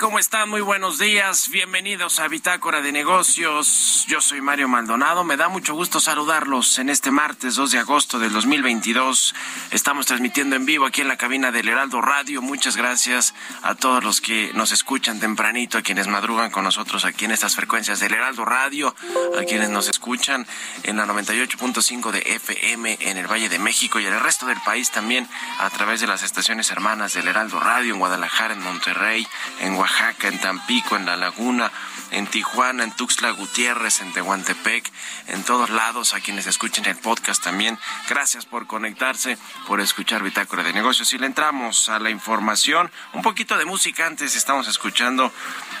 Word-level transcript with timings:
¿Cómo 0.00 0.18
están? 0.18 0.48
Muy 0.48 0.62
buenos 0.62 0.98
días. 0.98 1.50
Bienvenidos 1.50 2.20
a 2.20 2.28
Bitácora 2.28 2.80
de 2.80 2.90
Negocios. 2.90 4.06
Yo 4.08 4.22
soy 4.22 4.40
Mario 4.40 4.66
Maldonado. 4.66 5.24
Me 5.24 5.36
da 5.36 5.50
mucho 5.50 5.74
gusto 5.74 6.00
saludarlos 6.00 6.78
en 6.78 6.88
este 6.88 7.10
martes 7.10 7.54
2 7.56 7.72
de 7.72 7.78
agosto 7.80 8.18
del 8.18 8.32
2022. 8.32 9.34
Estamos 9.72 10.06
transmitiendo 10.06 10.56
en 10.56 10.64
vivo 10.64 10.86
aquí 10.86 11.02
en 11.02 11.08
la 11.08 11.18
cabina 11.18 11.52
del 11.52 11.68
Heraldo 11.68 12.00
Radio. 12.00 12.40
Muchas 12.40 12.78
gracias 12.78 13.34
a 13.60 13.74
todos 13.74 14.02
los 14.02 14.22
que 14.22 14.50
nos 14.54 14.72
escuchan 14.72 15.20
tempranito, 15.20 15.76
a 15.76 15.82
quienes 15.82 16.08
madrugan 16.08 16.50
con 16.50 16.64
nosotros 16.64 17.04
aquí 17.04 17.26
en 17.26 17.32
estas 17.32 17.54
frecuencias 17.54 18.00
del 18.00 18.14
Heraldo 18.14 18.46
Radio, 18.46 18.94
a 19.38 19.44
quienes 19.44 19.68
nos 19.68 19.86
escuchan 19.86 20.46
en 20.82 20.96
la 20.96 21.04
98.5 21.04 22.10
de 22.10 22.20
FM 22.20 22.96
en 23.02 23.18
el 23.18 23.30
Valle 23.30 23.50
de 23.50 23.58
México 23.58 24.00
y 24.00 24.06
en 24.06 24.14
el 24.14 24.20
resto 24.20 24.46
del 24.46 24.62
país 24.64 24.90
también 24.90 25.28
a 25.58 25.68
través 25.68 26.00
de 26.00 26.06
las 26.06 26.22
estaciones 26.22 26.70
hermanas 26.70 27.12
del 27.12 27.28
Heraldo 27.28 27.60
Radio 27.60 27.92
en 27.92 28.00
Guadalajara, 28.00 28.54
en 28.54 28.62
Monterrey, 28.62 29.26
en 29.60 29.74
Oaxaca, 29.74 29.89
en 30.22 30.38
Tampico, 30.38 30.96
en 30.96 31.06
La 31.06 31.16
Laguna, 31.16 31.70
en 32.10 32.26
Tijuana, 32.26 32.84
en 32.84 32.92
Tuxtla 32.92 33.30
Gutiérrez, 33.30 34.00
en 34.00 34.12
Tehuantepec, 34.12 34.90
en 35.28 35.42
todos 35.44 35.70
lados, 35.70 36.14
a 36.14 36.20
quienes 36.20 36.46
escuchen 36.46 36.84
el 36.86 36.96
podcast 36.96 37.42
también. 37.42 37.78
Gracias 38.08 38.46
por 38.46 38.66
conectarse, 38.66 39.38
por 39.66 39.80
escuchar 39.80 40.22
Bitácora 40.22 40.62
de 40.62 40.72
Negocios. 40.72 41.12
Y 41.12 41.18
le 41.18 41.26
entramos 41.26 41.88
a 41.88 41.98
la 41.98 42.10
información, 42.10 42.90
un 43.12 43.22
poquito 43.22 43.56
de 43.56 43.64
música 43.64 44.06
antes, 44.06 44.36
estamos 44.36 44.68
escuchando, 44.68 45.32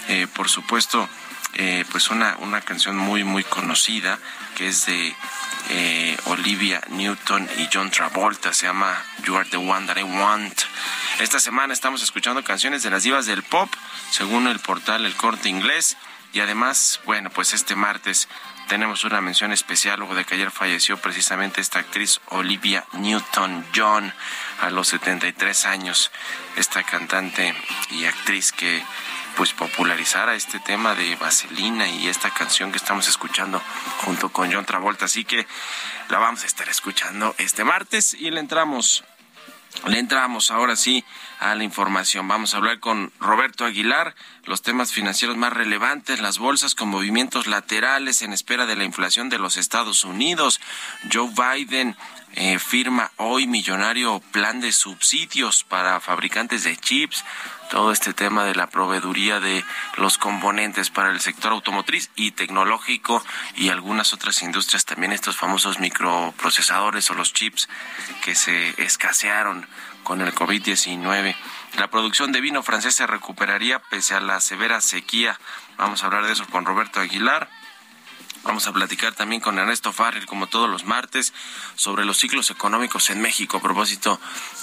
eh, 0.08 0.26
por 0.34 0.48
supuesto, 0.48 1.08
eh, 1.54 1.84
pues 1.90 2.10
una, 2.10 2.36
una 2.40 2.60
canción 2.60 2.96
muy, 2.96 3.24
muy 3.24 3.44
conocida, 3.44 4.18
que 4.56 4.68
es 4.68 4.86
de 4.86 5.14
eh, 5.70 6.16
Olivia 6.26 6.80
Newton 6.88 7.48
y 7.58 7.68
John 7.72 7.90
Travolta, 7.90 8.52
se 8.52 8.66
llama 8.66 8.96
You 9.24 9.36
Are 9.36 9.48
the 9.48 9.56
One 9.56 9.86
That 9.86 9.98
I 9.98 10.02
Want. 10.02 10.60
Esta 11.20 11.38
semana 11.38 11.72
estamos 11.72 12.02
escuchando 12.02 12.42
canciones 12.42 12.82
de 12.82 12.90
las 12.90 13.02
divas 13.02 13.26
del 13.26 13.42
pop, 13.42 13.68
según 14.10 14.46
el 14.46 14.58
portal 14.58 15.04
El 15.04 15.14
Corte 15.14 15.48
Inglés. 15.48 15.96
Y 16.32 16.40
además, 16.40 17.00
bueno, 17.04 17.28
pues 17.30 17.52
este 17.52 17.74
martes 17.74 18.28
tenemos 18.68 19.02
una 19.02 19.20
mención 19.20 19.52
especial, 19.52 19.98
luego 19.98 20.14
de 20.14 20.24
que 20.24 20.36
ayer 20.36 20.52
falleció 20.52 20.96
precisamente 20.96 21.60
esta 21.60 21.80
actriz 21.80 22.20
Olivia 22.28 22.84
Newton-John 22.92 24.14
a 24.60 24.70
los 24.70 24.88
73 24.88 25.66
años, 25.66 26.12
esta 26.56 26.84
cantante 26.84 27.52
y 27.90 28.04
actriz 28.04 28.52
que 28.52 28.80
pues 29.36 29.52
popularizara 29.52 30.34
este 30.34 30.60
tema 30.60 30.94
de 30.94 31.16
Vaselina 31.16 31.88
y 31.88 32.08
esta 32.08 32.30
canción 32.30 32.70
que 32.70 32.78
estamos 32.78 33.08
escuchando 33.08 33.62
junto 34.04 34.30
con 34.30 34.52
John 34.52 34.64
Travolta. 34.64 35.06
Así 35.06 35.24
que 35.24 35.46
la 36.08 36.18
vamos 36.18 36.42
a 36.44 36.46
estar 36.46 36.68
escuchando 36.68 37.34
este 37.38 37.64
martes 37.64 38.14
y 38.14 38.30
le 38.30 38.40
entramos 38.40 39.04
le 39.86 39.98
entramos 39.98 40.50
ahora 40.50 40.76
sí 40.76 41.04
a 41.38 41.54
la 41.54 41.64
información. 41.64 42.28
Vamos 42.28 42.52
a 42.52 42.58
hablar 42.58 42.80
con 42.80 43.12
Roberto 43.18 43.64
Aguilar, 43.64 44.14
los 44.44 44.62
temas 44.62 44.92
financieros 44.92 45.36
más 45.36 45.52
relevantes, 45.52 46.20
las 46.20 46.38
bolsas 46.38 46.74
con 46.74 46.88
movimientos 46.88 47.46
laterales 47.46 48.22
en 48.22 48.32
espera 48.32 48.66
de 48.66 48.76
la 48.76 48.84
inflación 48.84 49.28
de 49.28 49.38
los 49.38 49.56
Estados 49.56 50.04
Unidos. 50.04 50.60
Joe 51.10 51.30
Biden 51.30 51.96
eh, 52.34 52.58
firma 52.58 53.10
hoy 53.16 53.46
millonario 53.46 54.20
plan 54.32 54.60
de 54.60 54.72
subsidios 54.72 55.64
para 55.64 56.00
fabricantes 56.00 56.64
de 56.64 56.76
chips 56.76 57.24
todo 57.70 57.92
este 57.92 58.12
tema 58.12 58.44
de 58.44 58.56
la 58.56 58.66
proveeduría 58.66 59.38
de 59.38 59.64
los 59.96 60.18
componentes 60.18 60.90
para 60.90 61.10
el 61.10 61.20
sector 61.20 61.52
automotriz 61.52 62.10
y 62.16 62.32
tecnológico 62.32 63.24
y 63.54 63.68
algunas 63.68 64.12
otras 64.12 64.42
industrias 64.42 64.84
también 64.84 65.12
estos 65.12 65.36
famosos 65.36 65.78
microprocesadores 65.78 67.10
o 67.10 67.14
los 67.14 67.32
chips 67.32 67.68
que 68.24 68.34
se 68.34 68.74
escasearon 68.82 69.66
con 70.02 70.20
el 70.20 70.34
COVID-19. 70.34 71.36
La 71.78 71.88
producción 71.88 72.32
de 72.32 72.40
vino 72.40 72.64
francés 72.64 72.96
se 72.96 73.06
recuperaría 73.06 73.78
pese 73.78 74.14
a 74.16 74.20
la 74.20 74.40
severa 74.40 74.80
sequía. 74.80 75.38
Vamos 75.78 76.02
a 76.02 76.06
hablar 76.06 76.26
de 76.26 76.32
eso 76.32 76.46
con 76.46 76.64
Roberto 76.64 76.98
Aguilar. 76.98 77.48
Vamos 78.42 78.66
a 78.66 78.72
platicar 78.72 79.14
también 79.14 79.42
con 79.42 79.58
Ernesto 79.58 79.92
Farrell, 79.92 80.24
como 80.24 80.46
todos 80.46 80.68
los 80.68 80.84
martes, 80.84 81.34
sobre 81.76 82.06
los 82.06 82.18
ciclos 82.18 82.50
económicos 82.50 83.10
en 83.10 83.20
México, 83.20 83.58
a 83.58 83.62
propósito 83.62 84.18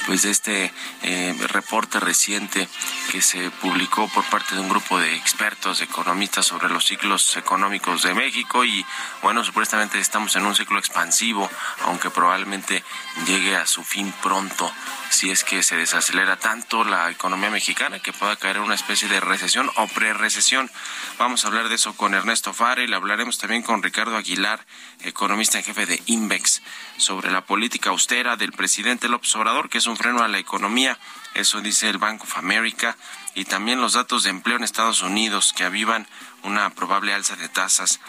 pues, 0.07 0.23
de 0.23 0.31
este 0.31 0.73
eh, 1.03 1.35
reporte 1.49 1.99
reciente 1.99 2.67
que 3.11 3.21
se 3.21 3.51
publicó 3.51 4.07
por 4.09 4.23
parte 4.25 4.55
de 4.55 4.61
un 4.61 4.69
grupo 4.69 4.99
de 4.99 5.15
expertos, 5.15 5.81
economistas, 5.81 6.47
sobre 6.47 6.69
los 6.69 6.85
ciclos 6.85 7.37
económicos 7.37 8.01
de 8.01 8.15
México. 8.15 8.65
Y 8.65 8.83
bueno, 9.21 9.43
supuestamente 9.43 9.99
estamos 9.99 10.35
en 10.35 10.45
un 10.45 10.55
ciclo 10.55 10.79
expansivo, 10.79 11.49
aunque 11.85 12.09
probablemente 12.09 12.83
llegue 13.27 13.55
a 13.55 13.67
su 13.67 13.83
fin 13.83 14.11
pronto 14.23 14.71
si 15.09 15.31
es 15.31 15.43
que 15.43 15.63
se 15.63 15.75
desacelera 15.75 16.37
tanto 16.37 16.83
la 16.83 17.09
economía 17.09 17.49
mexicana 17.49 17.99
que 17.99 18.13
pueda 18.13 18.35
caer 18.35 18.57
en 18.57 18.63
una 18.63 18.75
especie 18.75 19.07
de 19.07 19.19
recesión 19.19 19.69
o 19.75 19.87
pre-recesión. 19.87 20.69
Vamos 21.17 21.43
a 21.43 21.47
hablar 21.47 21.69
de 21.69 21.75
eso 21.75 21.95
con 21.95 22.13
Ernesto 22.13 22.53
Farrell, 22.53 22.93
hablaremos 22.93 23.37
también 23.37 23.63
con 23.67 23.83
Ricardo 23.83 24.15
Aguilar, 24.15 24.65
economista 25.01 25.57
en 25.57 25.65
jefe 25.65 25.85
de 25.85 26.01
Invex, 26.05 26.61
sobre 26.95 27.31
la 27.31 27.45
política 27.45 27.89
austera 27.89 28.37
del 28.37 28.53
presidente 28.53 29.09
López 29.09 29.35
Obrador, 29.35 29.69
que 29.69 29.79
es 29.79 29.87
un 29.87 29.97
freno 29.97 30.23
a 30.23 30.29
la 30.29 30.39
economía. 30.39 30.97
Eso 31.33 31.59
dice 31.59 31.89
el 31.89 31.97
Bank 31.97 32.23
of 32.23 32.37
America. 32.37 32.95
Y 33.35 33.43
también 33.43 33.81
los 33.81 33.91
datos 33.91 34.23
de 34.23 34.29
empleo 34.29 34.55
en 34.55 34.63
Estados 34.63 35.01
Unidos, 35.01 35.53
que 35.53 35.65
avivan 35.65 36.07
una 36.43 36.69
probable 36.69 37.13
alza 37.13 37.35
de 37.35 37.49
tasas 37.49 37.99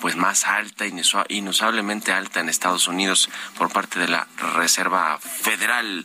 pues 0.00 0.16
más 0.16 0.46
alta, 0.46 0.84
inusablemente 1.28 2.12
alta 2.12 2.40
en 2.40 2.48
Estados 2.48 2.88
Unidos 2.88 3.30
por 3.56 3.70
parte 3.70 4.00
de 4.00 4.08
la 4.08 4.26
Reserva 4.54 5.20
Federal. 5.20 6.04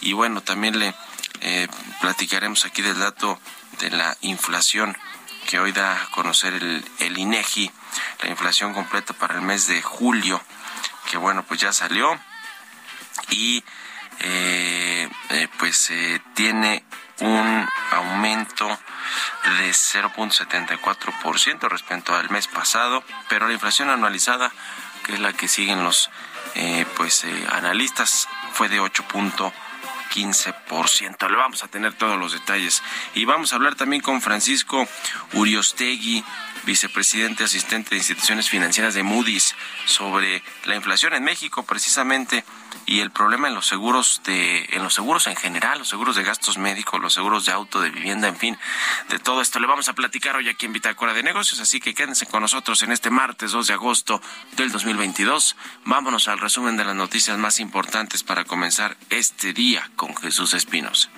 Y 0.00 0.14
bueno, 0.14 0.40
también 0.40 0.78
le 0.78 0.94
eh, 1.42 1.68
platicaremos 2.00 2.64
aquí 2.64 2.80
del 2.80 2.98
dato 2.98 3.38
de 3.80 3.90
la 3.90 4.16
inflación 4.22 4.96
que 5.46 5.60
hoy 5.60 5.72
da 5.72 6.02
a 6.02 6.10
conocer 6.12 6.54
el, 6.54 6.82
el 7.00 7.18
INEGI 7.18 7.70
la 8.22 8.30
inflación 8.30 8.74
completa 8.74 9.12
para 9.14 9.34
el 9.34 9.42
mes 9.42 9.66
de 9.66 9.82
julio, 9.82 10.40
que 11.10 11.16
bueno, 11.16 11.44
pues 11.44 11.60
ya 11.60 11.72
salió 11.72 12.18
y 13.30 13.62
eh, 14.20 15.08
eh, 15.30 15.48
pues 15.58 15.90
eh, 15.90 16.20
tiene 16.34 16.84
un 17.20 17.68
aumento 17.92 18.66
de 18.66 19.70
0.74% 19.70 21.68
respecto 21.68 22.14
al 22.14 22.30
mes 22.30 22.46
pasado, 22.46 23.04
pero 23.28 23.46
la 23.46 23.54
inflación 23.54 23.90
anualizada, 23.90 24.52
que 25.04 25.14
es 25.14 25.20
la 25.20 25.32
que 25.32 25.48
siguen 25.48 25.84
los 25.84 26.10
pues 26.96 27.26
analistas, 27.50 28.28
fue 28.52 28.70
de 28.70 28.80
8.15%. 30.16 31.28
Le 31.28 31.36
vamos 31.36 31.62
a 31.62 31.68
tener 31.68 31.92
todos 31.94 32.18
los 32.18 32.32
detalles. 32.32 32.82
Y 33.14 33.24
vamos 33.24 33.52
a 33.52 33.56
hablar 33.56 33.74
también 33.74 34.02
con 34.02 34.20
Francisco 34.20 34.86
Uriostegui, 35.34 36.24
vicepresidente 36.64 37.44
asistente 37.44 37.90
de 37.90 37.96
instituciones 37.98 38.48
financieras 38.48 38.94
de 38.94 39.02
Moody's, 39.02 39.54
sobre 39.84 40.42
la 40.64 40.76
inflación 40.76 41.14
en 41.14 41.24
México 41.24 41.64
precisamente 41.64 42.44
y 42.86 43.00
el 43.00 43.10
problema 43.10 43.48
en 43.48 43.54
los 43.54 43.66
seguros 43.66 44.22
de 44.24 44.66
en 44.70 44.82
los 44.82 44.94
seguros 44.94 45.26
en 45.26 45.36
general, 45.36 45.78
los 45.80 45.88
seguros 45.88 46.16
de 46.16 46.22
gastos 46.22 46.58
médicos, 46.58 47.00
los 47.00 47.14
seguros 47.14 47.46
de 47.46 47.52
auto, 47.52 47.80
de 47.80 47.90
vivienda, 47.90 48.28
en 48.28 48.36
fin, 48.36 48.58
de 49.08 49.18
todo 49.18 49.40
esto 49.40 49.58
le 49.58 49.66
vamos 49.66 49.88
a 49.88 49.94
platicar 49.94 50.36
hoy 50.36 50.48
aquí 50.48 50.66
en 50.66 50.72
Bitácora 50.72 51.12
de 51.12 51.22
Negocios, 51.22 51.60
así 51.60 51.80
que 51.80 51.94
quédense 51.94 52.26
con 52.26 52.42
nosotros 52.42 52.82
en 52.82 52.92
este 52.92 53.10
martes 53.10 53.52
2 53.52 53.66
de 53.66 53.74
agosto 53.74 54.22
del 54.56 54.70
2022. 54.70 55.56
Vámonos 55.84 56.28
al 56.28 56.38
resumen 56.38 56.76
de 56.76 56.84
las 56.84 56.94
noticias 56.94 57.38
más 57.38 57.60
importantes 57.60 58.22
para 58.22 58.44
comenzar 58.44 58.96
este 59.10 59.52
día 59.52 59.90
con 59.96 60.14
Jesús 60.16 60.54
Espinos. 60.54 61.10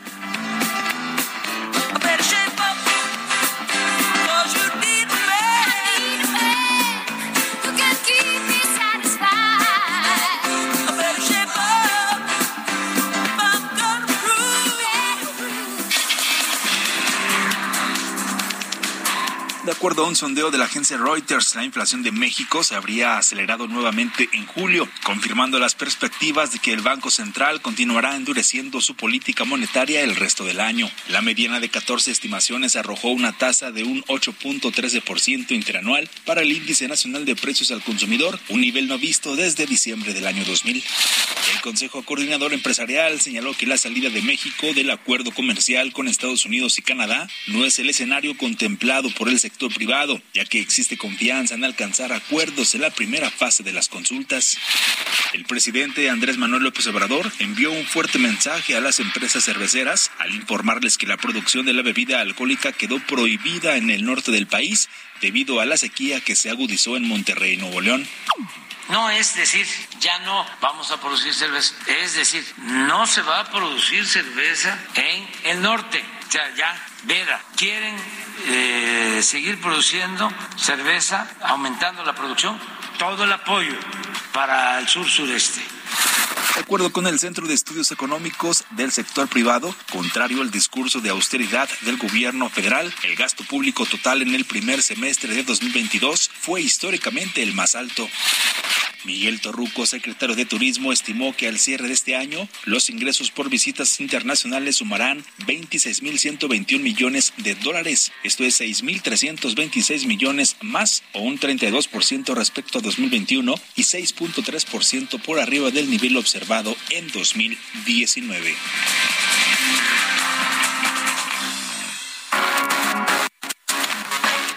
Acuerdo 19.79 20.05
a 20.05 20.09
un 20.09 20.17
sondeo 20.17 20.51
de 20.51 20.59
la 20.59 20.65
agencia 20.65 20.97
Reuters, 20.97 21.55
la 21.55 21.63
inflación 21.63 22.03
de 22.03 22.11
México 22.11 22.65
se 22.65 22.75
habría 22.75 23.17
acelerado 23.17 23.69
nuevamente 23.69 24.29
en 24.33 24.45
julio, 24.45 24.89
confirmando 25.05 25.61
las 25.61 25.77
perspectivas 25.77 26.51
de 26.51 26.59
que 26.59 26.73
el 26.73 26.81
Banco 26.81 27.13
Central 27.13 27.63
continuará 27.63 28.17
endureciendo 28.17 28.81
su 28.81 28.97
política 28.97 29.45
monetaria 29.45 30.01
el 30.01 30.17
resto 30.17 30.45
del 30.45 30.59
año. 30.59 30.91
La 31.11 31.23
mediana 31.23 31.61
de 31.61 31.69
14 31.69 32.11
estimaciones 32.11 32.75
arrojó 32.75 33.11
una 33.11 33.39
tasa 33.39 33.71
de 33.71 33.85
un 33.85 34.03
8.13% 34.07 35.53
interanual 35.53 36.11
para 36.25 36.43
el 36.43 36.51
Índice 36.51 36.89
Nacional 36.89 37.25
de 37.25 37.37
Precios 37.37 37.71
al 37.71 37.85
Consumidor, 37.85 38.41
un 38.49 38.61
nivel 38.61 38.89
no 38.89 38.99
visto 38.99 39.37
desde 39.37 39.65
diciembre 39.65 40.13
del 40.13 40.27
año 40.27 40.45
2000. 40.45 40.83
El 41.55 41.61
Consejo 41.61 42.03
Coordinador 42.03 42.53
Empresarial 42.53 43.21
señaló 43.21 43.55
que 43.55 43.67
la 43.67 43.79
salida 43.79 44.11
de 44.11 44.23
México 44.23 44.75
del 44.75 44.91
acuerdo 44.91 45.31
comercial 45.31 45.93
con 45.93 46.09
Estados 46.09 46.45
Unidos 46.45 46.79
y 46.79 46.83
Canadá 46.83 47.29
no 47.47 47.65
es 47.65 47.79
el 47.79 47.89
escenario 47.89 48.37
contemplado 48.37 49.09
por 49.11 49.29
el 49.29 49.39
sector 49.39 49.68
privado, 49.71 50.21
ya 50.35 50.45
que 50.45 50.61
existe 50.61 50.97
confianza 50.97 51.55
en 51.55 51.65
alcanzar 51.65 52.13
acuerdos 52.13 52.75
en 52.75 52.83
la 52.83 52.91
primera 52.91 53.31
fase 53.31 53.63
de 53.63 53.73
las 53.73 53.89
consultas. 53.89 54.59
El 55.33 55.45
presidente 55.45 56.09
Andrés 56.09 56.39
Manuel 56.39 56.63
López 56.63 56.87
Obrador 56.87 57.31
envió 57.39 57.71
un 57.71 57.85
fuerte 57.85 58.19
mensaje 58.19 58.77
a 58.77 58.81
las 58.81 59.01
empresas 59.01 59.45
cerveceras 59.45 60.11
al 60.19 60.35
informarles 60.35 60.97
que 60.97 61.07
la 61.07 61.17
producción 61.17 61.67
de 61.67 61.75
la 61.75 61.83
bebida 61.83 62.21
alcohólica 62.21 62.73
quedó 62.73 62.99
prohibida 63.01 63.77
en 63.77 63.91
el 63.91 64.05
norte 64.05 64.31
del 64.31 64.47
país 64.47 64.89
debido 65.21 65.61
a 65.61 65.67
la 65.67 65.77
sequía 65.77 66.21
que 66.21 66.37
se 66.37 66.51
agudizó 66.51 66.97
en 66.97 67.07
Monterrey, 67.07 67.57
Nuevo 67.57 67.81
León. 67.81 68.07
No 68.89 69.11
es 69.11 69.35
decir, 69.35 69.67
ya 70.01 70.19
no 70.21 70.47
vamos 70.63 70.91
a 70.91 70.99
producir 70.99 71.35
cerveza, 71.35 71.75
es 72.03 72.15
decir, 72.15 72.43
no 72.57 73.07
se 73.07 73.21
va 73.21 73.41
a 73.41 73.51
producir 73.51 74.07
cerveza 74.07 74.79
en 74.95 75.29
el 75.45 75.61
norte. 75.61 76.03
O 76.27 76.31
sea, 76.31 76.55
ya, 76.57 76.88
Vera, 77.05 77.41
quieren 77.57 77.95
eh, 78.47 79.21
seguir 79.23 79.61
produciendo 79.61 80.31
cerveza, 80.57 81.29
aumentando 81.43 82.05
la 82.05 82.15
producción, 82.15 82.59
todo 82.99 83.25
el 83.25 83.33
apoyo 83.33 83.75
para 84.33 84.79
el 84.81 84.89
sur 84.89 85.09
sureste. 85.09 85.61
De 86.55 86.61
acuerdo 86.63 86.93
con 86.93 87.07
el 87.07 87.21
Centro 87.21 87.47
de 87.47 87.55
Estudios 87.55 87.93
Económicos 87.93 88.65
del 88.71 88.91
Sector 88.91 89.29
Privado, 89.29 89.73
contrario 89.93 90.43
al 90.43 90.51
discurso 90.51 91.01
de 91.01 91.11
austeridad 91.11 91.69
del 91.83 91.99
gobierno 91.99 92.51
federal, 92.51 92.93
el 93.05 93.15
gasto 93.15 93.45
público 93.45 93.87
total 93.87 94.23
en 94.23 94.35
el 94.35 94.45
primer 94.45 94.83
semestre 94.83 95.33
de 95.35 95.45
2022 95.45 96.29
fue 96.41 96.61
históricamente 96.61 97.45
el 97.45 97.55
más 97.55 97.77
alto. 97.77 98.09
Miguel 99.05 99.41
Torruco, 99.41 99.87
secretario 99.87 100.35
de 100.35 100.45
Turismo, 100.45 100.93
estimó 100.93 101.35
que 101.37 101.49
al 101.49 101.59
cierre 101.59 101.89
de 101.89 101.95
este 101.95 102.17
año 102.17 102.49
los 102.65 102.91
ingresos 102.91 103.31
por 103.31 103.49
visitas 103.49 104.01
internacionales 104.01 104.77
sumarán 104.77 105.25
26.121 105.47 106.81
millones 106.81 107.33
de 107.39 107.55
dólares. 107.55 108.13
Esto 108.23 108.45
es 108.45 108.61
6.326 108.61 110.07
millones 110.07 110.57
más 110.63 111.03
o 111.13 111.21
un 111.21 111.39
32% 111.39 112.35
respecto 112.35 112.79
a 112.79 112.83
2021 112.83 113.55
y 113.77 113.83
6.3% 113.83 115.21
por 115.23 115.41
arriba 115.41 115.71
del 115.71 115.91
nivel 115.91 116.17
observado 116.17 116.77
en 116.91 117.11
2019. 117.13 118.55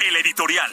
El 0.08 0.16
editorial. 0.18 0.72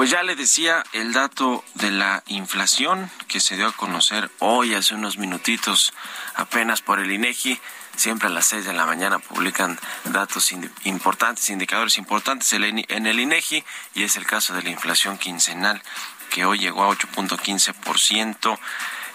Pues 0.00 0.08
ya 0.08 0.22
le 0.22 0.34
decía 0.34 0.82
el 0.94 1.12
dato 1.12 1.62
de 1.74 1.90
la 1.90 2.22
inflación 2.26 3.10
que 3.28 3.38
se 3.38 3.58
dio 3.58 3.66
a 3.66 3.72
conocer 3.72 4.30
hoy 4.38 4.72
hace 4.72 4.94
unos 4.94 5.18
minutitos 5.18 5.92
apenas 6.36 6.80
por 6.80 7.00
el 7.00 7.12
INEGI. 7.12 7.60
Siempre 7.96 8.28
a 8.28 8.30
las 8.30 8.46
seis 8.46 8.64
de 8.64 8.72
la 8.72 8.86
mañana 8.86 9.18
publican 9.18 9.78
datos 10.04 10.52
importantes, 10.84 11.50
indicadores 11.50 11.98
importantes 11.98 12.50
en 12.54 13.06
el 13.06 13.20
INEGI 13.20 13.62
y 13.94 14.04
es 14.04 14.16
el 14.16 14.24
caso 14.24 14.54
de 14.54 14.62
la 14.62 14.70
inflación 14.70 15.18
quincenal 15.18 15.82
que 16.30 16.46
hoy 16.46 16.58
llegó 16.60 16.84
a 16.84 16.96
8.15% 16.96 18.58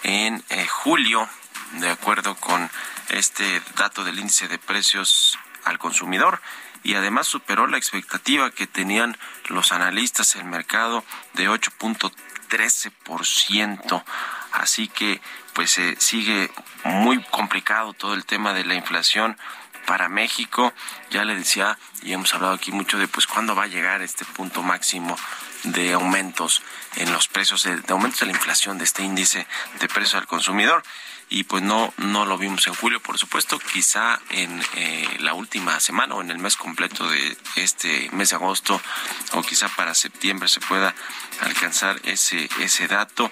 en 0.04 0.44
eh, 0.50 0.68
julio, 0.68 1.28
de 1.80 1.90
acuerdo 1.90 2.36
con 2.36 2.70
este 3.08 3.60
dato 3.74 4.04
del 4.04 4.20
índice 4.20 4.46
de 4.46 4.60
precios 4.60 5.36
al 5.64 5.80
consumidor 5.80 6.40
y 6.86 6.94
además 6.94 7.26
superó 7.26 7.66
la 7.66 7.76
expectativa 7.78 8.52
que 8.52 8.68
tenían 8.68 9.18
los 9.48 9.72
analistas 9.72 10.34
del 10.34 10.44
mercado 10.44 11.02
de 11.34 11.50
8.13%. 11.50 14.04
Así 14.52 14.86
que 14.86 15.20
pues 15.52 15.78
eh, 15.78 15.96
sigue 15.98 16.48
muy 16.84 17.20
complicado 17.24 17.92
todo 17.92 18.14
el 18.14 18.24
tema 18.24 18.52
de 18.52 18.64
la 18.64 18.76
inflación 18.76 19.36
para 19.84 20.08
México. 20.08 20.72
Ya 21.10 21.24
le 21.24 21.34
decía 21.34 21.76
y 22.02 22.12
hemos 22.12 22.32
hablado 22.34 22.54
aquí 22.54 22.70
mucho 22.70 22.98
de 22.98 23.08
pues 23.08 23.26
cuándo 23.26 23.56
va 23.56 23.64
a 23.64 23.66
llegar 23.66 24.00
este 24.00 24.24
punto 24.24 24.62
máximo 24.62 25.18
de 25.64 25.92
aumentos 25.92 26.62
en 26.94 27.12
los 27.12 27.26
precios, 27.26 27.64
de, 27.64 27.80
de 27.80 27.92
aumentos 27.92 28.20
de 28.20 28.26
la 28.26 28.32
inflación 28.32 28.78
de 28.78 28.84
este 28.84 29.02
índice 29.02 29.48
de 29.80 29.88
precios 29.88 30.14
al 30.14 30.28
consumidor 30.28 30.84
y 31.28 31.44
pues 31.44 31.62
no 31.62 31.92
no 31.98 32.24
lo 32.24 32.38
vimos 32.38 32.66
en 32.66 32.74
julio 32.74 33.00
por 33.00 33.18
supuesto 33.18 33.58
quizá 33.58 34.20
en 34.30 34.62
eh, 34.76 35.16
la 35.20 35.34
última 35.34 35.80
semana 35.80 36.14
o 36.14 36.22
en 36.22 36.30
el 36.30 36.38
mes 36.38 36.56
completo 36.56 37.08
de 37.08 37.36
este 37.56 38.08
mes 38.12 38.30
de 38.30 38.36
agosto 38.36 38.80
o 39.32 39.42
quizá 39.42 39.68
para 39.68 39.94
septiembre 39.94 40.48
se 40.48 40.60
pueda 40.60 40.94
alcanzar 41.40 42.00
ese 42.04 42.48
ese 42.60 42.86
dato. 42.88 43.30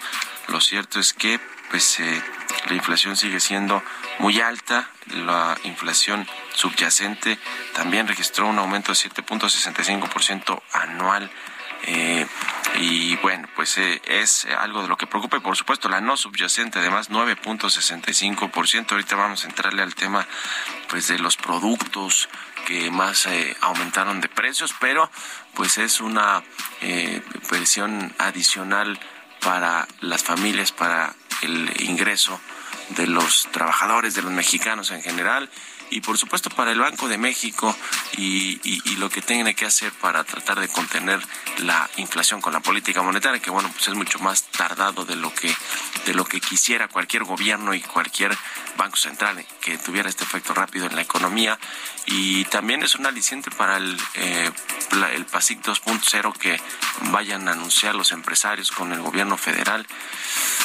Lo 0.49 0.61
cierto 0.61 1.00
es 1.00 1.12
que 1.12 1.41
pues 1.70 2.00
eh, 2.00 2.23
la 2.67 2.75
inflación 2.75 3.17
sigue 3.17 3.41
siendo 3.41 3.82
muy 4.19 4.41
alta 4.41 4.91
la 5.06 5.56
inflación 5.64 6.26
subyacente 6.55 7.38
también 7.75 8.08
registró 8.08 8.46
un 8.46 8.58
aumento 8.58 8.93
de 8.93 8.99
7.65% 8.99 10.62
anual 10.73 11.31
eh, 11.87 12.27
y 12.81 13.17
bueno, 13.17 13.49
pues 13.55 13.77
eh, 13.79 14.01
es 14.06 14.47
algo 14.47 14.82
de 14.82 14.89
lo 14.89 14.97
que 14.97 15.06
preocupa 15.06 15.37
y 15.37 15.41
por 15.41 15.56
supuesto 15.56 15.89
la 15.89 16.01
no 16.01 16.17
subyacente 16.17 16.79
además 16.79 17.11
9.65%. 17.11 18.93
Ahorita 18.93 19.17
vamos 19.17 19.44
a 19.44 19.49
entrarle 19.49 19.82
al 19.82 19.94
tema 19.94 20.27
pues 20.89 21.08
de 21.08 21.19
los 21.19 21.37
productos 21.37 22.29
que 22.67 22.91
más 22.91 23.27
eh, 23.27 23.56
aumentaron 23.61 24.20
de 24.20 24.29
precios, 24.29 24.75
pero 24.81 25.11
pues 25.55 25.79
es 25.79 26.01
una 26.01 26.43
presión 27.49 28.13
adicional 28.19 28.99
para 29.41 29.87
las 30.01 30.25
familias, 30.25 30.73
para 30.73 31.15
el 31.43 31.70
ingreso 31.82 32.41
de 32.91 33.06
los 33.06 33.49
trabajadores, 33.53 34.15
de 34.15 34.23
los 34.23 34.32
mexicanos 34.32 34.91
en 34.91 35.03
general 35.03 35.49
y 35.94 36.01
por 36.01 36.19
supuesto 36.19 36.51
para 36.51 36.72
el 36.72 36.81
Banco 36.81 37.06
de 37.06 37.19
México 37.19 37.74
y, 38.17 38.58
lo 38.96 39.10
que 39.10 39.22
tiene 39.22 39.55
que 39.55 39.67
hacer 39.67 39.93
para 39.93 40.24
tratar 40.24 40.60
de 40.60 40.69
contener 40.69 41.20
la 41.58 41.89
inflación 41.96 42.41
con 42.41 42.53
la 42.53 42.60
política 42.60 43.03
monetaria, 43.03 43.41
que 43.41 43.51
bueno, 43.51 43.70
pues 43.72 43.89
es 43.89 43.94
mucho 43.94 44.19
más 44.20 44.44
tardado 44.44 45.05
de 45.05 45.17
lo 45.17 45.34
que 45.34 45.55
de 46.06 46.15
lo 46.15 46.24
que 46.24 46.41
quisiera 46.41 46.89
cualquier 46.89 47.24
gobierno 47.24 47.74
y 47.74 47.81
cualquier 47.81 48.36
banco 48.77 48.96
central 48.96 49.44
que 49.60 49.79
tuviera 49.79 50.08
este 50.08 50.24
efecto 50.24 50.55
rápido 50.55 50.86
en 50.86 50.94
la 50.94 51.03
economía 51.03 51.58
y 52.06 52.44
también 52.46 52.82
es 52.82 52.94
un 52.94 53.06
aliciente 53.06 53.51
para 53.51 53.77
el, 53.77 53.96
eh, 54.15 54.51
el 55.15 55.27
PASIC 55.27 55.63
2.0 55.63 56.36
que 56.39 56.60
vayan 57.10 57.48
a 57.48 57.53
anunciar 57.53 57.94
los 57.94 58.13
empresarios 58.13 58.70
con 58.70 58.93
el 58.93 59.01
gobierno 59.01 59.36
federal. 59.36 59.86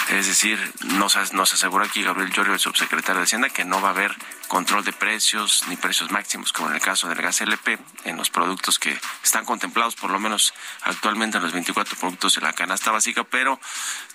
Es 0.10 0.28
decir, 0.28 0.60
nos, 0.86 1.34
nos 1.34 1.54
aseguró 1.54 1.86
aquí 1.86 2.04
Gabriel 2.04 2.32
Llorio, 2.32 2.54
el 2.54 2.60
subsecretario 2.60 3.20
de 3.20 3.26
Hacienda, 3.26 3.50
que 3.50 3.64
no 3.64 3.82
va 3.82 3.90
a 3.90 3.92
haber 3.92 4.16
control 4.50 4.84
de 4.84 4.92
precios 4.92 5.64
ni 5.70 5.78
precios 5.78 6.12
máximos, 6.12 6.52
como 6.52 6.68
en 6.70 6.76
el 6.76 6.82
caso 6.82 7.08
del 7.08 7.22
gas 7.22 7.40
LP, 7.40 7.80
en 8.04 8.18
los 8.18 8.30
productos 8.30 8.78
que 8.80 9.00
están 9.24 9.46
contemplados, 9.46 9.96
por 9.96 10.10
lo 10.10 10.20
menos 10.20 10.54
actualmente 10.82 11.38
en 11.38 11.44
los 11.44 11.54
24 11.54 11.96
productos 11.98 12.36
de 12.36 12.42
la 12.42 12.52
canasta 12.52 12.92
básica, 12.92 13.24
pero 13.24 13.62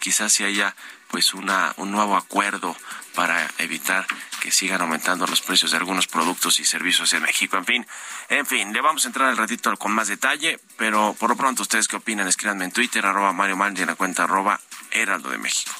quizás 0.01 0.33
si 0.33 0.45
haya 0.45 0.77
pues 1.09 1.33
una, 1.33 1.73
un 1.77 1.93
nuevo 1.93 2.17
acuerdo 2.17 2.77
para 3.15 3.49
evitar 3.59 4.07
que 4.41 4.51
sigan 4.51 4.81
aumentando 4.81 5.27
los 5.27 5.41
precios 5.41 5.71
de 5.71 5.77
algunos 5.77 6.09
productos 6.09 6.59
y 6.59 6.65
servicios 6.65 7.13
en 7.13 7.23
México. 7.23 7.57
En 7.57 7.65
fin, 7.65 7.87
en 8.29 8.45
fin, 8.45 8.73
le 8.73 8.81
vamos 8.81 9.05
a 9.05 9.09
entrar 9.09 9.29
al 9.29 9.37
ratito 9.37 9.75
con 9.77 9.93
más 9.93 10.09
detalle, 10.09 10.59
pero 10.77 11.15
por 11.19 11.31
lo 11.31 11.37
pronto, 11.37 11.63
¿ustedes 11.63 11.87
qué 11.87 11.97
opinan? 11.97 12.27
Escríbanme 12.27 12.65
en 12.65 12.73
Twitter, 12.73 13.07
arroba 13.07 13.33
Mario 13.33 13.57
Mal, 13.57 13.79
y 13.79 13.83
en 13.83 13.87
la 13.87 13.95
cuenta 13.95 14.25
arroba 14.25 14.61
Heraldo 14.91 15.31
de 15.31 15.39
México. 15.39 15.73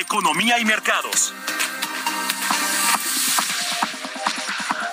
Economía 0.00 0.58
y 0.58 0.64
mercados. 0.64 1.34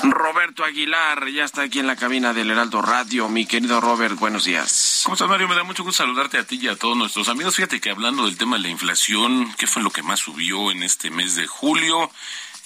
Roberto 0.04 0.66
Aguilar 0.66 1.30
ya 1.30 1.46
está 1.46 1.62
aquí 1.62 1.80
en 1.80 1.88
la 1.88 1.96
cabina 1.96 2.34
del 2.34 2.52
Heraldo 2.52 2.82
Radio. 2.82 3.30
Mi 3.30 3.46
querido 3.46 3.80
Robert, 3.80 4.16
buenos 4.16 4.44
días. 4.44 5.04
¿Cómo 5.06 5.14
estás, 5.16 5.30
Mario? 5.30 5.48
Me 5.48 5.56
da 5.56 5.64
mucho 5.64 5.86
gusto 5.86 6.04
saludarte 6.04 6.38
a 6.38 6.44
ti 6.44 6.60
y 6.62 6.68
a 6.68 6.76
todos 6.76 6.98
nuestros 6.98 7.30
amigos. 7.30 7.56
Fíjate 7.56 7.80
que 7.80 7.90
hablando 7.90 8.26
del 8.26 8.38
tema 8.38 8.58
de 8.58 8.64
la 8.64 8.70
inflación, 8.70 9.54
¿qué 9.58 9.66
fue 9.66 9.82
lo 9.82 9.92
que 9.92 10.04
más 10.04 10.20
subió 10.20 10.72
en 10.72 10.84
este 10.84 11.10
mes 11.10 11.36
de 11.36 11.48
julio? 11.48 12.12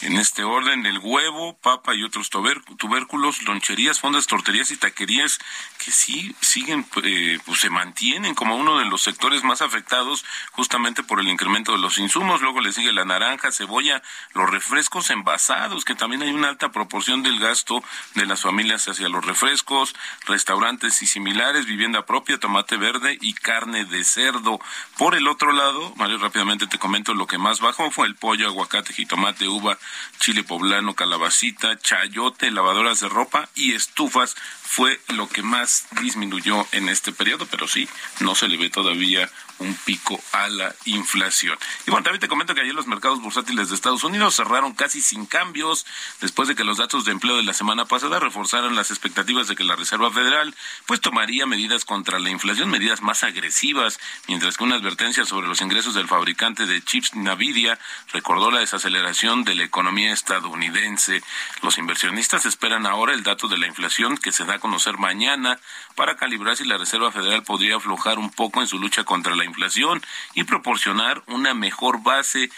En 0.02 0.18
este 0.18 0.44
orden, 0.44 0.86
el 0.86 1.00
huevo, 1.00 1.58
papa 1.58 1.94
y 1.96 2.04
otros 2.04 2.30
tubérculos, 2.30 3.42
loncherías, 3.44 4.00
fondas, 4.00 4.28
torterías 4.28 4.72
y 4.72 4.78
taquerías 4.78 5.40
que 5.78 5.92
sí 5.92 6.36
siguen, 6.42 6.86
eh, 7.04 7.40
pues 7.46 7.60
se 7.60 7.70
mantienen 7.70 8.36
como 8.36 8.56
uno 8.56 8.80
de 8.80 8.86
los 8.86 9.02
sectores 9.02 9.44
más 9.44 9.62
afectados 9.62 10.26
justamente 10.52 11.04
por 11.04 11.20
el 11.20 11.28
incremento 11.28 11.72
de 11.72 11.78
los 11.78 11.98
insumos. 11.98 12.42
Luego 12.42 12.62
le 12.62 12.72
sigue 12.72 12.92
la 12.94 13.06
naranja, 13.06 13.52
cebolla, 13.52 14.02
los 14.34 14.50
refrescos 14.50 15.10
envasados, 15.10 15.86
que 15.86 15.96
también 15.96 16.24
hay 16.24 16.32
una 16.32 16.50
alta 16.50 16.72
proporción 16.72 17.24
del 17.24 17.40
gasto 17.40 17.84
de 18.16 18.26
las 18.26 18.42
familias 18.42 18.88
hacia 18.88 19.10
los 19.10 19.26
refrescos, 19.26 19.96
restaurantes 20.26 21.02
y 21.02 21.08
similares, 21.08 21.66
vivienda 21.66 22.06
propia, 22.06 22.40
tomate 22.40 22.78
verde 22.78 23.18
y 23.22 23.34
carne 23.34 23.86
de 23.86 24.04
cerdo. 24.04 24.60
Por 24.98 25.16
el 25.16 25.28
otro 25.28 25.52
lado, 25.52 25.94
Mario, 25.98 26.18
rápidamente 26.18 26.68
te 26.68 26.80
comento 26.80 27.14
lo 27.14 27.28
que 27.28 27.38
más 27.38 27.60
bajó 27.60 27.92
fue 27.92 28.08
el 28.08 28.16
pollo, 28.16 28.48
aguacate, 28.48 28.94
jitomate, 28.94 29.48
uva, 29.48 29.78
chile 30.20 30.44
poblano, 30.44 30.96
calabacita, 30.96 31.80
chayote, 31.80 32.52
lavadoras 32.52 33.00
de 33.00 33.10
ropa 33.10 33.50
y 33.56 33.74
estufas 33.74 34.36
fue 34.72 35.02
lo 35.10 35.28
que 35.28 35.44
más 35.44 35.88
disminuyó 36.00 36.66
en 36.72 36.88
este 36.88 37.12
periodo, 37.12 37.46
pero 37.46 37.68
sí, 37.68 37.90
no 38.22 38.36
se 38.36 38.48
le 38.48 38.56
ve 38.56 38.70
todavía 38.70 39.30
un 39.60 39.76
pico 39.76 40.20
a 40.32 40.48
la 40.48 40.74
inflación. 40.86 41.58
Y 41.86 41.92
bueno, 41.92 42.04
también 42.04 42.22
te 42.22 42.30
comento 42.30 42.56
que 42.56 42.62
ayer 42.62 42.74
los 42.74 42.88
mercados 42.88 43.22
bursátiles 43.22 43.68
de 43.68 43.76
Estados 43.76 44.06
Unidos 44.06 44.36
cerraron 44.36 44.74
casi 44.74 45.02
sin 45.02 45.26
cambios 45.26 45.86
después 46.22 46.48
de 46.48 46.56
que 46.56 46.64
los 46.64 46.78
datos 46.78 47.04
de 47.04 47.12
empleo 47.12 47.36
de 47.36 47.44
la 47.44 47.54
semana 47.54 47.84
pasada 47.84 48.20
reforzaron 48.20 48.76
las 48.76 48.92
expectativas 48.92 49.50
de 49.50 49.58
que 49.58 49.66
la 49.66 49.76
Reserva 49.76 50.10
Federal 50.10 50.56
pues 50.86 51.02
tomaría 51.02 51.46
medidas 51.46 51.84
contra 51.84 52.20
la 52.20 52.30
inflación, 52.30 52.70
medidas 52.70 53.02
más 53.02 53.24
agresivas, 53.24 54.00
mientras 54.30 54.56
que 54.56 54.64
una 54.64 54.76
advertencia 54.76 55.26
sobre 55.26 55.48
los 55.48 55.62
ingresos 55.62 55.94
del 55.94 56.08
fabricante 56.08 56.66
de 56.66 56.82
chips 56.82 57.14
Nvidia 57.14 57.78
recordó 58.14 58.52
la 58.52 58.62
desaceleración 58.62 59.44
de 59.44 59.56
la 59.56 59.64
economía 59.64 59.81
estadounidense. 59.88 61.22
Los 61.62 61.78
inversionistas 61.78 62.46
esperan 62.46 62.86
ahora 62.86 63.14
el 63.14 63.24
dato 63.24 63.48
de 63.48 63.58
la 63.58 63.68
inflación 63.68 64.18
que 64.18 64.32
se 64.32 64.46
da 64.46 64.56
a 64.56 64.60
conocer 64.60 64.98
mañana 64.98 65.60
para 65.96 66.16
calibrar 66.16 66.56
si 66.56 66.66
la 66.66 66.78
Reserva 66.78 67.12
Federal 67.12 67.44
podría 67.44 67.76
aflojar 67.78 68.20
un 68.20 68.30
poco 68.30 68.62
en 68.62 68.68
su 68.68 68.80
lucha 68.80 69.04
contra 69.04 69.36
la 69.36 69.46
inflación 69.46 70.02
y 70.34 70.44
proporcionar 70.44 71.24
una 71.28 71.54
mejor 71.54 72.04
base 72.04 72.50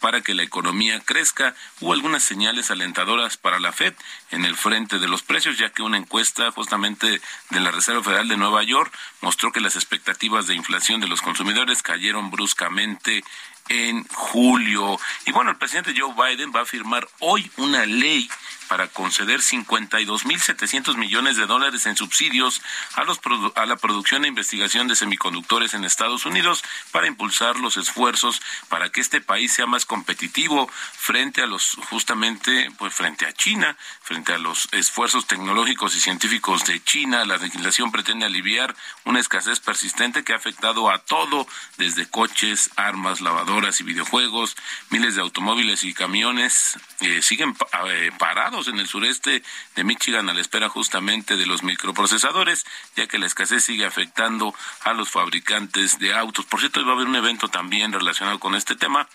para, 0.00 0.22
que 0.22 0.34
la 0.34 0.42
economía 0.42 1.00
crezca. 1.00 1.54
Hubo 1.80 1.92
algunas 1.92 2.22
señales 2.22 2.70
alentadoras 2.70 3.36
para 3.36 3.60
la 3.60 3.72
Fed 3.72 3.92
en 4.30 4.46
el 4.46 4.56
frente 4.56 4.98
de 4.98 5.06
los 5.06 5.22
precios, 5.22 5.58
ya 5.58 5.68
que 5.68 5.82
una 5.82 5.98
encuesta 5.98 6.50
justamente 6.50 7.20
de 7.50 7.60
la 7.60 7.70
Reserva 7.70 8.02
Federal 8.02 8.26
de 8.26 8.38
Nueva 8.38 8.62
York 8.62 8.90
mostró 9.20 9.52
que 9.52 9.60
las 9.60 9.76
expectativas 9.76 10.46
de 10.46 10.54
inflación 10.54 11.02
de 11.02 11.08
los 11.08 11.20
consumidores 11.20 11.82
cayeron 11.82 12.30
bruscamente 12.30 13.22
en 13.68 14.06
julio. 14.08 14.98
Y 15.26 15.32
bueno, 15.32 15.50
el 15.50 15.56
presidente 15.56 15.94
Joe 15.96 16.14
Biden 16.14 16.52
va 16.54 16.62
a 16.62 16.66
firmar 16.66 17.06
hoy 17.20 17.50
una 17.56 17.84
ley 17.86 18.28
para 18.68 18.88
conceder 18.88 19.40
52.700 19.40 20.96
millones 20.96 21.36
de 21.36 21.46
dólares 21.46 21.86
en 21.86 21.96
subsidios 21.96 22.62
a, 22.94 23.04
los 23.04 23.20
a 23.54 23.66
la 23.66 23.76
producción 23.76 24.24
e 24.24 24.28
investigación 24.28 24.88
de 24.88 24.96
semiconductores 24.96 25.74
en 25.74 25.84
Estados 25.84 26.26
Unidos 26.26 26.64
para 26.90 27.06
impulsar 27.06 27.56
los 27.58 27.76
esfuerzos 27.76 28.40
para 28.68 28.90
que 28.90 29.00
este 29.00 29.20
país 29.20 29.33
sea 29.48 29.66
más 29.66 29.84
competitivo 29.86 30.70
frente 30.96 31.42
a 31.42 31.46
los 31.46 31.76
justamente 31.90 32.70
pues 32.78 32.94
frente 32.94 33.26
a 33.26 33.32
China, 33.32 33.76
frente 34.02 34.32
a 34.32 34.38
los 34.38 34.68
esfuerzos 34.72 35.26
tecnológicos 35.26 35.94
y 35.94 36.00
científicos 36.00 36.64
de 36.64 36.82
China. 36.82 37.24
La 37.24 37.36
legislación 37.36 37.92
pretende 37.92 38.26
aliviar 38.26 38.74
una 39.04 39.20
escasez 39.20 39.60
persistente 39.60 40.24
que 40.24 40.32
ha 40.32 40.36
afectado 40.36 40.90
a 40.90 40.98
todo 40.98 41.46
desde 41.76 42.08
coches, 42.08 42.70
armas, 42.76 43.20
lavadoras 43.20 43.80
y 43.80 43.84
videojuegos. 43.84 44.56
Miles 44.90 45.14
de 45.14 45.22
automóviles 45.22 45.84
y 45.84 45.94
camiones 45.94 46.78
eh, 47.00 47.22
siguen 47.22 47.56
eh, 47.88 48.10
parados 48.18 48.68
en 48.68 48.78
el 48.78 48.88
sureste 48.88 49.42
de 49.74 49.84
Michigan 49.84 50.28
a 50.28 50.34
la 50.34 50.40
espera 50.40 50.68
justamente 50.68 51.36
de 51.36 51.46
los 51.46 51.62
microprocesadores, 51.62 52.64
ya 52.96 53.06
que 53.06 53.18
la 53.18 53.26
escasez 53.26 53.64
sigue 53.64 53.84
afectando 53.84 54.54
a 54.82 54.92
los 54.92 55.10
fabricantes 55.10 55.98
de 55.98 56.14
autos. 56.14 56.46
Por 56.46 56.60
cierto, 56.60 56.84
va 56.84 56.92
a 56.92 56.94
haber 56.94 57.08
un 57.08 57.16
evento 57.16 57.48
también 57.48 57.92
relacionado 57.92 58.38
con 58.38 58.54
este 58.54 58.76
tema 58.76 59.08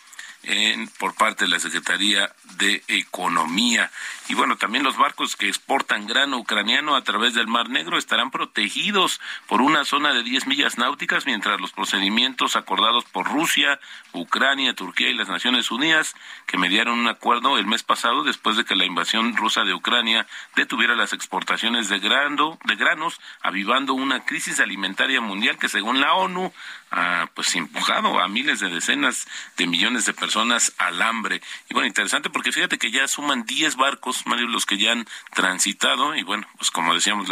en, 0.44 0.88
por 0.88 1.16
parte 1.16 1.46
de 1.46 1.52
la 1.52 1.60
Secretaría 1.60 2.34
de 2.58 2.82
Economía. 2.88 3.92
Y 4.30 4.36
bueno, 4.36 4.58
también 4.58 4.84
los 4.84 4.98
barcos 4.98 5.36
que 5.36 5.50
exportan 5.50 6.08
grano 6.08 6.38
ucraniano 6.38 6.96
a 6.96 7.04
través 7.04 7.34
del 7.34 7.48
Mar 7.48 7.70
Negro 7.70 7.98
estarán 7.98 8.32
protegidos 8.32 9.20
por 9.48 9.62
una 9.62 9.86
zona 9.86 10.14
de 10.14 10.24
10 10.24 10.48
millas 10.48 10.78
náuticas, 10.78 11.26
mientras 11.26 11.60
los 11.60 11.72
procedimientos 11.72 12.56
acordados 12.56 13.06
por 13.06 13.28
Rusia, 13.28 13.80
Ucrania, 14.14 14.74
Turquía 14.74 15.10
y 15.10 15.14
las 15.14 15.30
Naciones 15.30 15.72
Unidas, 15.72 16.16
que 16.46 16.58
mediaron 16.58 17.00
un 17.00 17.08
acuerdo 17.08 17.58
el 17.58 17.66
mes 17.66 17.84
pasado 17.84 18.24
después 18.24 18.56
de 18.56 18.66
que 18.66 18.76
la 18.76 18.86
invasión 18.86 19.36
rusa 19.36 19.64
de 19.64 19.74
Ucrania 19.74 20.26
detuviera 20.56 20.96
las 20.96 21.14
exportaciones 21.14 21.90
de 21.90 22.00
grano, 22.00 22.60
de 22.66 22.76
granos, 22.76 23.20
avivando 23.42 23.94
una 23.94 24.26
crisis 24.26 24.60
alimentaria 24.60 25.22
mundial 25.22 25.58
que 25.58 25.70
según 25.70 26.00
la 26.00 26.14
ONU 26.14 26.54
ha 26.92 27.30
pues 27.36 27.56
empujado 27.56 28.20
a 28.20 28.28
miles 28.28 28.60
de 28.60 28.70
decenas 28.70 29.28
de 29.58 29.68
millones 29.68 30.06
de 30.06 30.14
personas 30.14 30.29
al 30.78 31.02
hambre. 31.02 31.42
Y 31.70 31.74
bueno, 31.74 31.88
interesante 31.88 32.30
porque 32.30 32.52
fíjate 32.52 32.78
que 32.78 32.92
ya 32.92 33.08
suman 33.08 33.46
10 33.46 33.76
barcos, 33.76 34.26
Mario, 34.26 34.48
los 34.48 34.66
que 34.66 34.78
ya 34.78 34.92
han 34.92 35.08
transitado 35.34 36.16
y 36.16 36.24
bueno, 36.24 36.48
pues 36.58 36.72
como 36.72 36.94
decíamos 36.94 37.30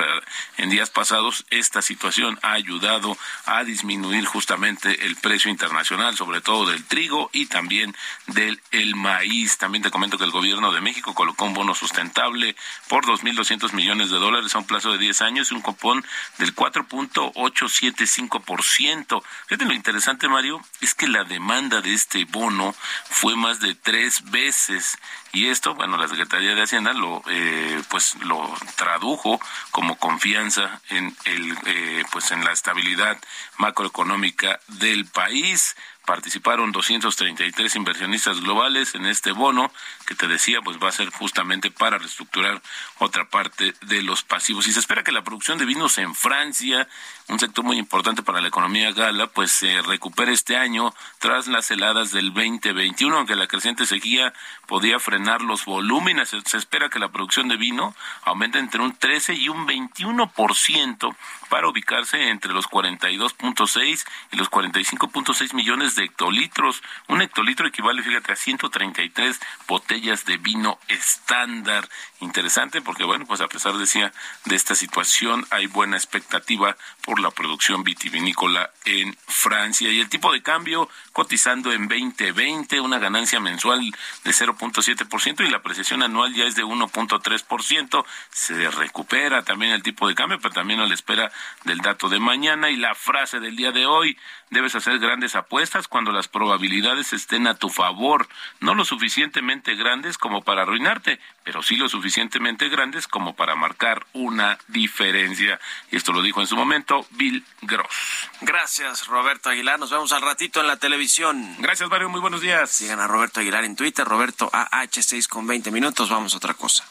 en 0.57 0.69
días 0.69 0.89
pasados, 0.89 1.45
esta 1.49 1.81
situación 1.81 2.39
ha 2.41 2.53
ayudado 2.53 3.17
a 3.45 3.63
disminuir 3.63 4.25
justamente 4.25 5.05
el 5.05 5.15
precio 5.15 5.51
internacional, 5.51 6.15
sobre 6.15 6.41
todo 6.41 6.69
del 6.69 6.85
trigo 6.85 7.29
y 7.33 7.47
también 7.47 7.95
del 8.27 8.61
el 8.71 8.95
maíz. 8.95 9.57
También 9.57 9.83
te 9.83 9.91
comento 9.91 10.17
que 10.17 10.23
el 10.23 10.31
gobierno 10.31 10.71
de 10.71 10.79
México 10.81 11.13
colocó 11.13 11.45
un 11.45 11.53
bono 11.53 11.75
sustentable 11.75 12.55
por 12.87 13.05
2.200 13.05 13.73
millones 13.73 14.09
de 14.09 14.17
dólares 14.17 14.55
a 14.55 14.59
un 14.59 14.67
plazo 14.67 14.91
de 14.91 14.97
10 14.97 15.21
años 15.21 15.51
y 15.51 15.55
un 15.55 15.61
cupón 15.61 16.05
del 16.37 16.55
4.875%. 16.55 19.23
Fíjate 19.47 19.65
lo 19.65 19.73
interesante, 19.73 20.27
Mario, 20.27 20.61
es 20.81 20.93
que 20.93 21.07
la 21.07 21.23
demanda 21.23 21.81
de 21.81 21.93
este 21.93 22.25
bono 22.25 22.75
fue 23.09 23.35
más 23.35 23.59
de 23.59 23.75
tres 23.75 24.29
veces. 24.31 24.97
Y 25.33 25.47
esto, 25.47 25.75
bueno, 25.75 25.97
la 25.97 26.07
Secretaría 26.07 26.55
de 26.55 26.63
Hacienda 26.63 26.93
lo, 26.93 27.21
eh, 27.29 27.81
pues, 27.89 28.15
lo 28.21 28.53
tradujo 28.75 29.39
como 29.71 29.97
confianza 29.97 30.81
en 30.89 31.15
el, 31.25 31.57
eh, 31.65 32.03
pues, 32.11 32.31
en 32.31 32.43
la 32.43 32.51
estabilidad 32.51 33.17
macroeconómica 33.57 34.59
del 34.67 35.05
país 35.05 35.75
participaron 36.07 36.71
233 36.71 37.75
inversionistas 37.75 38.39
globales 38.39 38.95
en 38.95 39.05
este 39.05 39.33
bono 39.33 39.69
que 40.05 40.15
te 40.15 40.29
decía 40.29 40.61
pues 40.61 40.77
va 40.81 40.87
a 40.87 40.93
ser 40.93 41.09
justamente 41.09 41.69
para 41.69 41.97
reestructurar 41.97 42.61
otra 42.99 43.29
parte 43.29 43.75
de 43.81 44.01
los 44.03 44.23
pasivos. 44.23 44.67
Y 44.67 44.71
se 44.71 44.79
espera 44.79 45.03
que 45.03 45.11
la 45.11 45.25
producción 45.25 45.57
de 45.57 45.65
vinos 45.65 45.97
en 45.97 46.15
Francia 46.15 46.87
un 47.27 47.39
sector 47.39 47.65
muy 47.65 47.77
importante 47.77 48.23
para 48.23 48.39
la 48.39 48.47
economía 48.47 48.93
gala 48.93 49.27
pues 49.27 49.51
se 49.51 49.81
recupere 49.81 50.31
este 50.31 50.55
año 50.55 50.93
tras 51.19 51.47
las 51.47 51.69
heladas 51.71 52.13
del 52.13 52.33
2021 52.33 53.17
aunque 53.17 53.35
la 53.35 53.47
creciente 53.47 53.85
sequía 53.85 54.33
podía 54.65 54.99
frenar 54.99 55.41
los 55.41 55.65
volúmenes. 55.65 56.29
Se 56.29 56.57
espera 56.57 56.87
que 56.87 56.99
la 56.99 57.11
producción 57.11 57.49
de 57.49 57.57
vino 57.57 57.93
aumente 58.23 58.59
entre 58.59 58.81
un 58.81 58.95
13 58.95 59.33
y 59.33 59.49
un 59.49 59.67
21% 59.67 61.15
para 61.49 61.67
ubicarse 61.67 62.29
entre 62.29 62.53
los 62.53 62.65
42.6 62.69 64.05
y 64.31 64.37
los 64.37 64.49
45.6 64.49 65.53
millones 65.53 65.96
de 65.97 66.05
hectolitros. 66.05 66.81
Un 67.09 67.21
hectolitro 67.21 67.67
equivale, 67.67 68.01
fíjate, 68.01 68.31
a 68.31 68.37
133 68.37 69.39
botellas 69.67 70.23
de 70.23 70.37
vino 70.37 70.79
estándar. 70.87 71.89
Interesante 72.21 72.81
porque, 72.81 73.03
bueno, 73.03 73.25
pues 73.25 73.41
a 73.41 73.47
pesar, 73.47 73.73
de 73.75 74.55
esta 74.55 74.75
situación, 74.75 75.45
hay 75.49 75.67
buena 75.67 75.97
expectativa 75.97 76.77
por 77.01 77.19
la 77.19 77.31
producción 77.31 77.83
vitivinícola 77.83 78.71
en 78.85 79.15
Francia. 79.27 79.91
Y 79.91 79.99
el 79.99 80.09
tipo 80.09 80.31
de 80.31 80.41
cambio 80.41 80.89
cotizando 81.11 81.71
en 81.71 81.87
2020, 81.87 82.79
una 82.79 82.99
ganancia 82.99 83.39
mensual 83.39 83.81
de 84.23 84.31
0.7% 84.31 85.45
y 85.45 85.49
la 85.49 85.57
apreciación 85.57 86.03
anual 86.03 86.33
ya 86.33 86.45
es 86.45 86.55
de 86.55 86.63
1.3%. 86.63 88.05
Se 88.31 88.71
recupera 88.71 89.43
también 89.43 89.73
el 89.73 89.83
tipo 89.83 90.07
de 90.07 90.15
cambio, 90.15 90.39
pero 90.39 90.53
también 90.53 90.79
a 90.79 90.87
la 90.87 90.93
espera 90.93 91.31
del 91.65 91.79
dato 91.79 92.09
de 92.09 92.19
mañana. 92.19 92.69
Y 92.69 92.77
la 92.77 92.95
frase 92.95 93.39
del 93.39 93.55
día 93.55 93.71
de 93.71 93.85
hoy, 93.85 94.17
debes 94.49 94.75
hacer 94.75 94.99
grandes 94.99 95.35
apuestas 95.35 95.86
cuando 95.87 96.11
las 96.11 96.27
probabilidades 96.27 97.13
estén 97.13 97.47
a 97.47 97.55
tu 97.55 97.69
favor, 97.69 98.27
no 98.59 98.75
lo 98.75 98.85
suficientemente 98.85 99.75
grandes 99.75 100.17
como 100.17 100.41
para 100.41 100.63
arruinarte, 100.63 101.19
pero 101.43 101.63
sí 101.63 101.75
lo 101.75 101.89
suficientemente 101.89 102.69
grandes 102.69 103.07
como 103.07 103.35
para 103.35 103.55
marcar 103.55 104.05
una 104.13 104.57
diferencia. 104.67 105.59
Y 105.91 105.95
esto 105.95 106.13
lo 106.13 106.21
dijo 106.21 106.41
en 106.41 106.47
su 106.47 106.55
momento 106.55 107.05
Bill 107.11 107.45
Gross. 107.61 108.29
Gracias, 108.41 109.07
Roberto 109.07 109.49
Aguilar. 109.49 109.79
Nos 109.79 109.91
vemos 109.91 110.11
al 110.11 110.21
ratito 110.21 110.61
en 110.61 110.67
la 110.67 110.77
televisión. 110.77 111.55
Gracias, 111.59 111.89
Mario. 111.89 112.09
Muy 112.09 112.21
buenos 112.21 112.41
días. 112.41 112.69
Sigan 112.69 112.99
a 112.99 113.07
Roberto 113.07 113.39
Aguilar 113.39 113.63
en 113.63 113.75
Twitter, 113.75 114.05
Roberto 114.05 114.49
AH6 114.51 115.27
con 115.27 115.47
20 115.47 115.71
minutos. 115.71 116.09
Vamos 116.09 116.33
a 116.33 116.37
otra 116.37 116.53
cosa. 116.53 116.85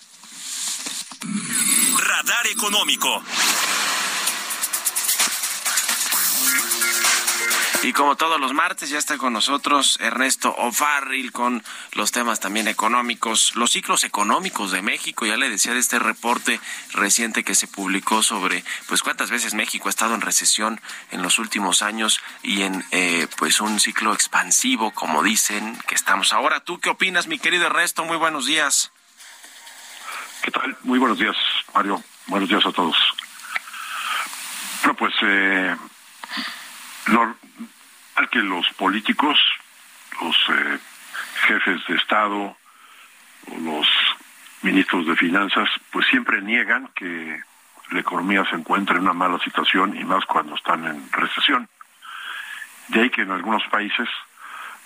Radar 1.98 2.46
Económico. 2.46 3.22
Y 7.87 7.93
como 7.93 8.16
todos 8.16 8.40
los 8.40 8.52
martes, 8.52 8.90
ya 8.90 8.99
está 8.99 9.16
con 9.16 9.33
nosotros 9.33 9.97
Ernesto 10.00 10.52
O'Farrill 10.59 11.31
con 11.31 11.62
los 11.93 12.11
temas 12.11 12.40
también 12.40 12.66
económicos, 12.66 13.55
los 13.55 13.71
ciclos 13.71 14.02
económicos 14.02 14.73
de 14.73 14.83
México. 14.83 15.25
Ya 15.25 15.37
le 15.37 15.49
decía 15.49 15.73
de 15.73 15.78
este 15.78 16.00
reporte 16.00 16.61
reciente 16.95 17.45
que 17.45 17.55
se 17.55 17.69
publicó 17.69 18.25
sobre 18.25 18.64
pues 18.88 19.05
cuántas 19.05 19.31
veces 19.31 19.55
México 19.55 19.87
ha 19.87 19.90
estado 19.90 20.16
en 20.16 20.21
recesión 20.21 20.81
en 21.12 21.23
los 21.23 21.38
últimos 21.38 21.81
años 21.83 22.21
y 22.43 22.62
en 22.62 22.85
eh, 22.90 23.28
pues 23.38 23.61
un 23.61 23.78
ciclo 23.78 24.12
expansivo, 24.12 24.90
como 24.90 25.23
dicen 25.23 25.78
que 25.87 25.95
estamos 25.95 26.33
ahora. 26.33 26.59
¿Tú 26.59 26.81
qué 26.81 26.90
opinas, 26.90 27.28
mi 27.28 27.38
querido 27.38 27.66
Ernesto? 27.66 28.05
Muy 28.05 28.16
buenos 28.16 28.47
días. 28.47 28.90
¿Qué 30.43 30.50
tal? 30.50 30.76
Muy 30.83 30.99
buenos 30.99 31.21
días, 31.21 31.37
Mario. 31.73 32.02
Buenos 32.26 32.49
días 32.49 32.66
a 32.66 32.73
todos. 32.73 32.97
Bueno, 34.83 34.97
pues 34.97 35.14
eh, 35.23 35.76
al 38.16 38.28
que 38.30 38.40
los 38.40 38.68
políticos, 38.70 39.38
los 40.20 40.37
eh, 40.49 40.78
jefes 41.46 41.87
de 41.87 41.94
Estado 41.94 42.56
o 43.46 43.58
los 43.61 43.88
ministros 44.62 45.06
de 45.06 45.16
Finanzas, 45.16 45.68
pues 45.92 46.06
siempre 46.08 46.40
niegan 46.40 46.88
que 46.94 47.40
la 47.90 48.00
economía 48.00 48.44
se 48.50 48.56
encuentra 48.56 48.96
en 48.96 49.02
una 49.02 49.12
mala 49.12 49.38
situación 49.38 49.96
y 49.96 50.04
más 50.04 50.25
cuando 50.25 50.56
están 50.56 50.85
en 50.87 51.11
recesión. 51.12 51.68
De 52.88 53.02
ahí 53.02 53.11
que 53.11 53.23
en 53.23 53.30
algunos 53.30 53.62
países 53.68 54.08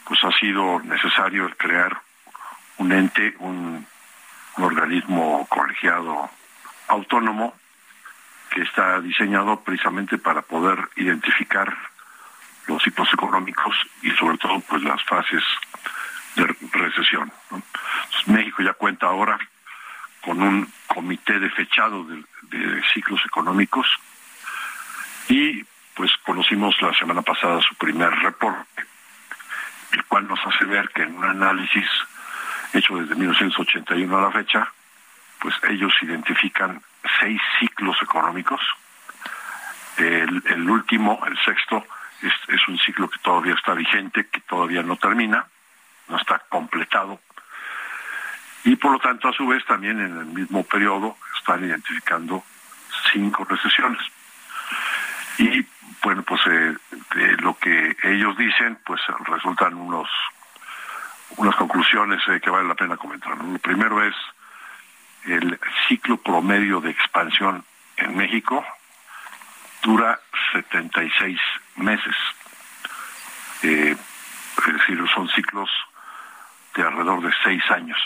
pues 0.04 0.22
ha 0.24 0.32
sido 0.38 0.80
necesario 0.80 1.48
crear 1.56 2.00
un 2.78 2.92
ente, 2.92 3.34
un, 3.38 3.86
un 4.56 4.64
organismo 4.64 5.46
colegiado 5.48 6.28
autónomo 6.88 7.54
que 8.50 8.62
está 8.62 9.00
diseñado 9.00 9.60
precisamente 9.60 10.18
para 10.18 10.42
poder 10.42 10.88
identificar 10.96 11.72
los 12.66 12.82
ciclos 12.82 13.08
económicos 13.12 13.74
y 14.02 14.10
sobre 14.12 14.38
todo 14.38 14.60
pues 14.60 14.82
las 14.82 15.02
fases 15.04 15.42
de 16.36 16.46
recesión. 16.72 17.32
México 18.26 18.62
ya 18.62 18.72
cuenta 18.74 19.06
ahora 19.06 19.38
con 20.20 20.42
un 20.42 20.72
comité 20.86 21.38
de 21.38 21.50
fechado 21.50 22.04
de, 22.04 22.22
de, 22.42 22.82
ciclos 22.92 23.20
económicos 23.26 23.86
y 25.28 25.64
pues 25.94 26.12
conocimos 26.24 26.80
la 26.82 26.92
semana 26.94 27.22
pasada 27.22 27.60
su 27.62 27.74
primer 27.74 28.10
reporte, 28.10 28.84
el 29.92 30.04
cual 30.04 30.28
nos 30.28 30.40
hace 30.46 30.64
ver 30.64 30.88
que 30.90 31.02
en 31.02 31.16
un 31.16 31.24
análisis 31.24 31.86
hecho 32.72 32.96
desde 32.96 33.14
1981 33.14 34.18
a 34.18 34.22
la 34.22 34.30
fecha, 34.30 34.72
pues 35.40 35.54
ellos 35.68 35.92
identifican 36.02 36.82
seis 37.20 37.40
ciclos 37.58 37.96
económicos. 38.02 38.60
El, 39.96 40.42
el 40.46 40.70
último, 40.70 41.20
el 41.26 41.36
sexto, 41.44 41.84
es, 42.22 42.68
un 42.68 42.78
ciclo 42.78 43.08
que 43.08 43.18
todavía 43.18 43.54
está 43.54 43.74
vigente, 43.74 44.26
que 44.28 44.40
todavía 44.40 44.82
no 44.82 44.96
termina, 44.96 45.46
no 46.08 46.16
está 46.16 46.38
completado. 46.48 47.20
Y 48.64 48.76
por 48.76 48.92
lo 48.92 48.98
tanto, 48.98 49.28
a 49.28 49.32
su 49.32 49.46
vez, 49.46 49.64
también 49.64 50.00
en 50.00 50.18
el 50.18 50.26
mismo 50.26 50.62
periodo 50.64 51.16
están 51.38 51.64
identificando 51.64 52.44
cinco 53.12 53.44
recesiones. 53.44 54.02
Y 55.38 55.64
bueno, 56.02 56.22
pues 56.22 56.40
eh, 56.46 56.76
de 57.14 57.36
lo 57.38 57.56
que 57.56 57.96
ellos 58.02 58.36
dicen, 58.36 58.78
pues 58.84 59.00
resultan 59.26 59.74
unos 59.74 60.08
unas 61.36 61.54
conclusiones 61.56 62.20
eh, 62.28 62.40
que 62.40 62.50
vale 62.50 62.68
la 62.68 62.74
pena 62.74 62.96
comentar. 62.96 63.36
Lo 63.42 63.58
primero 63.58 64.04
es 64.04 64.14
el 65.24 65.58
ciclo 65.88 66.16
promedio 66.16 66.80
de 66.80 66.90
expansión 66.90 67.64
en 67.96 68.16
México 68.16 68.64
dura 69.82 70.20
76 70.52 71.38
meses. 71.76 72.16
Eh, 73.62 73.96
es 74.66 74.72
decir, 74.72 75.02
son 75.14 75.28
ciclos 75.30 75.70
de 76.74 76.82
alrededor 76.82 77.22
de 77.22 77.32
seis 77.42 77.62
años. 77.70 77.98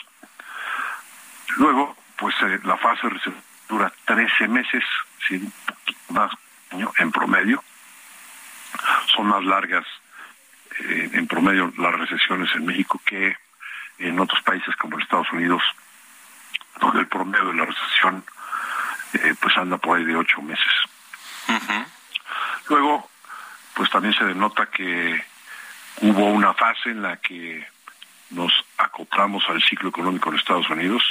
Luego, 1.57 1.97
pues 2.17 2.35
eh, 2.43 2.61
la 2.65 2.77
fase 2.77 3.09
dura 3.69 3.93
13 4.05 4.49
meses, 4.49 4.85
¿sí? 5.29 5.53
más 6.11 6.31
año 6.71 6.93
en 6.99 7.11
promedio. 7.13 7.63
Son 9.15 9.27
más 9.27 9.45
largas 9.45 9.87
eh, 10.81 11.11
en 11.13 11.27
promedio 11.27 11.73
las 11.79 11.95
recesiones 11.95 12.51
en 12.55 12.67
México 12.67 13.01
que 13.05 13.37
en 13.99 14.19
otros 14.19 14.43
países 14.43 14.75
como 14.77 14.99
Estados 14.99 15.31
Unidos, 15.33 15.63
donde 16.81 17.01
el 17.01 17.07
promedio 17.07 17.47
de 17.47 17.55
la 17.55 17.65
recesión 17.67 18.25
pues 19.41 19.57
anda 19.57 19.79
por 19.79 19.97
ahí 19.97 20.05
de 20.05 20.17
ocho 20.17 20.43
meses. 20.43 20.73
Luego, 22.69 23.09
pues 23.75 23.91
también 23.91 24.15
se 24.15 24.25
denota 24.25 24.67
que 24.67 25.25
hubo 26.01 26.25
una 26.27 26.55
fase 26.55 26.91
en 26.91 27.03
la 27.03 27.17
que 27.19 27.67
nos 28.31 28.53
acoplamos 28.79 29.45
al 29.49 29.63
ciclo 29.63 29.91
económico 29.91 30.31
en 30.31 30.37
Estados 30.37 30.69
Unidos, 30.71 31.03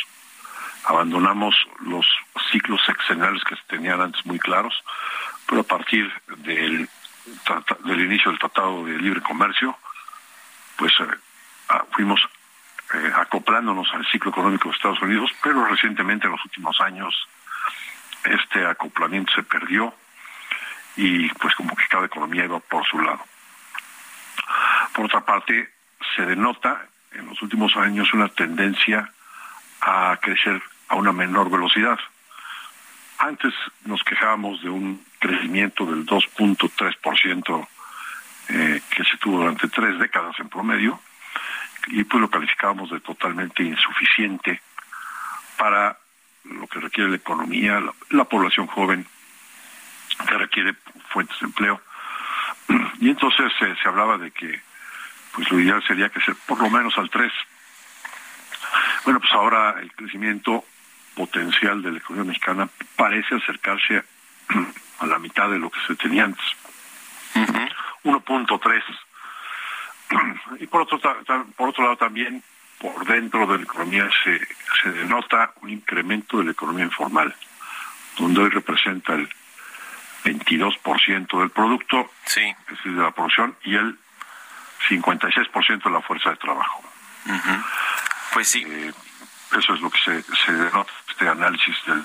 abandonamos 0.85 1.55
los 1.79 2.05
ciclos 2.51 2.81
sexenales 2.85 3.43
que 3.43 3.55
se 3.55 3.63
tenían 3.67 4.01
antes 4.01 4.25
muy 4.25 4.39
claros, 4.39 4.73
pero 5.47 5.61
a 5.61 5.63
partir 5.65 6.11
del, 6.37 6.89
del 7.85 8.01
inicio 8.01 8.31
del 8.31 8.39
Tratado 8.39 8.85
de 8.85 8.97
Libre 8.97 9.21
Comercio, 9.21 9.77
pues 10.75 10.91
eh, 10.99 11.77
fuimos 11.91 12.19
eh, 12.93 13.11
acoplándonos 13.15 13.87
al 13.93 14.05
ciclo 14.07 14.31
económico 14.31 14.69
de 14.69 14.75
Estados 14.75 15.01
Unidos, 15.01 15.31
pero 15.41 15.65
recientemente 15.65 16.25
en 16.25 16.33
los 16.33 16.45
últimos 16.45 16.79
años 16.81 17.27
este 18.25 18.65
acoplamiento 18.65 19.31
se 19.33 19.43
perdió 19.43 19.93
y 20.95 21.29
pues 21.29 21.55
como 21.55 21.75
que 21.75 21.87
cada 21.89 22.05
economía 22.05 22.45
iba 22.45 22.59
por 22.59 22.85
su 22.85 22.99
lado. 22.99 23.23
Por 24.93 25.05
otra 25.05 25.21
parte, 25.21 25.69
se 26.15 26.25
denota 26.25 26.85
en 27.11 27.27
los 27.27 27.41
últimos 27.41 27.75
años 27.75 28.13
una 28.13 28.29
tendencia 28.29 29.11
a 29.81 30.17
crecer 30.21 30.61
a 30.87 30.95
una 30.95 31.11
menor 31.11 31.49
velocidad. 31.49 31.99
Antes 33.17 33.53
nos 33.85 34.03
quejábamos 34.03 34.61
de 34.61 34.69
un 34.69 35.03
crecimiento 35.19 35.85
del 35.85 36.05
2.3% 36.05 37.67
eh, 38.49 38.81
que 38.89 39.03
se 39.03 39.17
tuvo 39.17 39.39
durante 39.39 39.67
tres 39.69 39.97
décadas 39.99 40.37
en 40.39 40.49
promedio 40.49 40.99
y 41.87 42.03
pues 42.03 42.21
lo 42.21 42.29
calificábamos 42.29 42.91
de 42.91 42.99
totalmente 42.99 43.63
insuficiente 43.63 44.61
para 45.57 45.97
lo 46.43 46.67
que 46.67 46.79
requiere 46.79 47.09
la 47.09 47.15
economía, 47.17 47.79
la, 47.79 47.93
la 48.09 48.23
población 48.25 48.67
joven, 48.67 49.05
que 50.15 50.37
requiere 50.37 50.75
fuentes 51.09 51.39
de 51.39 51.45
empleo. 51.47 51.81
Y 52.99 53.09
entonces 53.09 53.51
eh, 53.61 53.75
se 53.81 53.89
hablaba 53.89 54.17
de 54.17 54.31
que 54.31 54.61
pues 55.33 55.51
lo 55.51 55.59
ideal 55.59 55.83
sería 55.85 56.09
que 56.09 56.21
sea 56.21 56.35
por 56.45 56.59
lo 56.61 56.69
menos 56.69 56.97
al 56.97 57.09
3. 57.09 57.31
Bueno, 59.03 59.19
pues 59.19 59.33
ahora 59.33 59.75
el 59.81 59.91
crecimiento 59.93 60.63
potencial 61.15 61.81
de 61.81 61.91
la 61.91 61.97
economía 61.97 62.29
mexicana 62.29 62.69
parece 62.95 63.35
acercarse 63.35 64.03
a 64.99 65.05
la 65.05 65.19
mitad 65.19 65.49
de 65.49 65.59
lo 65.59 65.69
que 65.69 65.79
se 65.87 65.95
tenía 65.95 66.25
antes. 66.25 66.45
Uh 67.35 67.39
-huh. 67.39 67.69
1.3. 68.03 68.83
Y 70.59 70.67
por 70.67 70.81
otro, 70.81 70.99
por 71.55 71.69
otro 71.69 71.83
lado 71.83 71.97
también, 71.97 72.43
por 72.79 73.05
dentro 73.05 73.47
de 73.47 73.57
la 73.57 73.63
economía 73.63 74.09
se, 74.23 74.39
se 74.81 74.91
denota 74.91 75.53
un 75.61 75.69
incremento 75.69 76.37
de 76.37 76.45
la 76.45 76.51
economía 76.51 76.85
informal, 76.85 77.35
donde 78.17 78.41
hoy 78.41 78.49
representa 78.49 79.13
el 79.13 79.27
22% 80.23 81.39
del 81.39 81.49
producto, 81.51 82.09
sí. 82.25 82.41
es 82.41 82.77
decir, 82.77 82.93
de 82.93 83.01
la 83.01 83.11
producción, 83.11 83.55
y 83.63 83.75
el 83.75 83.97
56% 84.89 85.83
de 85.83 85.89
la 85.89 86.01
fuerza 86.01 86.31
de 86.31 86.35
trabajo. 86.37 86.83
Uh 87.25 87.31
-huh. 87.31 87.63
Pues 88.33 88.47
sí. 88.49 88.63
Eh, 88.67 88.93
eso 89.57 89.73
es 89.75 89.81
lo 89.81 89.89
que 89.89 89.99
se, 89.99 90.23
se 90.45 90.51
denota 90.51 90.91
este 91.09 91.27
análisis 91.27 91.75
del 91.85 92.03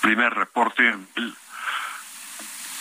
primer 0.00 0.34
reporte. 0.34 0.88
El, 1.16 1.36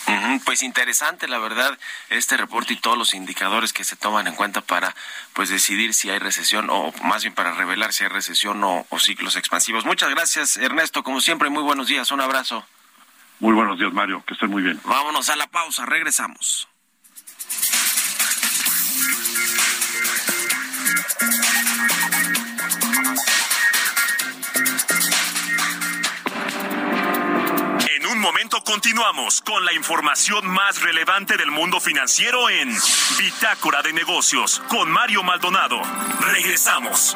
Uh 0.07 0.11
-huh, 0.11 0.41
pues 0.45 0.63
interesante, 0.63 1.27
la 1.27 1.37
verdad, 1.37 1.77
este 2.09 2.37
reporte 2.37 2.71
y 2.73 2.77
todos 2.77 2.97
los 2.97 3.13
indicadores 3.13 3.73
que 3.73 3.83
se 3.83 3.97
toman 3.97 4.25
en 4.27 4.35
cuenta 4.35 4.61
para 4.61 4.95
pues 5.33 5.49
decidir 5.49 5.93
si 5.93 6.09
hay 6.09 6.17
recesión 6.17 6.69
o 6.69 6.93
más 7.03 7.23
bien 7.23 7.35
para 7.35 7.51
revelar 7.51 7.91
si 7.91 8.05
hay 8.05 8.09
recesión 8.09 8.63
o, 8.63 8.85
o 8.89 8.99
ciclos 8.99 9.35
expansivos. 9.35 9.83
Muchas 9.83 10.09
gracias, 10.09 10.55
Ernesto. 10.55 11.03
Como 11.03 11.19
siempre, 11.19 11.49
muy 11.49 11.61
buenos 11.61 11.87
días. 11.87 12.09
Un 12.11 12.21
abrazo. 12.21 12.65
Muy 13.39 13.53
buenos 13.53 13.77
días, 13.77 13.93
Mario. 13.93 14.23
Que 14.25 14.33
estén 14.33 14.49
muy 14.49 14.63
bien. 14.63 14.79
Vámonos 14.83 15.29
a 15.29 15.35
la 15.35 15.47
pausa. 15.47 15.85
Regresamos. 15.85 16.67
En 27.95 28.05
un 28.07 28.19
momento 28.19 28.61
continuamos 28.63 29.41
con 29.41 29.63
la 29.65 29.73
información 29.73 30.47
más 30.47 30.81
relevante 30.81 31.37
del 31.37 31.51
mundo 31.51 31.79
financiero 31.79 32.49
en 32.49 32.73
Bitácora 33.19 33.83
de 33.83 33.93
Negocios 33.93 34.61
con 34.67 34.89
Mario 34.89 35.21
Maldonado. 35.23 35.79
Regresamos. 36.21 37.15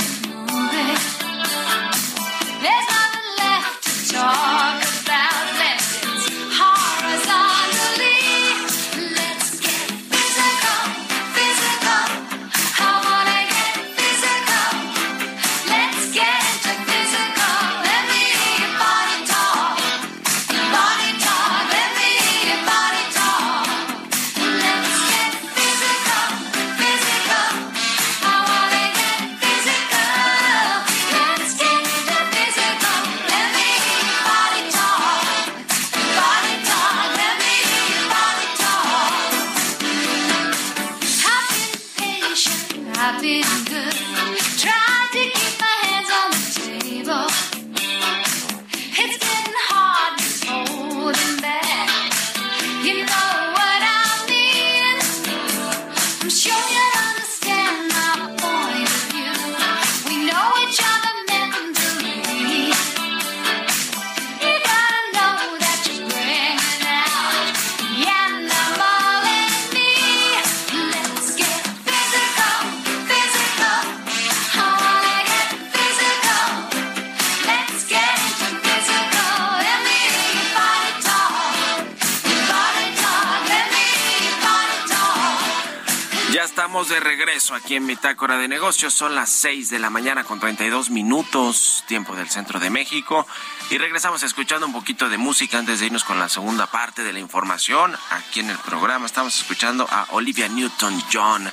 De 86.31 86.99
regreso 87.01 87.55
aquí 87.55 87.75
en 87.75 87.85
Bitácora 87.85 88.37
de 88.37 88.47
Negocios. 88.47 88.93
Son 88.93 89.13
las 89.15 89.29
6 89.29 89.69
de 89.69 89.79
la 89.79 89.89
mañana 89.89 90.23
con 90.23 90.39
32 90.39 90.89
minutos, 90.89 91.83
tiempo 91.87 92.15
del 92.15 92.29
centro 92.29 92.59
de 92.59 92.69
México. 92.69 93.27
Y 93.69 93.77
regresamos 93.77 94.23
escuchando 94.23 94.65
un 94.65 94.71
poquito 94.71 95.09
de 95.09 95.17
música 95.17 95.59
antes 95.59 95.79
de 95.79 95.87
irnos 95.87 96.05
con 96.05 96.17
la 96.19 96.29
segunda 96.29 96.67
parte 96.67 97.03
de 97.03 97.11
la 97.11 97.19
información. 97.19 97.95
Aquí 98.11 98.39
en 98.39 98.49
el 98.49 98.57
programa 98.59 99.05
estamos 99.05 99.37
escuchando 99.37 99.85
a 99.91 100.07
Olivia 100.11 100.47
Newton-John, 100.47 101.51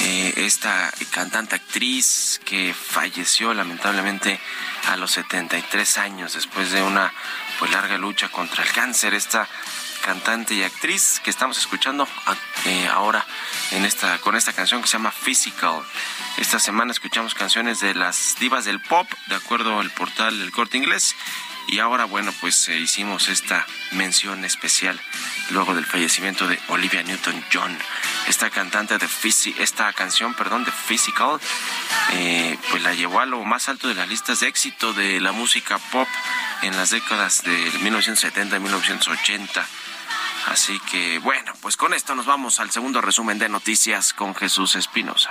eh, 0.00 0.32
esta 0.36 0.92
cantante 1.10 1.54
actriz 1.54 2.40
que 2.44 2.74
falleció 2.74 3.54
lamentablemente 3.54 4.40
a 4.88 4.96
los 4.96 5.12
73 5.12 5.98
años 5.98 6.34
después 6.34 6.72
de 6.72 6.82
una 6.82 7.12
pues 7.58 7.70
larga 7.70 7.96
lucha 7.98 8.28
contra 8.28 8.64
el 8.64 8.72
cáncer. 8.72 9.14
Esta 9.14 9.48
cantante 10.02 10.54
y 10.54 10.62
actriz 10.62 11.20
que 11.24 11.30
estamos 11.30 11.56
escuchando 11.56 12.06
eh, 12.66 12.86
ahora 12.88 13.24
en 13.70 13.84
esta, 13.84 14.18
con 14.18 14.36
esta 14.36 14.52
canción 14.52 14.82
que 14.82 14.88
se 14.88 14.94
llama 14.94 15.12
Physical. 15.12 15.82
Esta 16.36 16.58
semana 16.58 16.92
escuchamos 16.92 17.34
canciones 17.34 17.80
de 17.80 17.94
las 17.94 18.36
divas 18.38 18.64
del 18.64 18.80
pop, 18.80 19.06
de 19.28 19.36
acuerdo 19.36 19.78
al 19.80 19.90
portal 19.90 20.38
del 20.38 20.50
corte 20.52 20.76
inglés. 20.76 21.14
Y 21.68 21.78
ahora, 21.78 22.04
bueno, 22.04 22.34
pues 22.40 22.68
eh, 22.68 22.78
hicimos 22.78 23.28
esta 23.28 23.66
mención 23.92 24.44
especial 24.44 25.00
luego 25.50 25.74
del 25.74 25.86
fallecimiento 25.86 26.48
de 26.48 26.58
Olivia 26.68 27.02
Newton-John. 27.02 27.78
Esta 28.26 28.50
cantante 28.50 28.98
de 28.98 29.08
esta 29.58 29.92
canción, 29.92 30.34
perdón, 30.34 30.64
de 30.64 30.72
Physical, 30.72 31.38
eh, 32.12 32.58
pues 32.70 32.82
la 32.82 32.94
llevó 32.94 33.20
a 33.20 33.26
lo 33.26 33.42
más 33.44 33.68
alto 33.68 33.88
de 33.88 33.94
las 33.94 34.08
listas 34.08 34.40
de 34.40 34.48
éxito 34.48 34.92
de 34.92 35.20
la 35.20 35.32
música 35.32 35.78
pop 35.78 36.08
en 36.62 36.76
las 36.76 36.90
décadas 36.90 37.42
de 37.42 37.56
1970 37.80 38.56
y 38.56 38.60
1980. 38.60 39.68
Así 40.46 40.78
que 40.90 41.18
bueno, 41.20 41.52
pues 41.60 41.76
con 41.76 41.94
esto 41.94 42.14
nos 42.14 42.26
vamos 42.26 42.60
al 42.60 42.70
segundo 42.70 43.00
resumen 43.00 43.38
de 43.38 43.48
noticias 43.48 44.12
con 44.12 44.34
Jesús 44.34 44.76
Espinosa. 44.76 45.30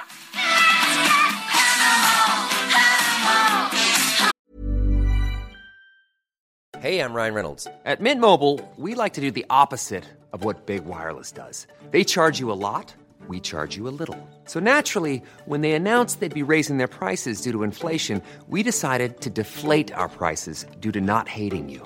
Hey, 6.82 7.00
I'm 7.00 7.14
Ryan 7.14 7.36
Reynolds. 7.36 7.68
At 7.86 8.02
Mint 8.02 8.20
Mobile, 8.20 8.60
we 8.76 8.96
like 8.96 9.14
to 9.14 9.22
do 9.22 9.30
the 9.30 9.46
opposite 9.52 10.04
of 10.34 10.44
what 10.44 10.66
Big 10.66 10.84
Wireless 10.86 11.32
does. 11.32 11.68
They 11.92 12.04
charge 12.04 12.40
you 12.40 12.52
a 12.52 12.58
lot, 12.58 12.92
we 13.28 13.40
charge 13.40 13.78
you 13.78 13.88
a 13.88 13.94
little. 13.94 14.18
So 14.46 14.60
naturally, 14.60 15.22
when 15.46 15.62
they 15.62 15.74
announced 15.74 16.22
they'd 16.22 16.34
be 16.34 16.42
raising 16.42 16.78
their 16.78 16.88
prices 16.88 17.42
due 17.42 17.52
to 17.52 17.62
inflation, 17.62 18.20
we 18.48 18.64
decided 18.64 19.22
to 19.22 19.30
deflate 19.30 19.94
our 19.94 20.10
prices 20.10 20.66
due 20.80 20.92
to 20.94 21.02
not 21.02 21.28
hating 21.28 21.70
you. 21.70 21.86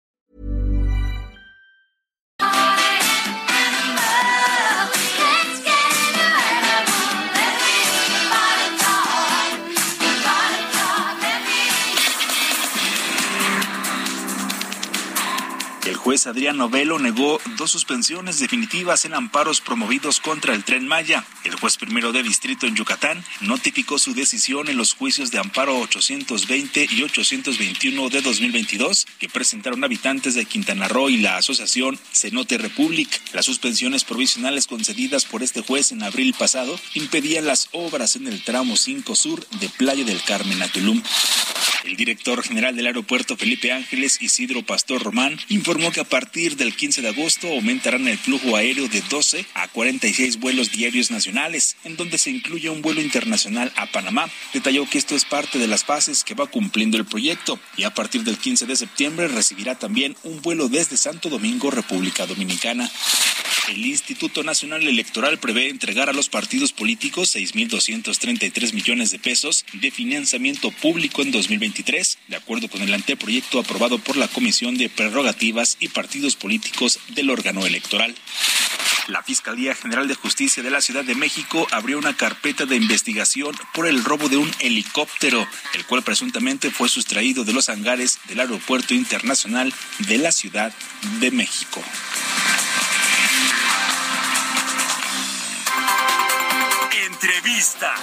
juez 16.11 16.27
Adrián 16.27 16.57
Novelo 16.57 16.99
negó 16.99 17.39
dos 17.57 17.71
suspensiones 17.71 18.37
definitivas 18.37 19.05
en 19.05 19.13
amparos 19.13 19.61
promovidos 19.61 20.19
contra 20.19 20.53
el 20.53 20.65
tren 20.65 20.85
Maya. 20.85 21.23
El 21.45 21.55
juez 21.55 21.77
primero 21.77 22.11
de 22.11 22.21
distrito 22.21 22.67
en 22.67 22.75
Yucatán 22.75 23.23
notificó 23.39 23.97
su 23.97 24.13
decisión 24.13 24.67
en 24.67 24.75
los 24.75 24.93
juicios 24.93 25.31
de 25.31 25.39
amparo 25.39 25.79
820 25.79 26.89
y 26.91 27.03
821 27.03 28.09
de 28.09 28.21
2022 28.21 29.07
que 29.19 29.29
presentaron 29.29 29.85
habitantes 29.85 30.35
de 30.35 30.43
Quintana 30.43 30.89
Roo 30.89 31.09
y 31.09 31.15
la 31.15 31.37
asociación 31.37 31.97
Cenote 32.11 32.57
Republic. 32.57 33.21
Las 33.31 33.45
suspensiones 33.45 34.03
provisionales 34.03 34.67
concedidas 34.67 35.23
por 35.23 35.43
este 35.43 35.61
juez 35.61 35.93
en 35.93 36.03
abril 36.03 36.35
pasado 36.37 36.77
impedían 36.93 37.45
las 37.45 37.69
obras 37.71 38.17
en 38.17 38.27
el 38.27 38.43
tramo 38.43 38.75
5 38.75 39.15
sur 39.15 39.47
de 39.61 39.69
Playa 39.69 40.03
del 40.03 40.21
Carmen 40.23 40.61
a 40.61 40.67
Tulum. 40.67 41.01
El 41.83 41.95
director 41.95 42.43
general 42.43 42.75
del 42.75 42.85
aeropuerto 42.85 43.35
Felipe 43.37 43.71
Ángeles, 43.71 44.21
Isidro 44.21 44.63
Pastor 44.63 45.01
Román, 45.01 45.39
informó 45.49 45.91
que 45.91 46.00
a 46.01 46.03
partir 46.03 46.57
del 46.57 46.75
15 46.75 47.03
de 47.03 47.09
agosto 47.09 47.47
aumentarán 47.47 48.07
el 48.07 48.17
flujo 48.17 48.55
aéreo 48.55 48.87
de 48.87 49.01
12 49.01 49.45
a 49.53 49.67
46 49.67 50.39
vuelos 50.39 50.71
diarios 50.71 51.11
nacionales, 51.11 51.75
en 51.83 51.95
donde 51.95 52.17
se 52.17 52.31
incluye 52.31 52.69
un 52.69 52.81
vuelo 52.81 53.01
internacional 53.01 53.71
a 53.75 53.85
Panamá. 53.85 54.29
Detalló 54.51 54.89
que 54.89 54.97
esto 54.97 55.15
es 55.15 55.25
parte 55.25 55.59
de 55.59 55.67
las 55.67 55.83
fases 55.83 56.23
que 56.23 56.33
va 56.33 56.47
cumpliendo 56.47 56.97
el 56.97 57.05
proyecto 57.05 57.59
y 57.77 57.83
a 57.83 57.93
partir 57.93 58.23
del 58.23 58.37
15 58.37 58.65
de 58.65 58.75
septiembre 58.75 59.27
recibirá 59.27 59.77
también 59.77 60.15
un 60.23 60.41
vuelo 60.41 60.69
desde 60.69 60.97
Santo 60.97 61.29
Domingo, 61.29 61.69
República 61.69 62.25
Dominicana. 62.25 62.91
El 63.69 63.85
Instituto 63.85 64.43
Nacional 64.43 64.85
Electoral 64.87 65.39
prevé 65.39 65.69
entregar 65.69 66.09
a 66.09 66.13
los 66.13 66.29
partidos 66.29 66.73
políticos 66.73 67.35
6.233 67.35 68.73
millones 68.73 69.11
de 69.11 69.19
pesos 69.19 69.65
de 69.73 69.91
financiamiento 69.91 70.71
público 70.71 71.21
en 71.21 71.31
2023, 71.31 72.17
de 72.27 72.35
acuerdo 72.35 72.67
con 72.69 72.81
el 72.81 72.93
anteproyecto 72.93 73.59
aprobado 73.59 73.99
por 73.99 74.17
la 74.17 74.27
Comisión 74.27 74.77
de 74.77 74.89
Prerrogativas 74.89 75.77
y 75.79 75.89
Partidos 75.91 76.35
Políticos 76.35 76.99
del 77.09 77.29
órgano 77.29 77.65
electoral. 77.65 78.15
La 79.07 79.23
Fiscalía 79.23 79.75
General 79.75 80.07
de 80.07 80.15
Justicia 80.15 80.63
de 80.63 80.69
la 80.69 80.81
Ciudad 80.81 81.03
de 81.03 81.15
México 81.15 81.67
abrió 81.71 81.97
una 81.97 82.15
carpeta 82.15 82.65
de 82.65 82.75
investigación 82.75 83.55
por 83.73 83.87
el 83.87 84.03
robo 84.03 84.29
de 84.29 84.37
un 84.37 84.49
helicóptero, 84.59 85.47
el 85.73 85.85
cual 85.85 86.03
presuntamente 86.03 86.71
fue 86.71 86.87
sustraído 86.87 87.43
de 87.43 87.53
los 87.53 87.69
hangares 87.69 88.19
del 88.27 88.39
Aeropuerto 88.39 88.93
Internacional 88.93 89.73
de 89.99 90.17
la 90.17 90.31
Ciudad 90.31 90.73
de 91.19 91.31
México. 91.31 91.81
Entrevista. 97.05 97.93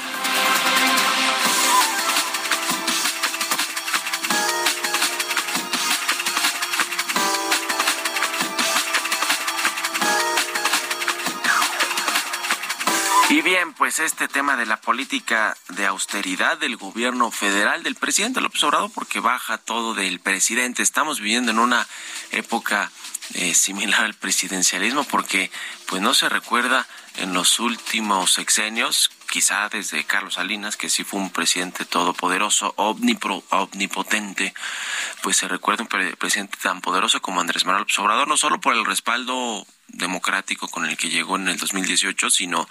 Y 13.31 13.43
bien, 13.43 13.75
pues 13.75 13.99
este 13.99 14.27
tema 14.27 14.57
de 14.57 14.65
la 14.65 14.81
política 14.81 15.55
de 15.69 15.85
austeridad 15.85 16.57
del 16.57 16.79
gobierno 16.79 17.31
federal, 17.31 17.83
del 17.83 17.95
presidente 17.95 18.41
López 18.41 18.65
Obrador, 18.65 18.91
porque 18.95 19.21
baja 19.21 19.59
todo 19.59 19.93
del 19.93 20.19
presidente. 20.19 20.83
Estamos 20.83 21.21
viviendo 21.21 21.51
en 21.51 21.59
una 21.59 21.87
época 22.31 22.91
eh, 23.35 23.53
similar 23.55 24.05
al 24.05 24.15
presidencialismo, 24.15 25.05
porque 25.05 25.51
pues 25.87 26.01
no 26.01 26.15
se 26.15 26.31
recuerda 26.31 26.87
en 27.17 27.35
los 27.35 27.61
últimos 27.61 28.33
sexenios, 28.33 29.11
quizá 29.31 29.69
desde 29.69 30.05
Carlos 30.05 30.35
Salinas, 30.35 30.77
que 30.77 30.89
sí 30.89 31.05
fue 31.05 31.21
un 31.21 31.31
presidente 31.31 31.85
todopoderoso, 31.85 32.75
omnipotente, 32.77 34.55
pues 35.23 35.37
se 35.37 35.49
recuerda 35.49 35.85
un 35.85 36.17
presidente 36.17 36.59
tan 36.63 36.81
poderoso 36.81 37.21
como 37.21 37.41
Andrés 37.41 37.65
Manuel 37.65 37.87
López 37.89 38.27
no 38.27 38.37
solo 38.37 38.61
por 38.61 38.75
el 38.75 38.85
respaldo 38.85 39.67
democrático 39.89 40.69
con 40.69 40.85
el 40.85 40.97
que 40.97 41.11
llegó 41.11 41.37
en 41.37 41.49
el 41.49 41.59
2018, 41.59 42.31
sino 42.31 42.69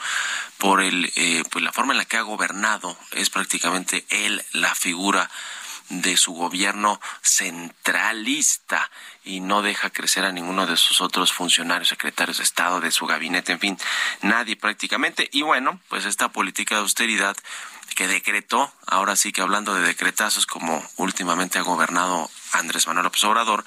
por 0.58 0.82
el, 0.82 1.12
eh, 1.16 1.44
pues 1.50 1.64
la 1.64 1.72
forma 1.72 1.94
en 1.94 1.98
la 1.98 2.06
que 2.06 2.18
ha 2.18 2.22
gobernado. 2.22 2.98
Es 3.12 3.30
prácticamente 3.30 4.06
él 4.10 4.44
la 4.52 4.74
figura 4.76 5.30
de 5.90 6.18
su 6.18 6.34
gobierno 6.34 7.00
centralista 7.22 8.90
y 9.24 9.40
no 9.40 9.62
deja 9.62 9.90
crecer 9.90 10.26
a 10.26 10.32
ninguno 10.32 10.66
de 10.66 10.78
sus 10.78 11.02
otros 11.02 11.34
funcionarios, 11.34 11.90
secretarios 11.90 12.38
de 12.38 12.44
Estado, 12.44 12.80
de 12.80 12.92
su 12.92 13.06
gabinete, 13.06 13.52
en 13.52 13.60
fin, 13.60 13.78
nadie 14.22 14.56
prácticamente. 14.56 15.30
Y 15.32 15.42
bueno, 15.42 15.80
pues 15.90 16.06
esta 16.06 16.30
política 16.30 16.76
de 16.76 16.82
austeridad 16.82 17.36
que 17.96 18.08
decretó, 18.08 18.72
ahora 18.86 19.16
sí 19.16 19.32
que 19.32 19.42
hablando 19.42 19.74
de 19.74 19.82
decretazos 19.82 20.46
como 20.46 20.88
últimamente 20.98 21.58
ha 21.58 21.64
gobernado 21.64 22.30
Andrés 22.52 22.86
Manuel 22.86 23.06
López 23.06 23.24
Obrador, 23.24 23.66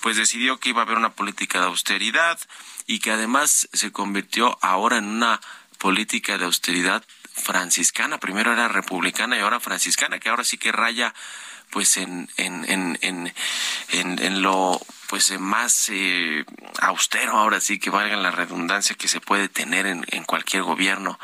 pues 0.00 0.16
decidió 0.16 0.60
que 0.60 0.68
iba 0.68 0.82
a 0.82 0.84
haber 0.84 0.98
una 0.98 1.14
política 1.14 1.60
de 1.60 1.66
austeridad, 1.66 2.38
y 2.86 2.98
que 2.98 3.12
además 3.12 3.68
se 3.72 3.92
convirtió 3.92 4.58
ahora 4.60 4.98
en 4.98 5.06
una 5.06 5.40
política 5.78 6.38
de 6.38 6.44
austeridad 6.44 7.04
franciscana. 7.34 8.18
Primero 8.18 8.52
era 8.52 8.68
republicana 8.68 9.36
y 9.36 9.40
ahora 9.40 9.60
franciscana, 9.60 10.18
que 10.18 10.28
ahora 10.28 10.44
sí 10.44 10.58
que 10.58 10.72
raya 10.72 11.14
pues 11.72 11.96
en, 11.96 12.28
en, 12.36 12.66
en, 12.68 12.98
en, 13.00 14.18
en, 14.18 14.42
lo 14.42 14.78
pues 15.08 15.38
más 15.40 15.88
eh, 15.90 16.44
austero 16.82 17.32
ahora 17.32 17.60
sí 17.60 17.78
que 17.78 17.88
valga 17.88 18.14
la 18.16 18.30
redundancia 18.30 18.94
que 18.94 19.08
se 19.08 19.22
puede 19.22 19.48
tener 19.48 19.86
en, 19.86 20.04
en 20.10 20.24
cualquier 20.24 20.64
gobierno 20.64 21.18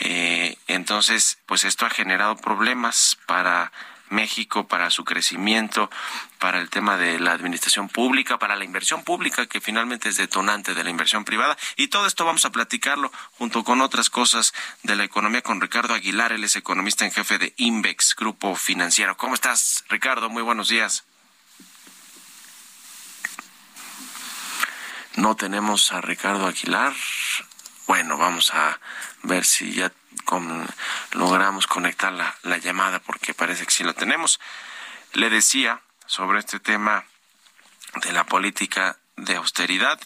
eh, 0.00 0.58
entonces 0.66 1.38
pues 1.46 1.64
esto 1.64 1.86
ha 1.86 1.90
generado 1.90 2.36
problemas 2.36 3.16
para 3.26 3.70
México 4.08 4.66
para 4.68 4.90
su 4.90 5.04
crecimiento, 5.04 5.90
para 6.38 6.60
el 6.60 6.70
tema 6.70 6.96
de 6.96 7.18
la 7.18 7.32
administración 7.32 7.88
pública, 7.88 8.38
para 8.38 8.56
la 8.56 8.64
inversión 8.64 9.04
pública, 9.04 9.46
que 9.46 9.60
finalmente 9.60 10.08
es 10.08 10.16
detonante 10.16 10.74
de 10.74 10.84
la 10.84 10.90
inversión 10.90 11.24
privada. 11.24 11.56
Y 11.76 11.88
todo 11.88 12.06
esto 12.06 12.24
vamos 12.24 12.44
a 12.44 12.50
platicarlo 12.50 13.12
junto 13.32 13.64
con 13.64 13.80
otras 13.80 14.10
cosas 14.10 14.52
de 14.82 14.96
la 14.96 15.04
economía 15.04 15.42
con 15.42 15.60
Ricardo 15.60 15.94
Aguilar, 15.94 16.32
él 16.32 16.44
es 16.44 16.56
economista 16.56 17.04
en 17.04 17.12
jefe 17.12 17.38
de 17.38 17.54
Invex, 17.56 18.14
Grupo 18.16 18.54
Financiero. 18.56 19.16
¿Cómo 19.16 19.34
estás, 19.34 19.84
Ricardo? 19.88 20.28
Muy 20.28 20.42
buenos 20.42 20.68
días. 20.68 21.04
No 25.16 25.34
tenemos 25.34 25.92
a 25.92 26.02
Ricardo 26.02 26.46
Aguilar. 26.46 26.92
Bueno, 27.86 28.18
vamos 28.18 28.52
a 28.52 28.78
ver 29.22 29.44
si 29.44 29.72
ya 29.72 29.90
con, 30.26 30.68
logramos 31.12 31.66
conectar 31.66 32.12
la, 32.12 32.36
la 32.42 32.58
llamada 32.58 32.98
porque 32.98 33.32
parece 33.32 33.64
que 33.64 33.72
sí 33.72 33.82
lo 33.82 33.94
tenemos. 33.94 34.38
Le 35.14 35.30
decía 35.30 35.80
sobre 36.04 36.40
este 36.40 36.60
tema 36.60 37.06
de 38.02 38.12
la 38.12 38.24
política 38.24 38.98
de 39.16 39.36
austeridad 39.36 39.98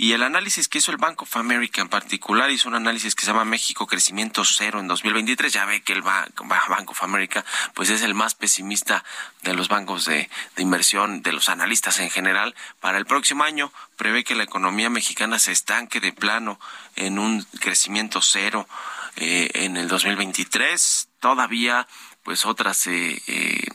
y 0.00 0.12
el 0.12 0.22
análisis 0.22 0.68
que 0.68 0.78
hizo 0.78 0.92
el 0.92 0.96
Bank 0.96 1.22
of 1.22 1.36
America 1.36 1.80
en 1.80 1.88
particular 1.88 2.52
hizo 2.52 2.68
un 2.68 2.76
análisis 2.76 3.16
que 3.16 3.22
se 3.22 3.32
llama 3.32 3.44
México 3.44 3.88
Crecimiento 3.88 4.44
Cero 4.44 4.78
en 4.78 4.86
2023. 4.86 5.52
Ya 5.52 5.64
ve 5.64 5.82
que 5.82 5.92
el 5.92 6.02
Bank 6.02 6.40
of 6.88 7.02
America 7.02 7.44
pues 7.74 7.90
es 7.90 8.02
el 8.02 8.14
más 8.14 8.36
pesimista 8.36 9.04
de 9.42 9.54
los 9.54 9.66
bancos 9.68 10.04
de, 10.04 10.30
de 10.54 10.62
inversión, 10.62 11.22
de 11.22 11.32
los 11.32 11.48
analistas 11.48 11.98
en 11.98 12.10
general. 12.10 12.54
Para 12.78 12.96
el 12.98 13.06
próximo 13.06 13.42
año 13.42 13.72
prevé 13.96 14.22
que 14.22 14.36
la 14.36 14.44
economía 14.44 14.88
mexicana 14.88 15.40
se 15.40 15.50
estanque 15.50 15.98
de 15.98 16.12
plano 16.12 16.60
en 16.94 17.18
un 17.18 17.44
crecimiento 17.58 18.22
cero 18.22 18.68
eh, 19.16 19.50
en 19.54 19.76
el 19.76 19.88
2023. 19.88 21.08
Todavía, 21.18 21.88
pues 22.22 22.46
otras 22.46 22.86
eh, 22.86 23.20
eh, 23.26 23.66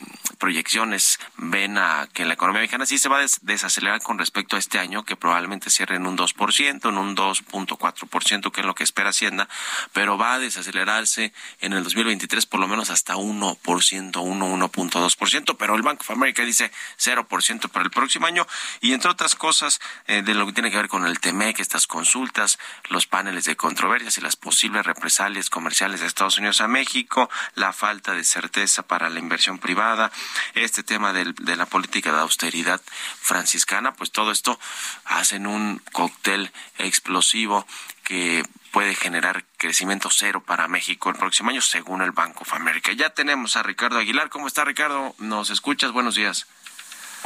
proyecciones 0.44 1.18
ven 1.38 1.78
a 1.78 2.06
que 2.12 2.26
la 2.26 2.34
economía 2.34 2.60
mexicana 2.60 2.84
sí 2.84 2.98
se 2.98 3.08
va 3.08 3.20
a 3.20 3.26
desacelerar 3.40 4.02
con 4.02 4.18
respecto 4.18 4.56
a 4.56 4.58
este 4.58 4.78
año, 4.78 5.02
que 5.02 5.16
probablemente 5.16 5.70
cierre 5.70 5.96
en 5.96 6.06
un 6.06 6.18
2%, 6.18 6.86
en 6.86 6.98
un 6.98 7.16
2.4%, 7.16 8.52
que 8.52 8.60
es 8.60 8.66
lo 8.66 8.74
que 8.74 8.84
espera 8.84 9.08
Hacienda, 9.08 9.48
pero 9.94 10.18
va 10.18 10.34
a 10.34 10.38
desacelerarse 10.38 11.32
en 11.60 11.72
el 11.72 11.82
2023 11.82 12.44
por 12.44 12.60
lo 12.60 12.68
menos 12.68 12.90
hasta 12.90 13.14
1%, 13.14 14.22
1, 14.22 14.68
1.2%, 14.70 15.56
pero 15.56 15.76
el 15.76 15.82
Bank 15.82 16.02
of 16.02 16.10
America 16.10 16.44
dice 16.44 16.70
0% 16.98 17.70
para 17.70 17.84
el 17.86 17.90
próximo 17.90 18.26
año 18.26 18.46
y 18.82 18.92
entre 18.92 19.10
otras 19.10 19.36
cosas 19.36 19.80
eh, 20.06 20.20
de 20.20 20.34
lo 20.34 20.44
que 20.44 20.52
tiene 20.52 20.70
que 20.70 20.76
ver 20.76 20.88
con 20.88 21.06
el 21.06 21.20
TEMEC, 21.20 21.60
estas 21.60 21.86
consultas, 21.86 22.58
los 22.90 23.06
paneles 23.06 23.46
de 23.46 23.56
controversias 23.56 24.18
y 24.18 24.20
las 24.20 24.36
posibles 24.36 24.84
represalias 24.84 25.48
comerciales 25.48 26.00
de 26.00 26.06
Estados 26.06 26.36
Unidos 26.36 26.60
a 26.60 26.68
México, 26.68 27.30
la 27.54 27.72
falta 27.72 28.12
de 28.12 28.24
certeza 28.24 28.82
para 28.82 29.08
la 29.08 29.20
inversión 29.20 29.58
privada, 29.58 30.12
este 30.54 30.82
tema 30.82 31.12
de 31.12 31.56
la 31.56 31.66
política 31.66 32.12
de 32.12 32.20
austeridad 32.20 32.80
franciscana, 33.20 33.94
pues 33.94 34.10
todo 34.10 34.30
esto 34.30 34.58
hacen 35.04 35.46
un 35.46 35.80
cóctel 35.92 36.52
explosivo 36.78 37.66
que 38.02 38.44
puede 38.70 38.94
generar 38.94 39.44
crecimiento 39.56 40.10
cero 40.10 40.42
para 40.44 40.68
México 40.68 41.08
el 41.08 41.16
próximo 41.16 41.50
año, 41.50 41.60
según 41.60 42.02
el 42.02 42.10
Banco 42.10 42.42
of 42.42 42.54
America. 42.54 42.92
Ya 42.92 43.10
tenemos 43.10 43.56
a 43.56 43.62
Ricardo 43.62 43.98
Aguilar. 43.98 44.28
¿Cómo 44.28 44.48
está, 44.48 44.64
Ricardo? 44.64 45.14
¿Nos 45.18 45.50
escuchas? 45.50 45.92
Buenos 45.92 46.16
días. 46.16 46.46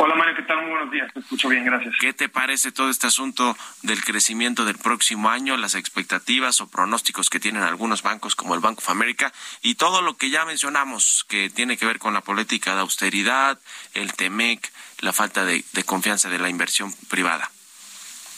Hola 0.00 0.14
Mario, 0.14 0.36
¿qué 0.36 0.42
tal? 0.42 0.60
Muy 0.62 0.70
buenos 0.70 0.92
días, 0.92 1.12
te 1.12 1.18
escucho 1.18 1.48
bien, 1.48 1.64
gracias. 1.64 1.92
¿Qué 1.98 2.12
te 2.12 2.28
parece 2.28 2.70
todo 2.70 2.88
este 2.88 3.08
asunto 3.08 3.56
del 3.82 4.04
crecimiento 4.04 4.64
del 4.64 4.78
próximo 4.78 5.28
año, 5.28 5.56
las 5.56 5.74
expectativas 5.74 6.60
o 6.60 6.70
pronósticos 6.70 7.28
que 7.28 7.40
tienen 7.40 7.64
algunos 7.64 8.04
bancos 8.04 8.36
como 8.36 8.54
el 8.54 8.60
Banco 8.60 8.78
of 8.78 8.90
America 8.90 9.32
y 9.60 9.74
todo 9.74 10.00
lo 10.00 10.16
que 10.16 10.30
ya 10.30 10.44
mencionamos 10.44 11.26
que 11.28 11.50
tiene 11.50 11.76
que 11.76 11.84
ver 11.84 11.98
con 11.98 12.14
la 12.14 12.20
política 12.20 12.76
de 12.76 12.82
austeridad, 12.82 13.58
el 13.92 14.12
TEMEC, 14.14 14.70
la 15.00 15.12
falta 15.12 15.44
de, 15.44 15.64
confianza 15.84 16.30
de 16.30 16.38
la 16.38 16.48
inversión 16.48 16.92
privada? 17.10 17.50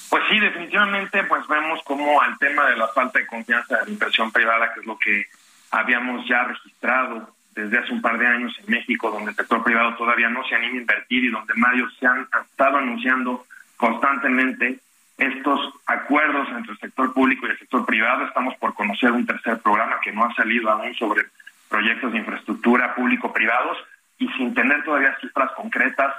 Pues 0.09 0.23
sí, 0.31 0.41
definitivamente, 0.41 1.25
pues 1.25 1.47
vemos 1.47 1.83
como 1.85 2.23
al 2.23 2.39
tema 2.39 2.71
de 2.71 2.77
la 2.77 2.89
falta 2.89 3.19
de 3.19 3.27
confianza 3.27 3.77
de 3.77 3.85
la 3.85 3.91
inversión 3.91 4.33
privada, 4.33 4.73
que 4.73 4.81
es 4.81 4.87
lo 4.87 4.99
que 4.99 5.27
habíamos 5.73 6.27
ya 6.27 6.43
registrado 6.45 7.35
desde 7.63 7.79
hace 7.79 7.93
un 7.93 8.03
par 8.03 8.19
de 8.19 8.27
años 8.27 8.55
en 8.59 8.71
México, 8.71 9.11
donde 9.11 9.31
el 9.31 9.37
sector 9.37 9.63
privado 9.63 9.95
todavía 9.97 10.29
no 10.29 10.45
se 10.45 10.55
anima 10.55 10.75
a 10.75 10.81
invertir 10.81 11.25
y 11.25 11.31
donde 11.31 11.55
Mario 11.55 11.89
se 11.99 12.07
han 12.07 12.27
estado 12.51 12.79
anunciando 12.79 13.47
constantemente 13.77 14.81
estos 15.17 15.61
acuerdos 15.87 16.49
entre 16.57 16.73
el 16.73 16.79
sector 16.79 17.13
público 17.13 17.47
y 17.47 17.51
el 17.51 17.59
sector 17.59 17.85
privado. 17.85 18.25
Estamos 18.25 18.55
por 18.57 18.75
conocer 18.75 19.13
un 19.13 19.27
tercer 19.27 19.59
programa 19.59 20.01
que 20.01 20.13
no 20.13 20.25
ha 20.25 20.35
salido 20.35 20.71
aún 20.71 20.95
sobre 20.95 21.27
proyectos 21.69 22.13
de 22.13 22.19
infraestructura 22.19 22.95
público-privados 22.95 23.79
y 24.19 24.29
sin 24.33 24.55
tener 24.55 24.83
todavía 24.85 25.17
cifras 25.21 25.51
concretas, 25.53 26.15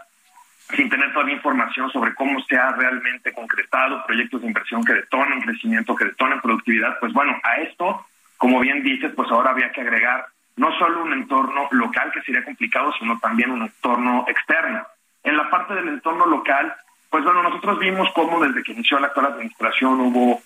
sin 0.75 0.89
tener 0.89 1.11
todavía 1.13 1.35
información 1.35 1.91
sobre 1.91 2.13
cómo 2.15 2.39
se 2.41 2.57
ha 2.57 2.71
realmente 2.71 3.33
concretado 3.33 4.05
proyectos 4.05 4.41
de 4.41 4.47
inversión 4.47 4.83
que 4.83 4.93
detonen 4.93 5.41
crecimiento, 5.41 5.95
que 5.95 6.05
detonen 6.05 6.41
productividad, 6.41 6.99
pues 6.99 7.11
bueno, 7.11 7.39
a 7.43 7.61
esto, 7.61 8.05
como 8.37 8.59
bien 8.59 8.81
dices, 8.83 9.11
pues 9.15 9.29
ahora 9.31 9.51
había 9.51 9.71
que 9.71 9.81
agregar 9.81 10.25
no 10.61 10.71
solo 10.77 11.01
un 11.01 11.11
entorno 11.11 11.67
local 11.71 12.11
que 12.11 12.21
sería 12.21 12.45
complicado, 12.45 12.93
sino 12.99 13.17
también 13.17 13.49
un 13.49 13.63
entorno 13.63 14.25
externo. 14.27 14.85
En 15.23 15.35
la 15.35 15.49
parte 15.49 15.73
del 15.73 15.87
entorno 15.87 16.27
local, 16.27 16.71
pues 17.09 17.23
bueno, 17.23 17.41
nosotros 17.41 17.79
vimos 17.79 18.07
cómo 18.13 18.39
desde 18.39 18.61
que 18.61 18.73
inició 18.73 18.99
la 18.99 19.07
actual 19.07 19.33
administración 19.33 19.99
hubo 19.99 20.39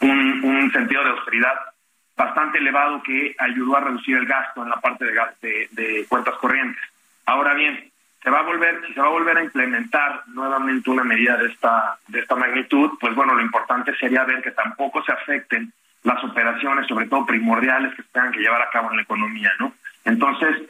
un, 0.00 0.70
sentido 0.72 1.04
de 1.04 1.10
austeridad 1.10 1.54
bastante 2.16 2.58
elevado 2.58 3.00
que 3.04 3.36
ayudó 3.38 3.76
a 3.76 3.80
reducir 3.80 4.16
el 4.16 4.26
gasto 4.26 4.64
en 4.64 4.70
la 4.70 4.80
parte 4.80 5.04
de, 5.04 5.68
de, 5.70 6.04
cuentas 6.08 6.34
corrientes. 6.38 6.82
Ahora 7.24 7.54
bien, 7.54 7.92
se 8.20 8.30
va 8.30 8.40
a 8.40 8.42
volver, 8.42 8.82
si 8.88 8.92
se 8.92 9.00
va 9.00 9.06
a 9.06 9.10
volver 9.10 9.38
a 9.38 9.44
implementar 9.44 10.24
nuevamente 10.26 10.90
una 10.90 11.04
medida 11.04 11.36
de 11.36 11.46
esta, 11.46 11.96
de 12.08 12.18
esta 12.18 12.34
magnitud, 12.34 12.90
pues 13.00 13.14
bueno, 13.14 13.34
lo 13.34 13.40
importante 13.40 13.94
sería 13.98 14.24
ver 14.24 14.42
que 14.42 14.50
tampoco 14.50 15.00
se 15.04 15.12
afecten 15.12 15.72
las 16.08 16.24
operaciones, 16.24 16.86
sobre 16.86 17.06
todo 17.06 17.26
primordiales, 17.26 17.94
que 17.94 18.02
se 18.02 18.08
tengan 18.08 18.32
que 18.32 18.40
llevar 18.40 18.62
a 18.62 18.70
cabo 18.70 18.90
en 18.90 18.96
la 18.96 19.02
economía, 19.02 19.52
¿no? 19.60 19.72
Entonces, 20.04 20.62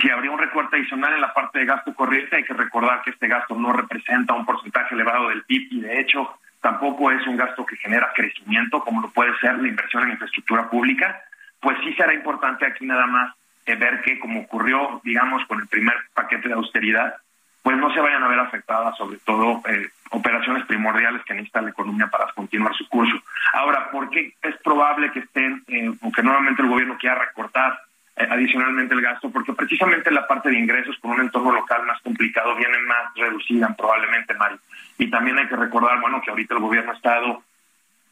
si 0.00 0.08
habría 0.08 0.30
un 0.30 0.38
recorte 0.38 0.76
adicional 0.76 1.12
en 1.12 1.20
la 1.20 1.34
parte 1.34 1.58
de 1.58 1.66
gasto 1.66 1.94
corriente, 1.94 2.36
hay 2.36 2.44
que 2.44 2.54
recordar 2.54 3.02
que 3.02 3.10
este 3.10 3.28
gasto 3.28 3.54
no 3.54 3.72
representa 3.72 4.32
un 4.32 4.46
porcentaje 4.46 4.94
elevado 4.94 5.28
del 5.28 5.44
PIB 5.44 5.68
y 5.70 5.80
de 5.80 6.00
hecho 6.00 6.38
tampoco 6.62 7.10
es 7.10 7.26
un 7.26 7.36
gasto 7.36 7.66
que 7.66 7.76
genera 7.76 8.12
crecimiento 8.14 8.80
como 8.80 9.02
lo 9.02 9.10
puede 9.10 9.36
ser 9.38 9.58
la 9.58 9.68
inversión 9.68 10.04
en 10.04 10.12
infraestructura 10.12 10.70
pública, 10.70 11.20
pues 11.60 11.76
sí 11.84 11.92
será 11.94 12.14
importante 12.14 12.64
aquí 12.64 12.86
nada 12.86 13.06
más 13.06 13.34
eh, 13.66 13.74
ver 13.74 14.00
que 14.02 14.18
como 14.18 14.40
ocurrió, 14.40 15.00
digamos, 15.04 15.44
con 15.46 15.60
el 15.60 15.68
primer 15.68 15.94
paquete 16.14 16.48
de 16.48 16.54
austeridad, 16.54 17.14
pues 17.62 17.76
no 17.76 17.92
se 17.92 18.00
vayan 18.00 18.22
a 18.22 18.28
ver 18.28 18.38
afectadas, 18.38 18.96
sobre 18.96 19.18
todo 19.18 19.60
eh, 19.68 19.88
operaciones 20.12 20.66
primordiales 20.66 21.22
que 21.24 21.34
necesita 21.34 21.62
la 21.62 21.70
economía 21.70 22.06
para 22.06 22.30
continuar 22.32 22.74
su 22.74 22.88
curso. 22.88 23.16
Ahora, 23.54 23.90
¿por 23.90 24.10
qué 24.10 24.34
es 24.42 24.56
probable 24.62 25.10
que 25.10 25.20
estén, 25.20 25.64
eh, 25.68 25.90
aunque 26.02 26.22
nuevamente 26.22 26.62
el 26.62 26.68
gobierno 26.68 26.98
quiera 26.98 27.18
recortar 27.18 27.78
eh, 28.16 28.26
adicionalmente 28.30 28.94
el 28.94 29.00
gasto? 29.00 29.30
Porque 29.30 29.54
precisamente 29.54 30.10
la 30.10 30.26
parte 30.26 30.50
de 30.50 30.58
ingresos 30.58 30.96
con 31.00 31.12
un 31.12 31.22
entorno 31.22 31.52
local 31.52 31.84
más 31.86 32.00
complicado 32.02 32.54
viene 32.56 32.78
más 32.86 33.14
reducida 33.16 33.74
probablemente, 33.76 34.34
Mario. 34.34 34.58
Y 34.98 35.10
también 35.10 35.38
hay 35.38 35.48
que 35.48 35.56
recordar, 35.56 36.00
bueno, 36.00 36.20
que 36.20 36.30
ahorita 36.30 36.54
el 36.54 36.60
gobierno 36.60 36.92
ha 36.92 36.96
estado 36.96 37.42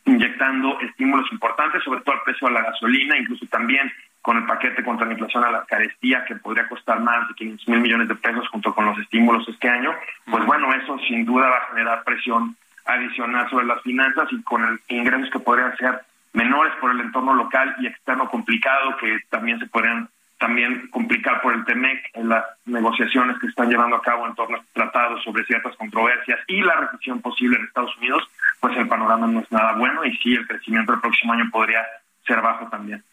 inyectando 0.06 0.80
estímulos 0.80 1.30
importantes, 1.30 1.82
sobre 1.84 2.00
todo 2.00 2.14
al 2.14 2.22
precio 2.22 2.48
de 2.48 2.54
la 2.54 2.62
gasolina, 2.62 3.18
incluso 3.18 3.46
también 3.46 3.92
con 4.22 4.36
el 4.36 4.46
paquete 4.46 4.84
contra 4.84 5.06
la 5.06 5.12
inflación 5.12 5.44
a 5.44 5.50
la 5.50 5.64
carestía, 5.64 6.24
que 6.24 6.36
podría 6.36 6.68
costar 6.68 7.00
más 7.00 7.26
de 7.28 7.34
500 7.34 7.68
mil 7.68 7.80
millones 7.80 8.08
de 8.08 8.14
pesos 8.14 8.48
junto 8.48 8.74
con 8.74 8.84
los 8.84 8.98
estímulos 8.98 9.48
este 9.48 9.68
año, 9.68 9.94
pues 10.30 10.44
bueno, 10.44 10.72
eso 10.74 10.98
sin 11.08 11.24
duda 11.24 11.48
va 11.48 11.56
a 11.56 11.68
generar 11.70 12.04
presión 12.04 12.56
adicional 12.84 13.48
sobre 13.48 13.66
las 13.66 13.82
finanzas 13.82 14.28
y 14.30 14.42
con 14.42 14.64
el 14.64 14.80
ingresos 14.88 15.30
que 15.30 15.38
podrían 15.38 15.76
ser 15.76 16.00
menores 16.32 16.72
por 16.80 16.90
el 16.90 17.00
entorno 17.00 17.34
local 17.34 17.74
y 17.80 17.86
externo 17.86 18.28
complicado, 18.28 18.96
que 18.98 19.18
también 19.30 19.58
se 19.58 19.66
podrían 19.66 20.08
también 20.38 20.88
complicar 20.88 21.42
por 21.42 21.52
el 21.52 21.66
TEMEC 21.66 22.12
en 22.14 22.30
las 22.30 22.42
negociaciones 22.64 23.38
que 23.38 23.46
están 23.46 23.68
llevando 23.68 23.96
a 23.96 24.02
cabo 24.02 24.26
en 24.26 24.34
torno 24.34 24.56
a 24.56 24.64
tratados 24.72 25.22
sobre 25.22 25.44
ciertas 25.44 25.76
controversias 25.76 26.40
y 26.48 26.62
la 26.62 26.76
recesión 26.76 27.20
posible 27.20 27.58
en 27.58 27.64
Estados 27.64 27.94
Unidos, 27.98 28.26
pues 28.58 28.74
el 28.78 28.88
panorama 28.88 29.26
no 29.26 29.40
es 29.40 29.52
nada 29.52 29.74
bueno 29.74 30.02
y 30.02 30.16
sí, 30.16 30.34
el 30.34 30.46
crecimiento 30.46 30.92
del 30.92 31.00
próximo 31.02 31.34
año 31.34 31.44
podría 31.52 31.84
ser 32.26 32.40
bajo 32.40 32.66
también. 32.68 33.04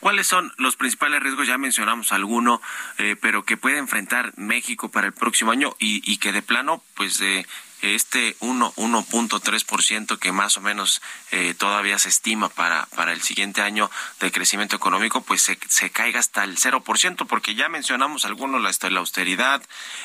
¿Cuáles 0.00 0.26
son 0.26 0.52
los 0.58 0.76
principales 0.76 1.22
riesgos? 1.22 1.46
Ya 1.46 1.58
mencionamos 1.58 2.12
alguno, 2.12 2.60
eh, 2.98 3.16
pero 3.20 3.44
que 3.44 3.56
puede 3.56 3.78
enfrentar 3.78 4.32
México 4.36 4.90
para 4.90 5.08
el 5.08 5.12
próximo 5.12 5.52
año 5.52 5.74
y, 5.78 6.02
y 6.10 6.18
que 6.18 6.32
de 6.32 6.42
plano, 6.42 6.82
pues, 6.94 7.20
eh, 7.20 7.46
este 7.82 8.36
1.3% 8.38 10.18
que 10.18 10.32
más 10.32 10.56
o 10.56 10.60
menos 10.60 11.02
eh, 11.30 11.54
todavía 11.54 11.98
se 11.98 12.08
estima 12.08 12.48
para, 12.48 12.86
para 12.94 13.12
el 13.12 13.22
siguiente 13.22 13.62
año 13.62 13.90
de 14.20 14.32
crecimiento 14.32 14.76
económico, 14.76 15.22
pues 15.22 15.42
se, 15.42 15.58
se 15.68 15.90
caiga 15.90 16.20
hasta 16.20 16.44
el 16.44 16.56
0%, 16.58 17.26
porque 17.26 17.54
ya 17.54 17.68
mencionamos 17.68 18.24
algunos, 18.24 18.60
la, 18.62 18.90
la 18.90 19.00
austeridad, 19.00 19.62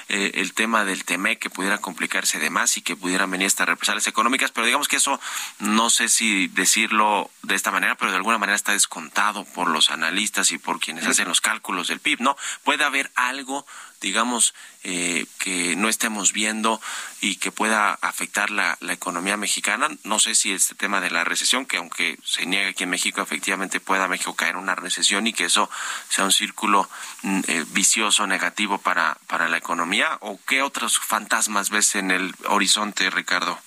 eh, 0.09 0.31
el 0.35 0.53
tema 0.53 0.85
del 0.85 1.03
TEME 1.05 1.37
que 1.37 1.49
pudiera 1.49 1.79
complicarse 1.79 2.39
de 2.39 2.49
más 2.49 2.77
y 2.77 2.81
que 2.81 2.95
pudieran 2.95 3.31
venir 3.31 3.47
estas 3.47 3.67
represalias 3.67 4.07
económicas, 4.07 4.51
pero 4.51 4.65
digamos 4.65 4.87
que 4.87 4.97
eso 4.97 5.19
no 5.59 5.89
sé 5.89 6.09
si 6.09 6.47
decirlo 6.47 7.29
de 7.43 7.55
esta 7.55 7.71
manera, 7.71 7.95
pero 7.95 8.11
de 8.11 8.17
alguna 8.17 8.37
manera 8.37 8.55
está 8.55 8.73
descontado 8.73 9.45
por 9.45 9.69
los 9.69 9.91
analistas 9.91 10.51
y 10.51 10.57
por 10.57 10.79
quienes 10.79 11.05
hacen 11.07 11.27
los 11.27 11.41
cálculos 11.41 11.87
del 11.87 11.99
PIB, 11.99 12.21
¿no? 12.21 12.35
Puede 12.63 12.83
haber 12.83 13.11
algo 13.15 13.65
digamos, 14.01 14.53
eh, 14.83 15.25
que 15.39 15.75
no 15.75 15.87
estemos 15.87 16.33
viendo 16.33 16.81
y 17.21 17.37
que 17.37 17.51
pueda 17.51 17.93
afectar 18.01 18.49
la, 18.49 18.77
la, 18.81 18.93
economía 18.93 19.37
mexicana. 19.37 19.89
No 20.03 20.19
sé 20.19 20.35
si 20.35 20.51
este 20.51 20.75
tema 20.75 20.99
de 20.99 21.11
la 21.11 21.23
recesión, 21.23 21.65
que 21.65 21.77
aunque 21.77 22.17
se 22.23 22.45
niega 22.45 22.73
que 22.73 22.83
en 22.85 22.89
México 22.89 23.21
efectivamente 23.21 23.79
pueda 23.79 24.07
México 24.07 24.35
caer 24.35 24.55
en 24.55 24.61
una 24.61 24.75
recesión 24.75 25.27
y 25.27 25.33
que 25.33 25.45
eso 25.45 25.69
sea 26.09 26.25
un 26.25 26.31
círculo 26.31 26.89
mm, 27.21 27.41
eh, 27.47 27.65
vicioso, 27.69 28.27
negativo 28.27 28.79
para, 28.79 29.17
para 29.27 29.47
la 29.47 29.57
economía, 29.57 30.17
o 30.21 30.39
qué 30.47 30.61
otros 30.61 30.99
fantasmas 30.99 31.69
ves 31.69 31.95
en 31.95 32.11
el 32.11 32.33
horizonte, 32.47 33.09
Ricardo? 33.09 33.59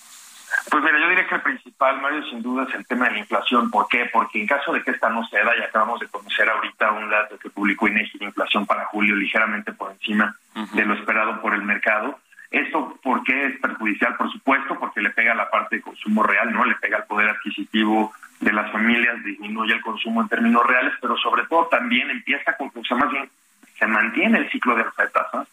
Pues 0.70 0.82
mira, 0.82 0.98
yo 0.98 1.08
diría 1.08 1.26
que 1.26 1.34
el 1.34 1.42
principal, 1.74 2.00
Mario, 2.00 2.24
sin 2.30 2.42
duda 2.42 2.64
es 2.68 2.74
el 2.74 2.86
tema 2.86 3.06
de 3.06 3.12
la 3.12 3.18
inflación. 3.18 3.70
¿Por 3.70 3.88
qué? 3.88 4.08
Porque 4.12 4.40
en 4.40 4.46
caso 4.46 4.72
de 4.72 4.82
que 4.82 4.92
esta 4.92 5.08
no 5.08 5.26
ceda, 5.26 5.52
y 5.58 5.62
acabamos 5.62 6.00
de 6.00 6.08
conocer 6.08 6.48
ahorita 6.48 6.92
un 6.92 7.10
dato 7.10 7.38
que 7.38 7.50
publicó 7.50 7.88
INEGI 7.88 8.18
de 8.18 8.24
inflación 8.26 8.66
para 8.66 8.86
julio 8.86 9.16
ligeramente 9.16 9.72
por 9.72 9.92
encima 9.92 10.36
de 10.72 10.84
lo 10.84 10.94
esperado 10.94 11.40
por 11.40 11.54
el 11.54 11.62
mercado, 11.62 12.18
¿Esto 12.50 12.96
por 13.02 13.24
qué 13.24 13.46
es 13.46 13.58
perjudicial? 13.58 14.14
Por 14.16 14.30
supuesto, 14.30 14.78
porque 14.78 15.00
le 15.00 15.10
pega 15.10 15.32
a 15.32 15.34
la 15.34 15.50
parte 15.50 15.74
de 15.74 15.82
consumo 15.82 16.22
real, 16.22 16.52
¿no? 16.52 16.64
Le 16.64 16.76
pega 16.76 16.98
al 16.98 17.06
poder 17.06 17.28
adquisitivo 17.28 18.12
de 18.38 18.52
las 18.52 18.70
familias, 18.70 19.24
disminuye 19.24 19.74
el 19.74 19.80
consumo 19.80 20.22
en 20.22 20.28
términos 20.28 20.64
reales, 20.64 20.92
pero 21.00 21.16
sobre 21.16 21.46
todo 21.46 21.66
también 21.66 22.08
empieza 22.10 22.56
con, 22.56 22.70
o 22.72 22.84
sea, 22.84 22.96
más 22.96 23.10
bien 23.10 23.28
se 23.76 23.86
mantiene 23.88 24.38
el 24.38 24.50
ciclo 24.52 24.76
de 24.76 24.82
alza 24.82 25.02
de 25.02 25.08
tasas, 25.08 25.48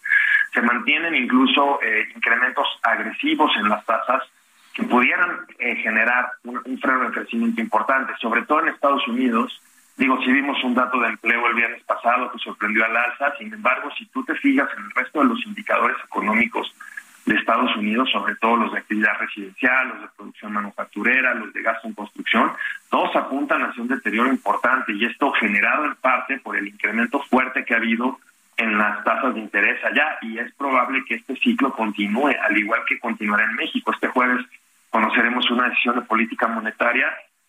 se 0.54 0.62
mantienen 0.62 1.16
incluso 1.16 1.82
eh, 1.82 2.08
incrementos 2.16 2.68
agresivos 2.84 3.52
en 3.58 3.68
las 3.68 3.84
tasas, 3.84 4.22
que 4.74 4.84
pudieran 4.84 5.46
eh, 5.60 5.76
generar 5.78 6.32
un, 6.44 6.80
freno 6.80 7.06
de 7.06 7.12
crecimiento 7.12 7.62
importante, 7.62 8.14
sobre 8.22 8.44
todo 8.44 8.62
en 8.62 8.70
Estados 8.70 9.06
Unidos. 9.08 9.62
Digo, 9.98 10.20
si 10.24 10.32
vimos 10.32 10.64
un 10.64 10.74
dato 10.74 11.00
de 11.00 11.10
empleo 11.10 11.48
el 11.48 11.56
viernes 11.56 11.84
pasado 11.84 12.32
que 12.32 12.40
sorprendió 12.40 12.86
al 12.86 12.96
alza, 12.96 13.36
sin 13.38 13.54
embargo, 13.54 13.90
si 13.98 14.06
tú 14.08 14.24
te 14.24 14.36
fijas 14.36 14.70
en 14.78 14.86
el 14.86 14.92
resto 14.92 15.20
de 15.20 15.26
los 15.26 15.46
indicadores 15.46 15.98
económicos 16.06 16.74
de 17.26 17.36
Estados 17.36 17.76
Unidos, 17.76 18.10
sobre 18.12 18.36
todo 18.38 18.56
los 18.56 18.72
de 18.72 18.80
actividad 18.80 19.20
residencial, 19.20 19.90
los 19.90 20.02
de 20.02 20.08
producción 20.16 20.54
manufacturera, 20.54 21.36
los 21.36 21.54
de 21.54 21.62
gasto 21.62 21.88
en 21.88 21.94
construcción, 21.94 22.52
todos 22.90 23.16
apuntan 23.16 23.62
hacia 23.62 23.84
un 23.84 23.90
deterioro 23.90 24.30
importante 24.30 24.94
y 24.94 25.06
esto 25.06 25.32
generado 25.34 25.86
en 25.86 25.96
parte 25.96 26.40
por 26.40 26.56
el 26.56 26.68
incremento 26.68 27.22
fuerte 27.30 27.64
que 27.64 27.74
ha 27.74 27.78
habido 27.78 28.20
en 28.58 28.78
las 28.78 29.04
tasas 29.04 29.34
de 29.34 29.40
interés 29.40 29.84
allá 29.84 30.18
y 30.22 30.38
es 30.40 30.52
probable 30.54 31.04
que 31.06 31.16
este 31.16 31.36
ciclo 31.36 31.74
continúe, 31.74 32.32
al 32.42 32.58
igual 32.58 32.82
que 32.88 33.00
continuará 33.00 33.44
en 33.46 33.56
México. 33.56 33.92
Este 33.92 34.08
jueves 34.08 34.46
conoceremos 34.92 35.50
una 35.50 35.70
decisión 35.70 35.96
de 35.96 36.02
política 36.02 36.48
monetaria 36.48 37.08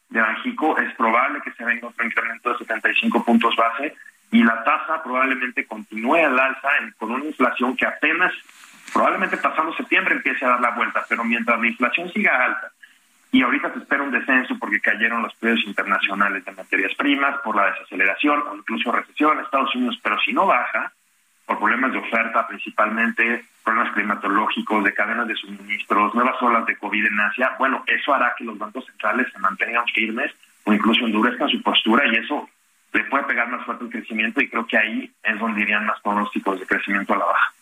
de 0.09 0.21
Banjico, 0.21 0.79
es 0.79 0.95
probable 0.95 1.41
que 1.43 1.53
se 1.53 1.65
venga 1.65 1.89
otro 1.89 2.07
incremento 2.07 2.51
de 2.51 2.59
75 2.59 3.25
puntos 3.25 3.55
base 3.57 3.95
y 4.31 4.43
la 4.43 4.65
tasa 4.65 5.03
probablemente 5.03 5.67
continúe 5.67 6.17
al 6.17 6.39
alza 6.39 6.69
con 6.99 7.11
una 7.11 7.25
inflación 7.25 7.77
que 7.77 7.87
apenas, 7.87 8.33
probablemente 8.93 9.37
pasando 9.37 9.75
septiembre 9.75 10.15
empiece 10.15 10.45
a 10.45 10.51
dar 10.51 10.61
la 10.61 10.71
vuelta, 10.71 11.05
pero 11.09 11.25
mientras 11.25 11.61
la 11.61 11.67
inflación 11.67 12.11
siga 12.13 12.45
alta 12.45 12.73
y 13.33 13.43
ahorita 13.43 13.73
se 13.73 13.79
espera 13.81 14.03
un 14.03 14.13
descenso 14.13 14.59
porque 14.59 14.81
cayeron 14.81 15.23
los 15.23 15.35
precios 15.35 15.67
internacionales 15.67 16.45
de 16.45 16.53
materias 16.53 16.95
primas 16.97 17.41
por 17.41 17.57
la 17.57 17.73
desaceleración 17.73 18.43
o 18.49 18.57
incluso 18.57 18.93
recesión 18.93 19.39
en 19.39 19.45
Estados 19.45 19.75
Unidos, 19.75 19.99
pero 20.03 20.19
si 20.21 20.33
no 20.33 20.47
baja, 20.47 20.93
por 21.47 21.59
problemas 21.59 21.93
de 21.93 21.99
oferta 21.99 22.47
principalmente, 22.47 23.45
problemas 23.65 23.93
climatológicos, 23.93 24.85
de 24.85 24.95
cadenas 24.95 25.29
de 25.29 25.37
suministros, 25.37 26.15
nuevas 26.15 26.41
olas 26.43 26.67
de 26.67 26.77
COVID 26.77 27.07
en 27.07 27.21
Asia, 27.21 27.57
bueno, 27.59 27.85
eso 27.87 28.15
hará 28.15 28.35
que 28.37 28.45
los 28.45 28.59
bancos 28.59 28.87
centrales 28.87 29.31
se 29.33 29.39
mantengan 29.39 29.87
firmes 29.87 30.33
o 30.65 30.73
incluso 30.73 31.05
endurezcan 31.05 31.49
su 31.49 31.63
postura 31.63 32.07
y 32.07 32.17
eso 32.17 32.49
le 32.93 33.05
puede 33.05 33.25
pegar 33.25 33.49
más 33.49 33.65
fuerte 33.65 33.85
el 33.85 33.91
crecimiento 33.91 34.41
y 34.41 34.49
creo 34.49 34.67
que 34.67 34.79
ahí 34.79 35.11
es 35.23 35.39
donde 35.39 35.63
irían 35.63 35.87
más 35.87 36.01
pronósticos 36.01 36.61
de 36.61 36.67
crecimiento 36.67 37.15
a 37.15 37.19
la 37.19 37.25
baja. 37.25 37.53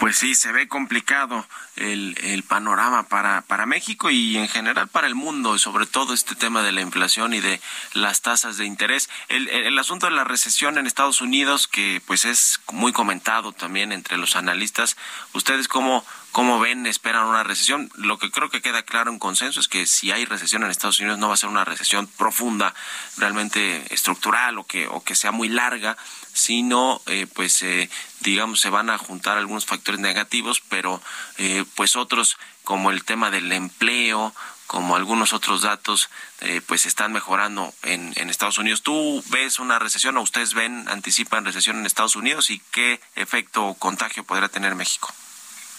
Pues 0.00 0.16
sí, 0.16 0.34
se 0.34 0.50
ve 0.50 0.66
complicado 0.66 1.46
el, 1.76 2.16
el 2.22 2.42
panorama 2.42 3.02
para, 3.02 3.42
para 3.42 3.66
México 3.66 4.08
y 4.08 4.38
en 4.38 4.48
general 4.48 4.88
para 4.88 5.06
el 5.06 5.14
mundo, 5.14 5.58
sobre 5.58 5.84
todo 5.84 6.14
este 6.14 6.34
tema 6.34 6.62
de 6.62 6.72
la 6.72 6.80
inflación 6.80 7.34
y 7.34 7.40
de 7.40 7.60
las 7.92 8.22
tasas 8.22 8.56
de 8.56 8.64
interés. 8.64 9.10
El, 9.28 9.46
el, 9.48 9.78
asunto 9.78 10.06
de 10.06 10.12
la 10.12 10.24
recesión 10.24 10.78
en 10.78 10.86
Estados 10.86 11.20
Unidos, 11.20 11.68
que 11.68 12.00
pues 12.06 12.24
es 12.24 12.60
muy 12.72 12.92
comentado 12.94 13.52
también 13.52 13.92
entre 13.92 14.16
los 14.16 14.36
analistas, 14.36 14.96
¿ustedes 15.34 15.68
cómo, 15.68 16.02
cómo 16.32 16.60
ven, 16.60 16.86
esperan 16.86 17.26
una 17.26 17.42
recesión? 17.42 17.90
Lo 17.94 18.18
que 18.18 18.30
creo 18.30 18.50
que 18.50 18.62
queda 18.62 18.82
claro 18.82 19.10
en 19.10 19.18
consenso 19.18 19.60
es 19.60 19.68
que 19.68 19.86
si 19.86 20.12
hay 20.12 20.24
recesión 20.24 20.62
en 20.62 20.70
Estados 20.70 21.00
Unidos 21.00 21.18
no 21.18 21.28
va 21.28 21.34
a 21.34 21.38
ser 21.38 21.48
una 21.48 21.64
recesión 21.64 22.06
profunda, 22.06 22.74
realmente 23.16 23.92
estructural 23.92 24.58
o 24.58 24.64
que, 24.64 24.88
o 24.88 25.02
que 25.02 25.14
sea 25.14 25.32
muy 25.32 25.48
larga, 25.48 25.96
sino 26.32 27.02
eh, 27.06 27.26
pues 27.34 27.62
eh, 27.62 27.90
digamos 28.20 28.60
se 28.60 28.70
van 28.70 28.90
a 28.90 28.98
juntar 28.98 29.38
algunos 29.38 29.66
factores 29.66 30.00
negativos, 30.00 30.60
pero 30.68 31.02
eh, 31.38 31.64
pues 31.74 31.96
otros 31.96 32.36
como 32.64 32.90
el 32.90 33.04
tema 33.04 33.30
del 33.30 33.50
empleo, 33.52 34.34
como 34.70 34.94
algunos 34.94 35.32
otros 35.32 35.62
datos, 35.62 36.10
eh, 36.42 36.60
pues 36.64 36.86
están 36.86 37.12
mejorando 37.12 37.74
en, 37.82 38.12
en 38.14 38.30
Estados 38.30 38.58
Unidos. 38.58 38.82
¿Tú 38.82 39.20
ves 39.26 39.58
una 39.58 39.80
recesión 39.80 40.16
o 40.16 40.22
ustedes 40.22 40.54
ven, 40.54 40.88
anticipan 40.88 41.44
recesión 41.44 41.78
en 41.78 41.86
Estados 41.86 42.14
Unidos 42.14 42.50
y 42.50 42.60
qué 42.70 43.00
efecto 43.16 43.66
o 43.66 43.74
contagio 43.74 44.22
podrá 44.22 44.48
tener 44.48 44.76
México? 44.76 45.12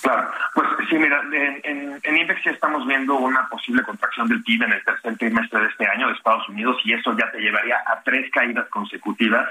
Claro, 0.02 0.32
pues 0.56 0.68
sí, 0.90 0.96
mira, 0.98 1.22
en, 1.32 1.62
en, 1.64 2.00
en, 2.04 2.18
INDEX 2.18 2.44
ya 2.44 2.52
estamos 2.52 2.88
viendo 2.88 3.16
una 3.16 3.48
posible 3.48 3.84
contracción 3.84 4.28
del 4.28 4.42
PIB 4.42 4.64
en 4.64 4.74
el 4.74 4.84
tercer 4.84 5.16
trimestre 5.18 5.60
de 5.60 5.68
este 5.68 5.88
año 5.88 6.08
de 6.08 6.14
Estados 6.14 6.50
Unidos 6.50 6.78
y 6.84 6.94
eso 6.94 7.16
ya 7.16 7.30
te 7.32 7.40
llevaría 7.40 7.78
a 7.86 8.02
tres 8.02 8.32
caídas 8.32 8.68
consecutivas 8.70 9.48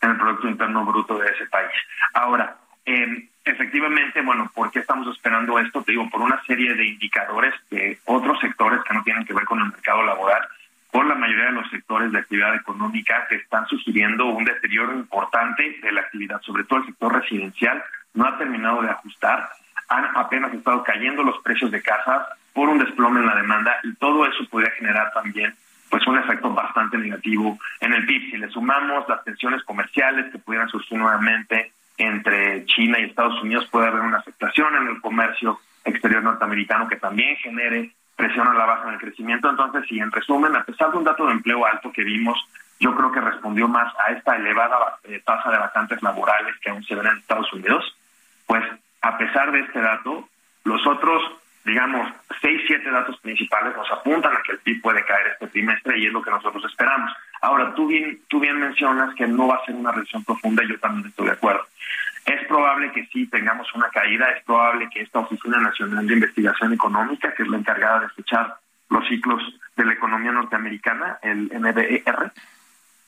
en 0.00 0.10
el 0.10 0.16
Producto 0.16 0.48
Interno 0.48 0.84
Bruto 0.84 1.18
de 1.18 1.28
ese 1.30 1.46
país. 1.46 1.72
Ahora, 2.14 2.56
eh, 2.86 3.28
efectivamente, 3.44 4.22
bueno, 4.22 4.50
¿por 4.54 4.70
qué 4.70 4.78
estamos 4.78 5.14
esperando 5.14 5.58
esto? 5.58 5.82
Te 5.82 5.92
digo, 5.92 6.08
por 6.08 6.20
una 6.20 6.40
serie 6.44 6.74
de 6.74 6.86
indicadores 6.86 7.54
de 7.70 7.98
otros 8.04 8.38
sectores 8.40 8.80
que 8.84 8.94
no 8.94 9.02
tienen 9.02 9.24
que 9.24 9.34
ver 9.34 9.44
con 9.44 9.58
el 9.58 9.66
mercado 9.66 10.04
laboral, 10.04 10.42
por 10.90 11.06
la 11.06 11.14
mayoría 11.14 11.46
de 11.46 11.52
los 11.52 11.68
sectores 11.70 12.12
de 12.12 12.18
actividad 12.18 12.54
económica 12.54 13.26
que 13.28 13.36
están 13.36 13.66
sugiriendo 13.66 14.26
un 14.26 14.44
deterioro 14.44 14.94
importante 14.94 15.78
de 15.82 15.92
la 15.92 16.02
actividad, 16.02 16.40
sobre 16.42 16.64
todo 16.64 16.78
el 16.78 16.86
sector 16.86 17.12
residencial, 17.12 17.82
no 18.14 18.26
ha 18.26 18.38
terminado 18.38 18.82
de 18.82 18.90
ajustar, 18.90 19.48
han 19.88 20.16
apenas 20.16 20.52
estado 20.52 20.82
cayendo 20.82 21.22
los 21.22 21.38
precios 21.42 21.70
de 21.70 21.82
casas 21.82 22.26
por 22.52 22.68
un 22.68 22.78
desplome 22.78 23.20
en 23.20 23.26
la 23.26 23.36
demanda 23.36 23.76
y 23.82 23.94
todo 23.94 24.26
eso 24.26 24.44
podría 24.50 24.70
generar 24.72 25.12
también 25.12 25.54
pues 25.88 26.06
un 26.06 26.18
efecto 26.18 26.52
bastante 26.52 26.98
negativo 26.98 27.58
en 27.80 27.94
el 27.94 28.04
PIB. 28.04 28.30
Si 28.30 28.36
le 28.36 28.50
sumamos 28.50 29.08
las 29.08 29.24
tensiones 29.24 29.62
comerciales 29.64 30.30
que 30.30 30.38
pudieran 30.38 30.68
surgir 30.68 30.98
nuevamente 30.98 31.72
entre 31.96 32.64
China 32.66 32.98
y 32.98 33.04
Estados 33.04 33.42
Unidos 33.42 33.66
puede 33.70 33.88
haber 33.88 34.02
una 34.02 34.18
aceptación 34.18 34.74
en 34.76 34.88
el 34.88 35.00
comercio 35.00 35.60
exterior 35.84 36.22
norteamericano 36.22 36.88
que 36.88 36.96
también 36.96 37.36
genere 37.36 37.92
presión 38.16 38.46
a 38.48 38.54
la 38.54 38.66
baja 38.66 38.88
en 38.88 38.94
el 38.94 39.00
crecimiento. 39.00 39.48
Entonces, 39.48 39.84
si 39.88 39.98
en 39.98 40.10
resumen, 40.10 40.54
a 40.54 40.64
pesar 40.64 40.90
de 40.90 40.98
un 40.98 41.04
dato 41.04 41.26
de 41.26 41.32
empleo 41.32 41.64
alto 41.64 41.90
que 41.92 42.04
vimos, 42.04 42.38
yo 42.80 42.94
creo 42.94 43.10
que 43.10 43.20
respondió 43.20 43.68
más 43.68 43.92
a 44.06 44.12
esta 44.12 44.36
elevada 44.36 44.98
eh, 45.04 45.22
tasa 45.24 45.50
de 45.50 45.58
vacantes 45.58 46.02
laborales 46.02 46.54
que 46.60 46.70
aún 46.70 46.84
se 46.84 46.94
ven 46.94 47.06
en 47.06 47.18
Estados 47.18 47.52
Unidos, 47.52 47.96
pues 48.46 48.64
a 49.08 49.16
pesar 49.16 49.50
de 49.52 49.60
este 49.60 49.80
dato, 49.80 50.28
los 50.64 50.86
otros, 50.86 51.22
digamos, 51.64 52.12
seis, 52.42 52.60
siete 52.66 52.90
datos 52.90 53.18
principales 53.20 53.74
nos 53.74 53.90
apuntan 53.90 54.36
a 54.36 54.42
que 54.42 54.52
el 54.52 54.58
PIB 54.58 54.82
puede 54.82 55.04
caer 55.06 55.28
este 55.28 55.46
trimestre 55.46 55.98
y 55.98 56.06
es 56.06 56.12
lo 56.12 56.20
que 56.20 56.30
nosotros 56.30 56.62
esperamos. 56.64 57.10
Ahora, 57.40 57.74
tú 57.74 57.86
bien, 57.86 58.20
tú 58.28 58.38
bien 58.38 58.60
mencionas 58.60 59.14
que 59.14 59.26
no 59.26 59.46
va 59.46 59.56
a 59.56 59.64
ser 59.64 59.74
una 59.74 59.92
recesión 59.92 60.24
profunda 60.24 60.62
y 60.62 60.68
yo 60.68 60.78
también 60.78 61.08
estoy 61.08 61.26
de 61.26 61.32
acuerdo. 61.32 61.66
Es 62.26 62.46
probable 62.46 62.92
que 62.92 63.06
sí 63.06 63.26
tengamos 63.28 63.72
una 63.74 63.88
caída, 63.88 64.28
es 64.30 64.44
probable 64.44 64.90
que 64.92 65.00
esta 65.00 65.20
Oficina 65.20 65.58
Nacional 65.58 66.06
de 66.06 66.12
Investigación 66.12 66.74
Económica, 66.74 67.32
que 67.32 67.44
es 67.44 67.48
la 67.48 67.56
encargada 67.56 68.00
de 68.00 68.08
fechar 68.10 68.56
los 68.90 69.08
ciclos 69.08 69.42
de 69.74 69.86
la 69.86 69.94
economía 69.94 70.32
norteamericana, 70.32 71.18
el 71.22 71.46
NBER, 71.46 72.32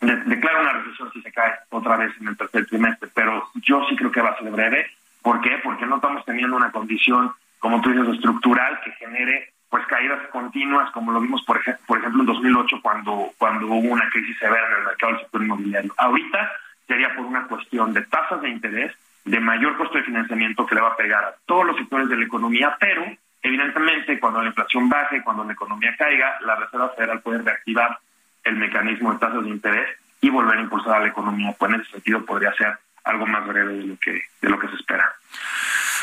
declara 0.01 0.61
una 0.63 0.73
recesión 0.73 1.13
si 1.13 1.21
se 1.21 1.31
cae 1.31 1.53
otra 1.69 1.99
vez 1.99 2.13
en 2.19 2.29
el 2.29 2.37
tercer 2.39 2.65
trimestre, 2.65 3.11
pero 3.15 3.51
yo 3.57 3.85
sí 3.91 3.97
creo 3.97 4.11
que 4.11 4.23
va 4.23 4.31
a 4.31 4.39
ser 4.39 4.51
breve. 4.51 4.87
¿Por 5.23 5.41
qué? 5.41 5.59
Porque 5.63 5.87
no 5.87 5.97
estamos 5.97 6.25
teniendo 6.25 6.57
una 6.57 6.73
condición, 6.73 7.33
como 7.59 7.81
tú 7.81 7.91
dices, 7.91 8.15
estructural 8.15 8.81
que 8.85 8.93
genere 8.93 9.53
pues 9.71 9.87
caídas 9.87 10.27
continuas, 10.33 10.91
como 10.91 11.13
lo 11.13 11.21
vimos, 11.21 11.45
por, 11.45 11.57
ejemplo, 11.59 11.85
por 11.87 11.99
ejemplo, 11.99 12.21
en 12.23 12.27
2008, 12.27 12.81
cuando, 12.83 13.31
cuando 13.39 13.67
hubo 13.69 13.93
una 13.93 14.11
crisis 14.11 14.37
severa 14.37 14.67
en 14.67 14.79
el 14.79 14.85
mercado 14.85 15.13
del 15.13 15.23
sector 15.23 15.43
inmobiliario. 15.43 15.95
Ahorita 15.97 16.51
sería 16.89 17.15
por 17.15 17.25
una 17.25 17.47
cuestión 17.47 17.93
de 17.93 18.03
tasas 18.03 18.43
de 18.43 18.49
interés, 18.49 18.93
de 19.25 19.39
mayor 19.39 19.77
costo 19.77 19.99
de 19.99 20.05
financiamiento 20.05 20.67
que 20.67 20.75
le 20.75 20.81
va 20.81 20.89
a 20.89 20.97
pegar 20.97 21.23
a 21.23 21.35
todos 21.47 21.67
los 21.67 21.77
sectores 21.77 22.09
de 22.09 22.17
la 22.17 22.25
economía, 22.25 22.77
pero 22.81 23.05
evidentemente 23.43 24.19
cuando 24.19 24.43
la 24.43 24.49
inflación 24.49 24.89
baje, 24.89 25.23
cuando 25.23 25.45
la 25.45 25.53
economía 25.53 25.95
caiga, 25.97 26.39
la 26.41 26.57
Reserva 26.57 26.89
Federal 26.91 27.21
puede 27.21 27.43
reactivar 27.43 27.97
el 28.43 28.57
mecanismo 28.57 29.13
de 29.13 29.19
tasas 29.21 29.45
de 29.45 29.51
interés 29.51 29.89
y 30.21 30.31
volver 30.31 30.59
a 30.59 30.63
impulsar 30.63 30.97
a 30.97 31.01
la 31.01 31.09
economía. 31.09 31.55
Pues 31.57 31.73
en 31.73 31.81
ese 31.81 31.93
sentido 31.93 32.25
podría 32.25 32.53
ser 32.55 32.77
algo 33.05 33.27
más 33.27 33.47
breve 33.47 33.75
de 33.75 33.85
lo 33.85 33.99
que, 33.99 34.23
de 34.41 34.49
lo 34.49 34.59
que 34.59 34.69
se 34.69 34.75
espera. 34.75 35.17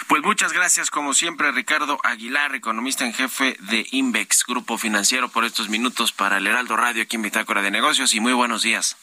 Pues 0.07 0.23
muchas 0.23 0.53
gracias, 0.53 0.89
como 0.89 1.13
siempre, 1.13 1.51
Ricardo 1.51 1.99
Aguilar, 2.03 2.55
economista 2.55 3.05
en 3.05 3.13
jefe 3.13 3.57
de 3.59 3.85
Invex, 3.91 4.45
Grupo 4.47 4.77
Financiero, 4.77 5.27
por 5.27 5.43
estos 5.43 5.69
minutos 5.69 6.13
para 6.13 6.37
el 6.37 6.47
Heraldo 6.47 6.77
Radio 6.77 7.03
aquí 7.03 7.17
en 7.17 7.23
Bitácora 7.23 7.61
de 7.61 7.71
Negocios 7.71 8.13
y 8.13 8.19
muy 8.19 8.33
buenos 8.33 8.61
días. 8.61 8.95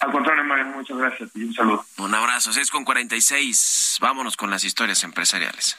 Al 0.00 0.10
contrario, 0.10 0.44
Mario, 0.44 0.66
muchas 0.66 0.98
gracias 0.98 1.30
y 1.34 1.44
un 1.44 1.54
saludo. 1.54 1.86
Un 1.96 2.14
abrazo, 2.14 2.52
6 2.52 2.70
con 2.70 2.84
46. 2.84 3.98
Vámonos 4.00 4.36
con 4.36 4.50
las 4.50 4.64
historias 4.64 5.02
empresariales. 5.02 5.78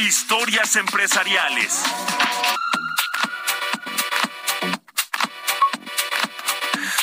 Historias 0.00 0.76
empresariales. 0.76 1.82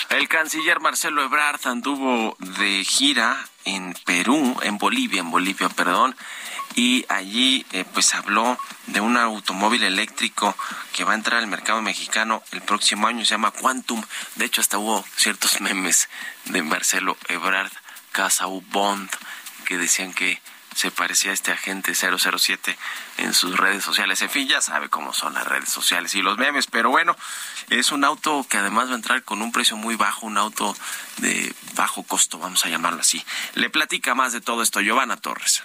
El 0.10 0.28
canciller 0.28 0.80
Marcelo 0.80 1.24
Ebrard 1.24 1.60
anduvo 1.68 2.36
de 2.39 2.84
gira 2.84 3.48
en 3.66 3.93
Perú, 4.04 4.58
en 4.64 4.80
Bolivia, 4.80 5.20
en 5.20 5.30
Bolivia, 5.30 5.70
perdón, 5.70 6.16
y 6.74 7.06
allí 7.08 7.68
eh, 7.72 7.86
pues 7.93 8.16
habló 8.16 8.58
de 8.88 9.00
un 9.00 9.16
automóvil 9.16 9.84
eléctrico 9.84 10.56
que 10.91 11.04
va 11.04 11.12
a 11.12 11.16
entrar 11.16 11.39
al 11.39 11.48
mercado 11.48 11.84
mexicano 11.84 12.41
el 12.52 12.64
próximo 12.64 13.06
año, 13.06 13.26
se 13.26 13.32
llama 13.32 13.52
Quantum. 13.52 14.04
De 14.36 14.45
hecho, 14.45 14.62
hasta 14.62 14.80
hubo 14.80 15.06
ciertos 15.16 15.62
memes 15.62 16.10
de 16.45 16.64
Marcelo 16.64 17.16
Ebrard, 17.28 17.72
Casa 18.12 18.48
Bond, 18.48 19.08
que 19.66 19.78
decían 19.78 20.14
que 20.14 20.41
se 20.78 20.91
parecía 20.91 21.32
a 21.32 21.34
este 21.34 21.51
agente 21.51 21.95
007 21.95 22.78
en 23.17 23.34
sus 23.34 23.57
redes 23.57 23.84
sociales. 23.84 24.21
En 24.21 24.30
fin, 24.30 24.47
ya 24.47 24.61
sabe 24.61 24.89
cómo 24.89 25.11
son 25.11 25.34
las 25.34 25.47
redes 25.47 25.69
sociales 25.69 26.13
y 26.13 26.21
los 26.21 26.38
memes, 26.38 26.67
pero 26.67 26.91
bueno, 26.91 27.17
es 27.69 27.91
un 27.91 28.03
auto 28.03 28.45
que 28.47 28.57
además 28.57 28.89
va 28.89 28.91
a 28.93 28.97
entrar 28.97 29.23
con 29.23 29.41
un 29.41 29.51
precio 29.51 29.75
muy 29.75 29.95
bajo, 29.95 30.28
un 30.28 30.38
auto 30.38 30.78
de 31.17 31.51
bajo 31.73 32.03
costo, 32.03 32.38
vamos 32.38 32.63
a 32.63 32.69
llamarlo 32.69 33.01
así. 33.01 33.25
Le 33.55 33.71
platica 33.71 34.13
más 34.13 34.34
de 34.34 34.41
todo 34.41 34.61
esto 34.61 34.80
Giovanna 34.80 35.17
Torres. 35.17 35.63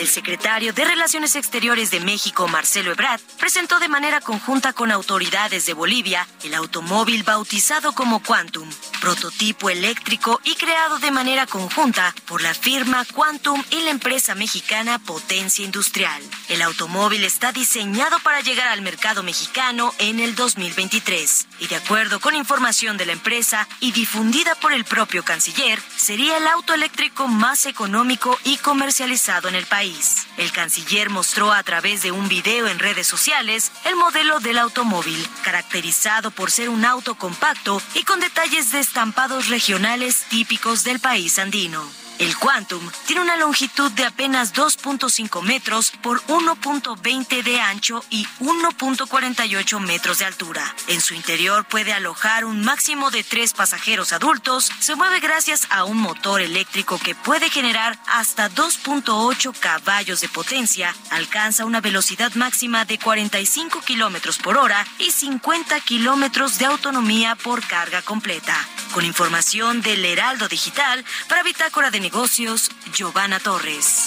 El 0.00 0.08
secretario 0.08 0.72
de 0.72 0.86
Relaciones 0.86 1.36
Exteriores 1.36 1.90
de 1.90 2.00
México, 2.00 2.48
Marcelo 2.48 2.90
Ebrard, 2.90 3.20
presentó 3.38 3.78
de 3.80 3.88
manera 3.88 4.22
conjunta 4.22 4.72
con 4.72 4.90
autoridades 4.90 5.66
de 5.66 5.74
Bolivia 5.74 6.26
el 6.42 6.54
automóvil 6.54 7.22
bautizado 7.22 7.92
como 7.92 8.22
Quantum, 8.22 8.66
prototipo 9.02 9.68
eléctrico 9.68 10.40
y 10.42 10.54
creado 10.54 10.98
de 11.00 11.10
manera 11.10 11.46
conjunta 11.46 12.14
por 12.24 12.40
la 12.40 12.54
firma 12.54 13.04
Quantum 13.12 13.62
y 13.72 13.82
la 13.82 13.90
empresa 13.90 14.34
mexicana 14.34 14.98
Potencia 14.98 15.66
Industrial. 15.66 16.22
El 16.48 16.62
automóvil 16.62 17.22
está 17.22 17.52
diseñado 17.52 18.18
para 18.20 18.40
llegar 18.40 18.68
al 18.68 18.80
mercado 18.80 19.22
mexicano 19.22 19.92
en 19.98 20.18
el 20.18 20.34
2023 20.34 21.46
y 21.58 21.66
de 21.66 21.76
acuerdo 21.76 22.20
con 22.20 22.34
información 22.34 22.96
de 22.96 23.04
la 23.04 23.12
empresa 23.12 23.68
y 23.80 23.92
difundida 23.92 24.54
por 24.54 24.72
el 24.72 24.86
propio 24.86 25.26
canciller, 25.26 25.78
sería 25.94 26.38
el 26.38 26.46
auto 26.46 26.72
eléctrico 26.72 27.28
más 27.28 27.66
económico 27.66 28.38
y 28.44 28.56
comercializado 28.56 29.50
en 29.50 29.56
el 29.56 29.66
país. 29.66 29.89
El 30.36 30.52
canciller 30.52 31.10
mostró 31.10 31.52
a 31.52 31.62
través 31.62 32.02
de 32.02 32.12
un 32.12 32.28
video 32.28 32.68
en 32.68 32.78
redes 32.78 33.06
sociales 33.06 33.72
el 33.84 33.96
modelo 33.96 34.38
del 34.40 34.58
automóvil, 34.58 35.26
caracterizado 35.42 36.30
por 36.30 36.50
ser 36.50 36.68
un 36.68 36.84
auto 36.84 37.14
compacto 37.14 37.80
y 37.94 38.04
con 38.04 38.20
detalles 38.20 38.72
de 38.72 38.80
estampados 38.80 39.48
regionales 39.48 40.24
típicos 40.28 40.84
del 40.84 41.00
país 41.00 41.38
andino. 41.38 41.82
El 42.20 42.36
Quantum 42.36 42.86
tiene 43.06 43.22
una 43.22 43.36
longitud 43.36 43.90
de 43.92 44.04
apenas 44.04 44.52
2.5 44.52 45.40
metros 45.40 45.90
por 46.02 46.22
1.20 46.26 47.42
de 47.42 47.60
ancho 47.62 48.04
y 48.10 48.26
1.48 48.40 49.80
metros 49.80 50.18
de 50.18 50.26
altura. 50.26 50.62
En 50.88 51.00
su 51.00 51.14
interior 51.14 51.64
puede 51.64 51.94
alojar 51.94 52.44
un 52.44 52.60
máximo 52.62 53.10
de 53.10 53.24
tres 53.24 53.54
pasajeros 53.54 54.12
adultos. 54.12 54.70
Se 54.80 54.96
mueve 54.96 55.20
gracias 55.20 55.66
a 55.70 55.84
un 55.84 55.96
motor 55.96 56.42
eléctrico 56.42 56.98
que 56.98 57.14
puede 57.14 57.48
generar 57.48 57.98
hasta 58.06 58.50
2.8 58.50 59.58
caballos 59.58 60.20
de 60.20 60.28
potencia. 60.28 60.94
Alcanza 61.12 61.64
una 61.64 61.80
velocidad 61.80 62.34
máxima 62.34 62.84
de 62.84 62.98
45 62.98 63.80
kilómetros 63.80 64.36
por 64.36 64.58
hora 64.58 64.86
y 64.98 65.10
50 65.10 65.80
kilómetros 65.80 66.58
de 66.58 66.66
autonomía 66.66 67.34
por 67.34 67.66
carga 67.66 68.02
completa. 68.02 68.54
Con 68.92 69.04
información 69.04 69.82
del 69.82 70.04
Heraldo 70.04 70.48
Digital 70.48 71.04
para 71.28 71.44
Bitácora 71.44 71.90
de 71.90 72.00
Negocios, 72.00 72.70
Giovanna 72.92 73.38
Torres. 73.38 74.06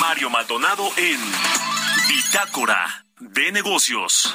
Mario 0.00 0.30
Maldonado 0.30 0.88
en 0.96 1.20
Bitácora 2.08 3.04
de 3.18 3.50
Negocios. 3.50 4.32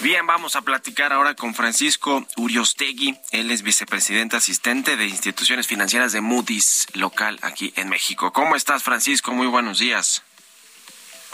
Bien, 0.00 0.24
vamos 0.28 0.54
a 0.54 0.62
platicar 0.62 1.12
ahora 1.12 1.34
con 1.34 1.54
Francisco 1.54 2.24
Uriostegui. 2.36 3.18
Él 3.32 3.50
es 3.50 3.62
vicepresidente 3.62 4.36
asistente 4.36 4.96
de 4.96 5.06
instituciones 5.06 5.66
financieras 5.66 6.12
de 6.12 6.20
Moody's 6.20 6.86
local 6.94 7.36
aquí 7.42 7.72
en 7.74 7.88
México. 7.88 8.32
¿Cómo 8.32 8.54
estás, 8.54 8.84
Francisco? 8.84 9.32
Muy 9.32 9.48
buenos 9.48 9.80
días. 9.80 10.22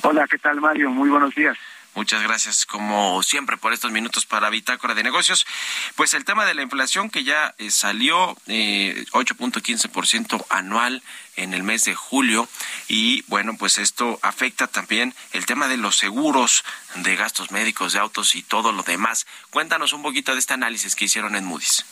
Hola, 0.03 0.27
¿qué 0.31 0.39
tal, 0.39 0.63
Mario? 0.63 0.89
Muy 0.89 1.11
buenos 1.11 1.35
días. 1.35 1.59
Muchas 1.95 2.23
gracias, 2.23 2.67
como 2.67 3.23
siempre, 3.23 3.57
por 3.57 3.73
estos 3.73 3.93
minutos 3.93 4.27
para 4.27 4.51
Bitácora 4.51 4.95
de 4.95 5.03
Negocios. 5.03 5.47
Pues 5.95 6.15
el 6.15 6.25
tema 6.25 6.45
de 6.45 6.55
la 6.55 6.63
inflación 6.63 7.11
que 7.11 7.25
ya 7.25 7.55
eh, 7.59 7.71
salió 7.71 8.37
eh, 8.47 9.05
8.15% 9.13 10.47
anual 10.51 11.03
en 11.37 11.55
el 11.55 11.63
mes 11.63 11.85
de 11.85 11.95
julio 11.95 12.49
y 12.89 13.23
bueno, 13.29 13.57
pues 13.57 13.79
esto 13.79 14.19
afecta 14.23 14.67
también 14.67 15.15
el 15.33 15.47
tema 15.47 15.69
de 15.69 15.77
los 15.77 15.97
seguros 15.97 16.65
de 16.97 17.17
gastos 17.17 17.51
médicos, 17.51 17.93
de 17.93 17.99
autos 18.01 18.35
y 18.35 18.43
todo 18.43 18.73
lo 18.73 18.83
demás. 18.83 19.27
Cuéntanos 19.51 19.93
un 19.93 20.03
poquito 20.03 20.33
de 20.33 20.41
este 20.41 20.55
análisis 20.55 20.95
que 20.95 21.07
hicieron 21.07 21.37
en 21.37 21.45
Moody's. 21.45 21.85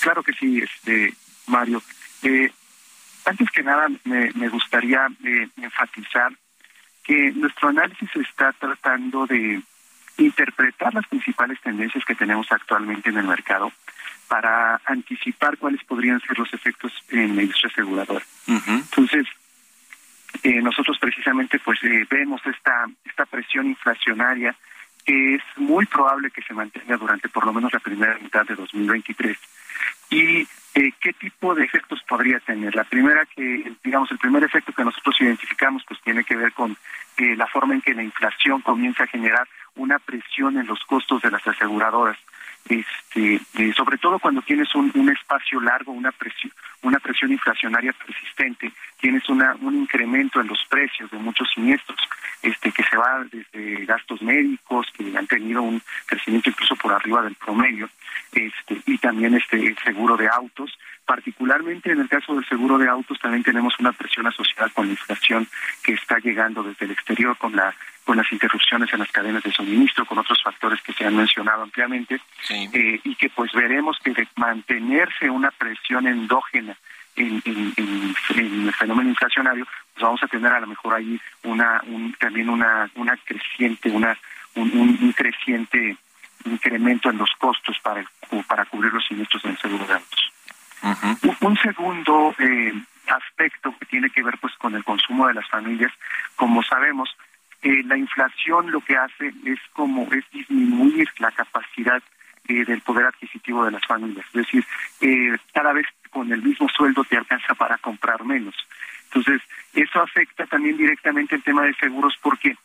Claro 0.00 0.22
que 0.22 0.32
sí, 0.32 0.58
este 0.58 1.14
Mario. 1.46 1.82
Eh, 2.22 2.52
Antes 3.26 3.50
que 3.50 3.64
nada, 3.64 3.88
me, 4.04 4.48
gustaría 4.48 5.08
eh, 5.24 5.48
enfatizar 5.56 6.32
que 7.06 7.32
nuestro 7.32 7.68
análisis 7.68 8.10
está 8.16 8.52
tratando 8.52 9.26
de 9.26 9.62
interpretar 10.18 10.92
las 10.92 11.06
principales 11.06 11.60
tendencias 11.60 12.04
que 12.04 12.14
tenemos 12.14 12.50
actualmente 12.50 13.10
en 13.10 13.18
el 13.18 13.26
mercado 13.26 13.70
para 14.28 14.80
anticipar 14.86 15.56
cuáles 15.56 15.84
podrían 15.84 16.20
ser 16.20 16.38
los 16.38 16.52
efectos 16.52 16.92
en 17.10 17.36
la 17.36 17.42
industria 17.42 17.70
aseguradora. 17.70 18.24
Entonces, 18.46 19.26
eh, 20.42 20.60
nosotros 20.60 20.98
precisamente 20.98 21.58
pues 21.60 21.78
eh, 21.84 22.06
vemos 22.10 22.40
esta 22.44 22.86
esta 23.04 23.24
presión 23.24 23.66
inflacionaria 23.66 24.54
que 25.04 25.36
es 25.36 25.42
muy 25.56 25.86
probable 25.86 26.30
que 26.30 26.42
se 26.42 26.52
mantenga 26.52 26.96
durante 26.96 27.28
por 27.28 27.46
lo 27.46 27.52
menos 27.52 27.72
la 27.72 27.78
primera 27.78 28.18
mitad 28.18 28.44
de 28.44 28.56
2023 28.56 29.38
y 30.10 30.46
eh, 30.76 30.92
qué 31.00 31.12
tipo 31.14 31.54
de 31.54 31.64
efectos 31.64 32.02
podría 32.08 32.38
tener 32.40 32.74
la 32.74 32.84
primera 32.84 33.24
que 33.26 33.72
digamos 33.82 34.10
el 34.10 34.18
primer 34.18 34.44
efecto 34.44 34.72
que 34.72 34.84
nosotros 34.84 35.16
identificamos 35.20 35.82
pues 35.88 36.00
tiene 36.02 36.22
que 36.22 36.36
ver 36.36 36.52
con 36.52 36.76
la 37.18 37.46
forma 37.46 37.74
en 37.74 37.80
que 37.80 37.94
la 37.94 38.02
inflación 38.02 38.60
comienza 38.60 39.04
a 39.04 39.06
generar 39.06 39.48
una 39.76 39.98
presión 39.98 40.58
en 40.58 40.66
los 40.66 40.84
costos 40.84 41.22
de 41.22 41.30
las 41.30 41.46
aseguradoras. 41.46 42.18
Este, 42.68 43.40
sobre 43.74 43.96
todo 43.96 44.18
cuando 44.18 44.42
tienes 44.42 44.74
un, 44.74 45.08
espacio 45.08 45.60
largo, 45.60 45.92
una 45.92 46.10
presión, 46.10 46.52
una 46.82 46.98
presión 46.98 47.30
inflacionaria 47.30 47.92
persistente, 47.92 48.72
tienes 48.98 49.28
una, 49.28 49.54
un 49.60 49.76
incremento 49.76 50.40
en 50.40 50.48
los 50.48 50.58
precios 50.68 51.08
de 51.12 51.18
muchos 51.18 51.48
siniestros, 51.54 51.98
este, 52.42 52.72
que 52.72 52.82
se 52.82 52.96
va 52.96 53.24
desde 53.30 53.84
gastos 53.84 54.20
médicos, 54.20 54.88
que 54.96 55.16
han 55.16 55.28
tenido 55.28 55.62
un 55.62 55.80
crecimiento 56.06 56.50
incluso 56.50 56.74
por 56.74 56.92
arriba 56.92 57.22
del 57.22 57.36
promedio, 57.36 57.88
este, 58.32 58.80
y 58.86 58.98
también 58.98 59.34
este 59.34 59.56
el 59.56 59.78
seguro 59.78 60.16
de 60.16 60.28
autos. 60.28 60.78
Particularmente 61.04 61.92
en 61.92 62.00
el 62.00 62.08
caso 62.08 62.34
del 62.34 62.44
seguro 62.46 62.78
de 62.78 62.88
autos 62.88 63.18
también 63.20 63.44
tenemos 63.44 63.78
una 63.78 63.92
presión 63.92 64.26
asociada 64.26 64.68
con 64.70 64.86
la 64.86 64.92
inflación 64.92 65.46
que 65.82 65.92
está 65.92 66.18
llegando 66.18 66.62
desde 66.62 66.86
el 66.86 66.92
exterior 66.92 67.36
con 67.36 67.54
la 67.54 67.74
con 68.04 68.16
las 68.16 68.32
interrupciones 68.32 68.92
en 68.92 69.00
las 69.00 69.10
cadenas 69.10 69.42
de 69.42 69.50
suministro, 69.50 70.06
con 70.06 70.18
otros 70.18 70.40
factores 70.40 70.80
que 70.80 70.92
se 70.92 71.04
han 71.04 71.16
mencionado 71.16 71.64
ampliamente, 71.64 72.20
eh, 72.48 73.00
y 73.02 73.14
que 73.16 73.28
pues 73.30 73.50
veremos 73.52 73.98
que 73.98 74.12
de 74.12 74.28
mantenerse 74.36 75.28
una 75.28 75.50
presión 75.50 76.06
endógena 76.06 76.76
en, 77.16 77.42
el 77.44 78.72
fenómeno 78.74 79.10
inflacionario, 79.10 79.66
pues 79.92 80.02
vamos 80.02 80.22
a 80.22 80.28
tener 80.28 80.52
a 80.52 80.60
lo 80.60 80.68
mejor 80.68 80.94
ahí 80.94 81.20
una 81.42 81.82
también 82.20 82.48
una 82.48 82.88
una 82.94 83.16
creciente 83.16 83.90
una 83.90 84.16
un, 84.54 85.12
creciente 85.16 85.96
incremento 86.46 87.10
en 87.10 87.18
los 87.18 87.30
costos 87.38 87.78
para 87.82 88.04
para 88.46 88.64
cubrir 88.66 88.92
los 88.92 89.06
siniestros 89.06 89.44
en 89.44 89.52
el 89.52 89.58
seguro 89.58 89.86
de 89.86 89.94
autos. 89.94 90.32
un, 91.40 91.56
segundo 91.58 92.34
eh, 92.38 92.72
aspecto 93.06 93.74
que 93.78 93.86
tiene 93.86 94.10
que 94.10 94.22
ver 94.22 94.36
pues 94.38 94.54
con 94.54 94.74
el 94.74 94.84
consumo 94.84 95.26
de 95.28 95.34
las 95.34 95.48
familias, 95.48 95.92
como 96.36 96.62
sabemos, 96.62 97.08
eh, 97.62 97.82
la 97.84 97.96
inflación 97.96 98.70
lo 98.70 98.80
que 98.80 98.96
hace 98.96 99.32
es 99.44 99.58
como 99.72 100.02
es 100.12 100.24
disminuir 100.30 101.08
la 101.18 101.30
capacidad 101.32 102.02
eh, 102.48 102.64
del 102.64 102.80
poder 102.82 103.06
adquisitivo 103.06 103.64
de 103.64 103.72
las 103.72 103.84
familias. 103.86 104.24
Es 104.26 104.32
decir, 104.32 104.64
eh, 105.00 105.36
cada 105.52 105.72
vez 105.72 105.86
con 106.10 106.32
el 106.32 106.42
mismo 106.42 106.68
sueldo 106.68 107.04
te 107.04 107.16
alcanza 107.16 107.54
para 107.54 107.78
comprar 107.78 108.24
menos. 108.24 108.54
Entonces, 109.04 109.42
eso 109.74 110.00
afecta 110.00 110.46
también 110.46 110.76
directamente 110.76 111.36
el 111.36 111.42
tema 111.42 111.62
de 111.62 111.74
seguros 111.74 112.16
porque 112.22 112.56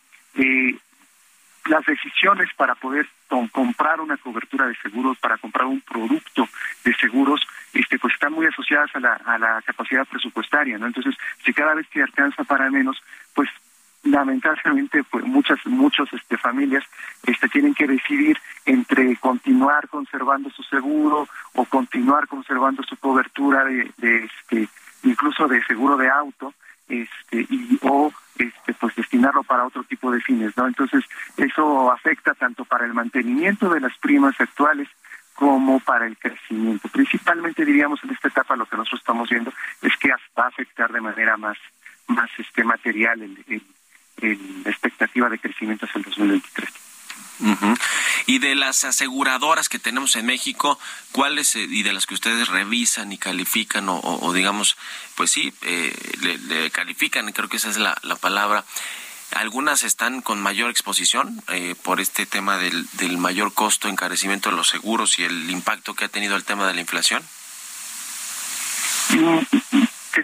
las 1.66 1.84
decisiones 1.86 2.48
para 2.56 2.74
poder 2.74 3.06
comprar 3.50 4.00
una 4.00 4.16
cobertura 4.16 4.66
de 4.66 4.76
seguros, 4.76 5.18
para 5.18 5.38
comprar 5.38 5.66
un 5.66 5.80
producto 5.80 6.48
de 6.84 6.94
seguros, 6.94 7.40
este, 7.72 7.98
pues 7.98 8.14
están 8.14 8.32
muy 8.32 8.46
asociadas 8.46 8.90
a 8.94 9.00
la, 9.00 9.14
a 9.24 9.38
la 9.38 9.62
capacidad 9.62 10.06
presupuestaria, 10.06 10.78
¿no? 10.78 10.86
Entonces, 10.86 11.14
si 11.44 11.52
cada 11.52 11.74
vez 11.74 11.88
te 11.88 12.02
alcanza 12.02 12.44
para 12.44 12.70
menos, 12.70 13.02
pues 13.34 13.48
lamentablemente 14.04 15.04
pues 15.04 15.24
muchas 15.24 15.64
muchos 15.64 16.12
este 16.12 16.36
familias 16.36 16.82
este 17.24 17.48
tienen 17.48 17.72
que 17.72 17.86
decidir 17.86 18.36
entre 18.66 19.16
continuar 19.16 19.88
conservando 19.88 20.50
su 20.50 20.62
seguro 20.64 21.28
o 21.54 21.64
continuar 21.66 22.26
conservando 22.26 22.82
su 22.82 22.96
cobertura 22.96 23.64
de, 23.64 23.92
de 23.98 24.24
este 24.24 24.68
incluso 25.04 25.46
de 25.46 25.64
seguro 25.66 25.96
de 25.96 26.08
auto 26.08 26.52
este 26.92 27.46
y 27.48 27.78
o 27.82 28.12
este 28.38 28.74
pues 28.74 28.94
destinarlo 28.94 29.42
para 29.42 29.64
otro 29.64 29.84
tipo 29.84 30.10
de 30.10 30.20
fines 30.20 30.56
no 30.56 30.66
entonces 30.66 31.04
eso 31.36 31.90
afecta 31.90 32.34
tanto 32.34 32.64
para 32.64 32.84
el 32.84 32.94
mantenimiento 32.94 33.68
de 33.68 33.80
las 33.80 33.96
primas 33.98 34.38
actuales 34.40 34.88
como 35.34 35.80
para 35.80 36.06
el 36.06 36.16
crecimiento 36.18 36.88
principalmente 36.88 37.64
diríamos 37.64 38.02
en 38.04 38.10
esta 38.10 38.28
etapa 38.28 38.56
lo 38.56 38.66
que 38.66 38.76
nosotros 38.76 39.00
estamos 39.00 39.28
viendo 39.28 39.52
es 39.82 39.96
que 39.96 40.10
va 40.38 40.44
a 40.44 40.48
afectar 40.48 40.92
de 40.92 41.00
manera 41.00 41.36
más 41.36 41.56
más 42.08 42.30
este 42.38 42.64
material 42.64 43.22
el, 43.22 43.44
el 43.48 43.62
expectativa 44.66 45.28
de 45.28 45.38
crecimiento 45.38 45.86
hacia 45.86 45.98
el 45.98 46.04
2023. 46.04 46.91
Y 48.26 48.38
de 48.38 48.54
las 48.54 48.84
aseguradoras 48.84 49.68
que 49.68 49.78
tenemos 49.78 50.16
en 50.16 50.26
México, 50.26 50.78
¿cuáles 51.10 51.56
eh, 51.56 51.66
y 51.68 51.82
de 51.82 51.92
las 51.92 52.06
que 52.06 52.14
ustedes 52.14 52.48
revisan 52.48 53.12
y 53.12 53.18
califican 53.18 53.86
o, 53.88 54.32
digamos, 54.32 54.76
pues 55.14 55.30
sí, 55.30 55.52
eh, 55.62 55.94
le, 56.20 56.70
califican, 56.70 57.30
creo 57.32 57.48
que 57.48 57.56
esa 57.56 57.70
es 57.70 57.78
la, 57.78 57.94
palabra, 58.20 58.64
algunas 59.32 59.82
están 59.82 60.20
con 60.20 60.40
mayor 60.40 60.70
exposición 60.70 61.42
eh, 61.48 61.74
por 61.82 62.00
este 62.00 62.26
tema 62.26 62.58
del, 62.58 62.86
mayor 63.18 63.54
costo, 63.54 63.88
encarecimiento 63.88 64.50
de 64.50 64.56
los 64.56 64.68
seguros 64.68 65.18
y 65.18 65.24
el 65.24 65.50
impacto 65.50 65.94
que 65.94 66.04
ha 66.04 66.08
tenido 66.08 66.36
el 66.36 66.44
tema 66.44 66.66
de 66.66 66.74
la 66.74 66.80
inflación? 66.80 67.22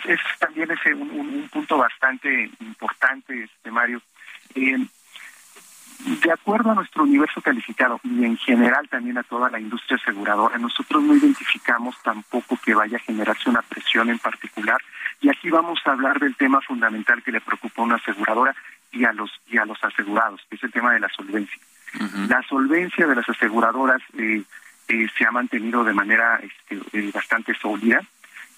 Es, 0.05 0.20
también 0.38 0.68
un, 0.96 1.49
punto 1.51 1.78
bastante 1.78 2.51
importante, 2.61 3.44
este 3.44 3.70
Mario. 3.70 4.03
Eh, 4.55 4.78
de 5.99 6.32
acuerdo 6.32 6.70
a 6.70 6.74
nuestro 6.74 7.03
universo 7.03 7.40
calificado 7.40 8.01
y 8.05 8.24
en 8.24 8.36
general 8.36 8.88
también 8.88 9.18
a 9.18 9.24
toda 9.24 9.51
la 9.51 9.59
industria 9.59 9.96
aseguradora, 9.96 10.57
nosotros 10.59 11.03
no 11.03 11.14
identificamos 11.14 11.96
tampoco 12.03 12.59
que 12.64 12.74
vaya 12.74 12.96
a 12.96 13.01
generarse 13.01 13.51
una 13.51 13.62
presión 13.62 14.09
en 14.09 14.18
particular. 14.18 14.78
Y 15.20 15.28
aquí 15.28 15.51
vamos 15.51 15.80
a 15.84 15.90
hablar 15.90 16.20
del 16.20 16.36
tema 16.36 16.61
fundamental 16.61 17.22
que 17.22 17.32
le 17.32 17.40
preocupa 17.40 17.82
a 17.82 17.84
una 17.84 17.96
aseguradora 17.96 18.55
y 18.92 19.05
a 19.05 19.12
los 19.12 19.30
y 19.49 19.59
a 19.59 19.64
los 19.64 19.82
asegurados, 19.82 20.40
que 20.49 20.57
es 20.57 20.62
el 20.62 20.72
tema 20.72 20.92
de 20.92 21.01
la 21.01 21.09
solvencia. 21.09 21.59
La 22.28 22.42
solvencia 22.42 23.07
de 23.07 23.16
las 23.16 23.28
aseguradoras 23.28 24.01
eh, 24.16 24.42
eh, 24.88 25.07
se 25.16 25.24
ha 25.26 25.30
mantenido 25.30 25.84
de 25.84 25.94
manera 25.94 26.40
este, 26.42 27.11
bastante 27.12 27.55
sólida. 27.55 28.03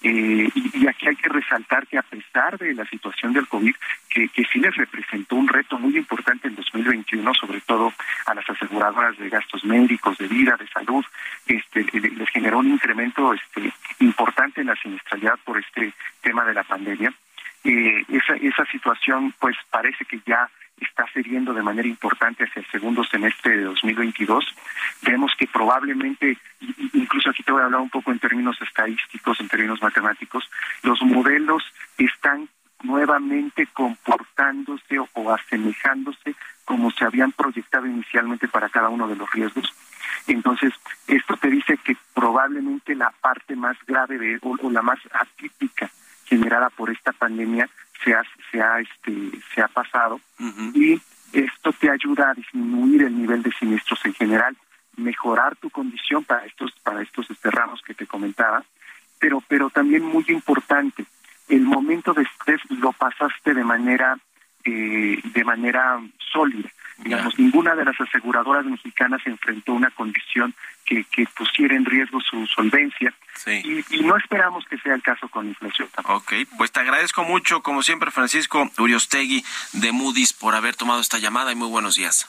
Eh, 0.03 0.49
y, 0.55 0.87
aquí 0.87 1.07
hay 1.07 1.15
que 1.15 1.29
resaltar 1.29 1.85
que 1.85 1.97
a 1.97 2.01
pesar 2.01 2.57
de 2.57 2.73
la 2.73 2.85
situación 2.85 3.33
del 3.33 3.47
COVID, 3.47 3.75
que, 4.09 4.29
sí 4.51 4.59
les 4.59 4.75
representó 4.75 5.35
un 5.35 5.47
reto 5.47 5.77
muy 5.77 5.95
importante 5.95 6.47
en 6.47 6.55
2021, 6.55 7.33
sobre 7.35 7.61
todo 7.61 7.93
a 8.25 8.33
las 8.33 8.49
aseguradoras 8.49 9.17
de 9.17 9.29
gastos 9.29 9.63
médicos, 9.63 10.17
de 10.17 10.27
vida, 10.27 10.57
de 10.57 10.67
salud, 10.67 11.05
este, 11.45 11.85
les 11.93 12.29
generó 12.29 12.59
un 12.59 12.71
incremento 12.71 13.33
este, 13.33 13.71
importante 13.99 14.61
en 14.61 14.67
la 14.67 14.75
siniestralidad 14.75 15.37
por 15.45 15.59
este 15.59 15.93
tema 16.21 16.43
de 16.45 16.53
la 16.55 16.63
pandemia. 16.63 17.13
Eh, 17.63 18.03
esa, 18.09 18.33
esa 18.35 18.65
situación 18.65 19.33
pues 19.39 19.55
parece 19.69 20.03
que 20.05 20.19
ya 20.25 20.49
está 20.81 21.05
cediendo 21.13 21.53
de 21.53 21.61
manera 21.61 21.87
importante 21.87 22.43
hacia 22.43 22.61
el 22.61 22.67
segundo 22.71 23.03
semestre 23.03 23.57
de 23.57 23.63
2022. 23.63 24.45
Vemos 25.03 25.31
que 25.37 25.47
probablemente, 25.47 26.37
incluso 26.93 27.29
aquí 27.29 27.43
te 27.43 27.51
voy 27.51 27.61
a 27.61 27.65
hablar 27.65 27.81
un 27.81 27.89
poco 27.89 28.11
en 28.11 28.19
términos 28.19 28.57
estadísticos, 28.61 29.39
en 29.39 29.47
términos 29.47 29.81
matemáticos, 29.81 30.49
los 30.83 31.01
modelos 31.01 31.63
están 31.97 32.49
nuevamente 32.83 33.67
comportándose 33.67 34.99
o, 35.13 35.33
asemejándose 35.33 36.35
como 36.65 36.89
se 36.91 37.05
habían 37.05 37.31
proyectado 37.31 37.85
inicialmente 37.85 38.47
para 38.47 38.69
cada 38.69 38.89
uno 38.89 39.07
de 39.07 39.15
los 39.15 39.29
riesgos. 39.31 39.73
Entonces, 40.27 40.73
esto 41.07 41.37
te 41.37 41.49
dice 41.49 41.77
que 41.77 41.95
probablemente 42.13 42.95
la 42.95 43.11
parte 43.21 43.55
más 43.55 43.77
grave 43.85 44.17
de, 44.17 44.39
o 44.41 44.69
la 44.69 44.81
más 44.81 44.99
atípica 45.13 45.89
generada 46.31 46.69
por 46.69 46.89
esta 46.89 47.11
pandemia 47.11 47.69
se 48.01 48.13
ha, 48.13 48.23
se 48.49 48.61
ha, 48.61 48.79
este, 48.79 49.11
se 49.53 49.61
ha 49.61 49.67
pasado 49.67 50.21
y 50.73 50.99
esto 51.33 51.73
te 51.73 51.91
ayuda 51.91 52.31
a 52.31 52.33
disminuir 52.33 53.03
el 53.03 53.17
nivel 53.17 53.43
de 53.43 53.51
siniestros 53.51 53.99
en 54.05 54.13
general, 54.13 54.55
mejorar 54.95 55.57
tu 55.57 55.69
condición 55.69 56.23
para 56.23 56.45
estos, 56.45 56.71
para 56.83 57.01
estos 57.01 57.29
este, 57.29 57.51
ramos 57.51 57.81
que 57.81 57.93
te 57.93 58.07
comentaba, 58.07 58.63
pero, 59.19 59.43
pero 59.45 59.69
también 59.69 60.03
muy 60.03 60.23
importante, 60.29 61.05
el 61.49 61.63
momento 61.63 62.13
de 62.13 62.23
estrés 62.23 62.61
lo 62.69 62.93
pasaste 62.93 63.53
de 63.53 63.63
manera, 63.65 64.17
eh, 64.63 65.19
de 65.21 65.43
manera 65.43 65.99
sólida. 66.31 66.69
Digamos, 67.03 67.37
ninguna 67.39 67.75
de 67.75 67.85
las 67.85 67.99
aseguradoras 67.99 68.65
mexicanas 68.65 69.21
enfrentó 69.25 69.73
una 69.73 69.89
condición 69.91 70.53
que, 70.85 71.03
que 71.05 71.25
pusiera 71.35 71.75
en 71.75 71.85
riesgo 71.85 72.21
su 72.21 72.45
solvencia. 72.47 73.13
Y, 73.47 74.01
no 74.01 74.17
esperamos 74.17 74.65
que 74.65 74.77
sea 74.77 74.93
el 74.93 75.01
caso 75.01 75.27
con 75.29 75.47
inflación. 75.47 75.89
Ok, 76.05 76.33
pues 76.57 76.71
te 76.71 76.79
agradezco 76.79 77.23
mucho, 77.23 77.63
como 77.63 77.81
siempre, 77.81 78.11
Francisco 78.11 78.69
Uriostegui 78.77 79.43
de 79.73 79.91
Moody's, 79.91 80.33
por 80.33 80.55
haber 80.55 80.75
tomado 80.75 81.01
esta 81.01 81.17
llamada 81.17 81.51
y 81.51 81.55
muy 81.55 81.69
buenos 81.69 81.95
días. 81.95 82.27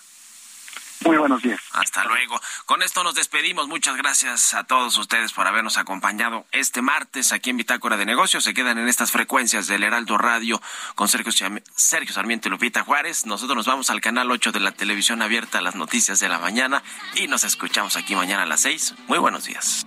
Muy 1.04 1.16
buenos 1.16 1.42
días. 1.42 1.60
Hasta 1.72 2.04
luego. 2.04 2.40
Con 2.66 2.82
esto 2.82 3.02
nos 3.02 3.14
despedimos. 3.14 3.68
Muchas 3.68 3.96
gracias 3.96 4.54
a 4.54 4.64
todos 4.64 4.96
ustedes 4.98 5.32
por 5.32 5.46
habernos 5.46 5.78
acompañado 5.78 6.46
este 6.52 6.82
martes 6.82 7.32
aquí 7.32 7.50
en 7.50 7.56
Bitácora 7.56 7.96
de 7.96 8.06
Negocios. 8.06 8.44
Se 8.44 8.54
quedan 8.54 8.78
en 8.78 8.88
estas 8.88 9.10
frecuencias 9.10 9.66
del 9.66 9.82
Heraldo 9.84 10.18
Radio 10.18 10.60
con 10.94 11.08
Sergio, 11.08 11.32
Sergio 11.74 12.14
Sarmiento 12.14 12.48
y 12.48 12.50
Lupita 12.50 12.82
Juárez. 12.82 13.26
Nosotros 13.26 13.56
nos 13.56 13.66
vamos 13.66 13.90
al 13.90 14.00
canal 14.00 14.30
8 14.30 14.52
de 14.52 14.60
la 14.60 14.72
televisión 14.72 15.22
abierta 15.22 15.58
a 15.58 15.62
las 15.62 15.74
noticias 15.74 16.20
de 16.20 16.28
la 16.28 16.38
mañana 16.38 16.82
y 17.14 17.28
nos 17.28 17.44
escuchamos 17.44 17.96
aquí 17.96 18.14
mañana 18.14 18.42
a 18.42 18.46
las 18.46 18.60
6. 18.60 18.94
Muy 19.08 19.18
buenos 19.18 19.44
días. 19.44 19.86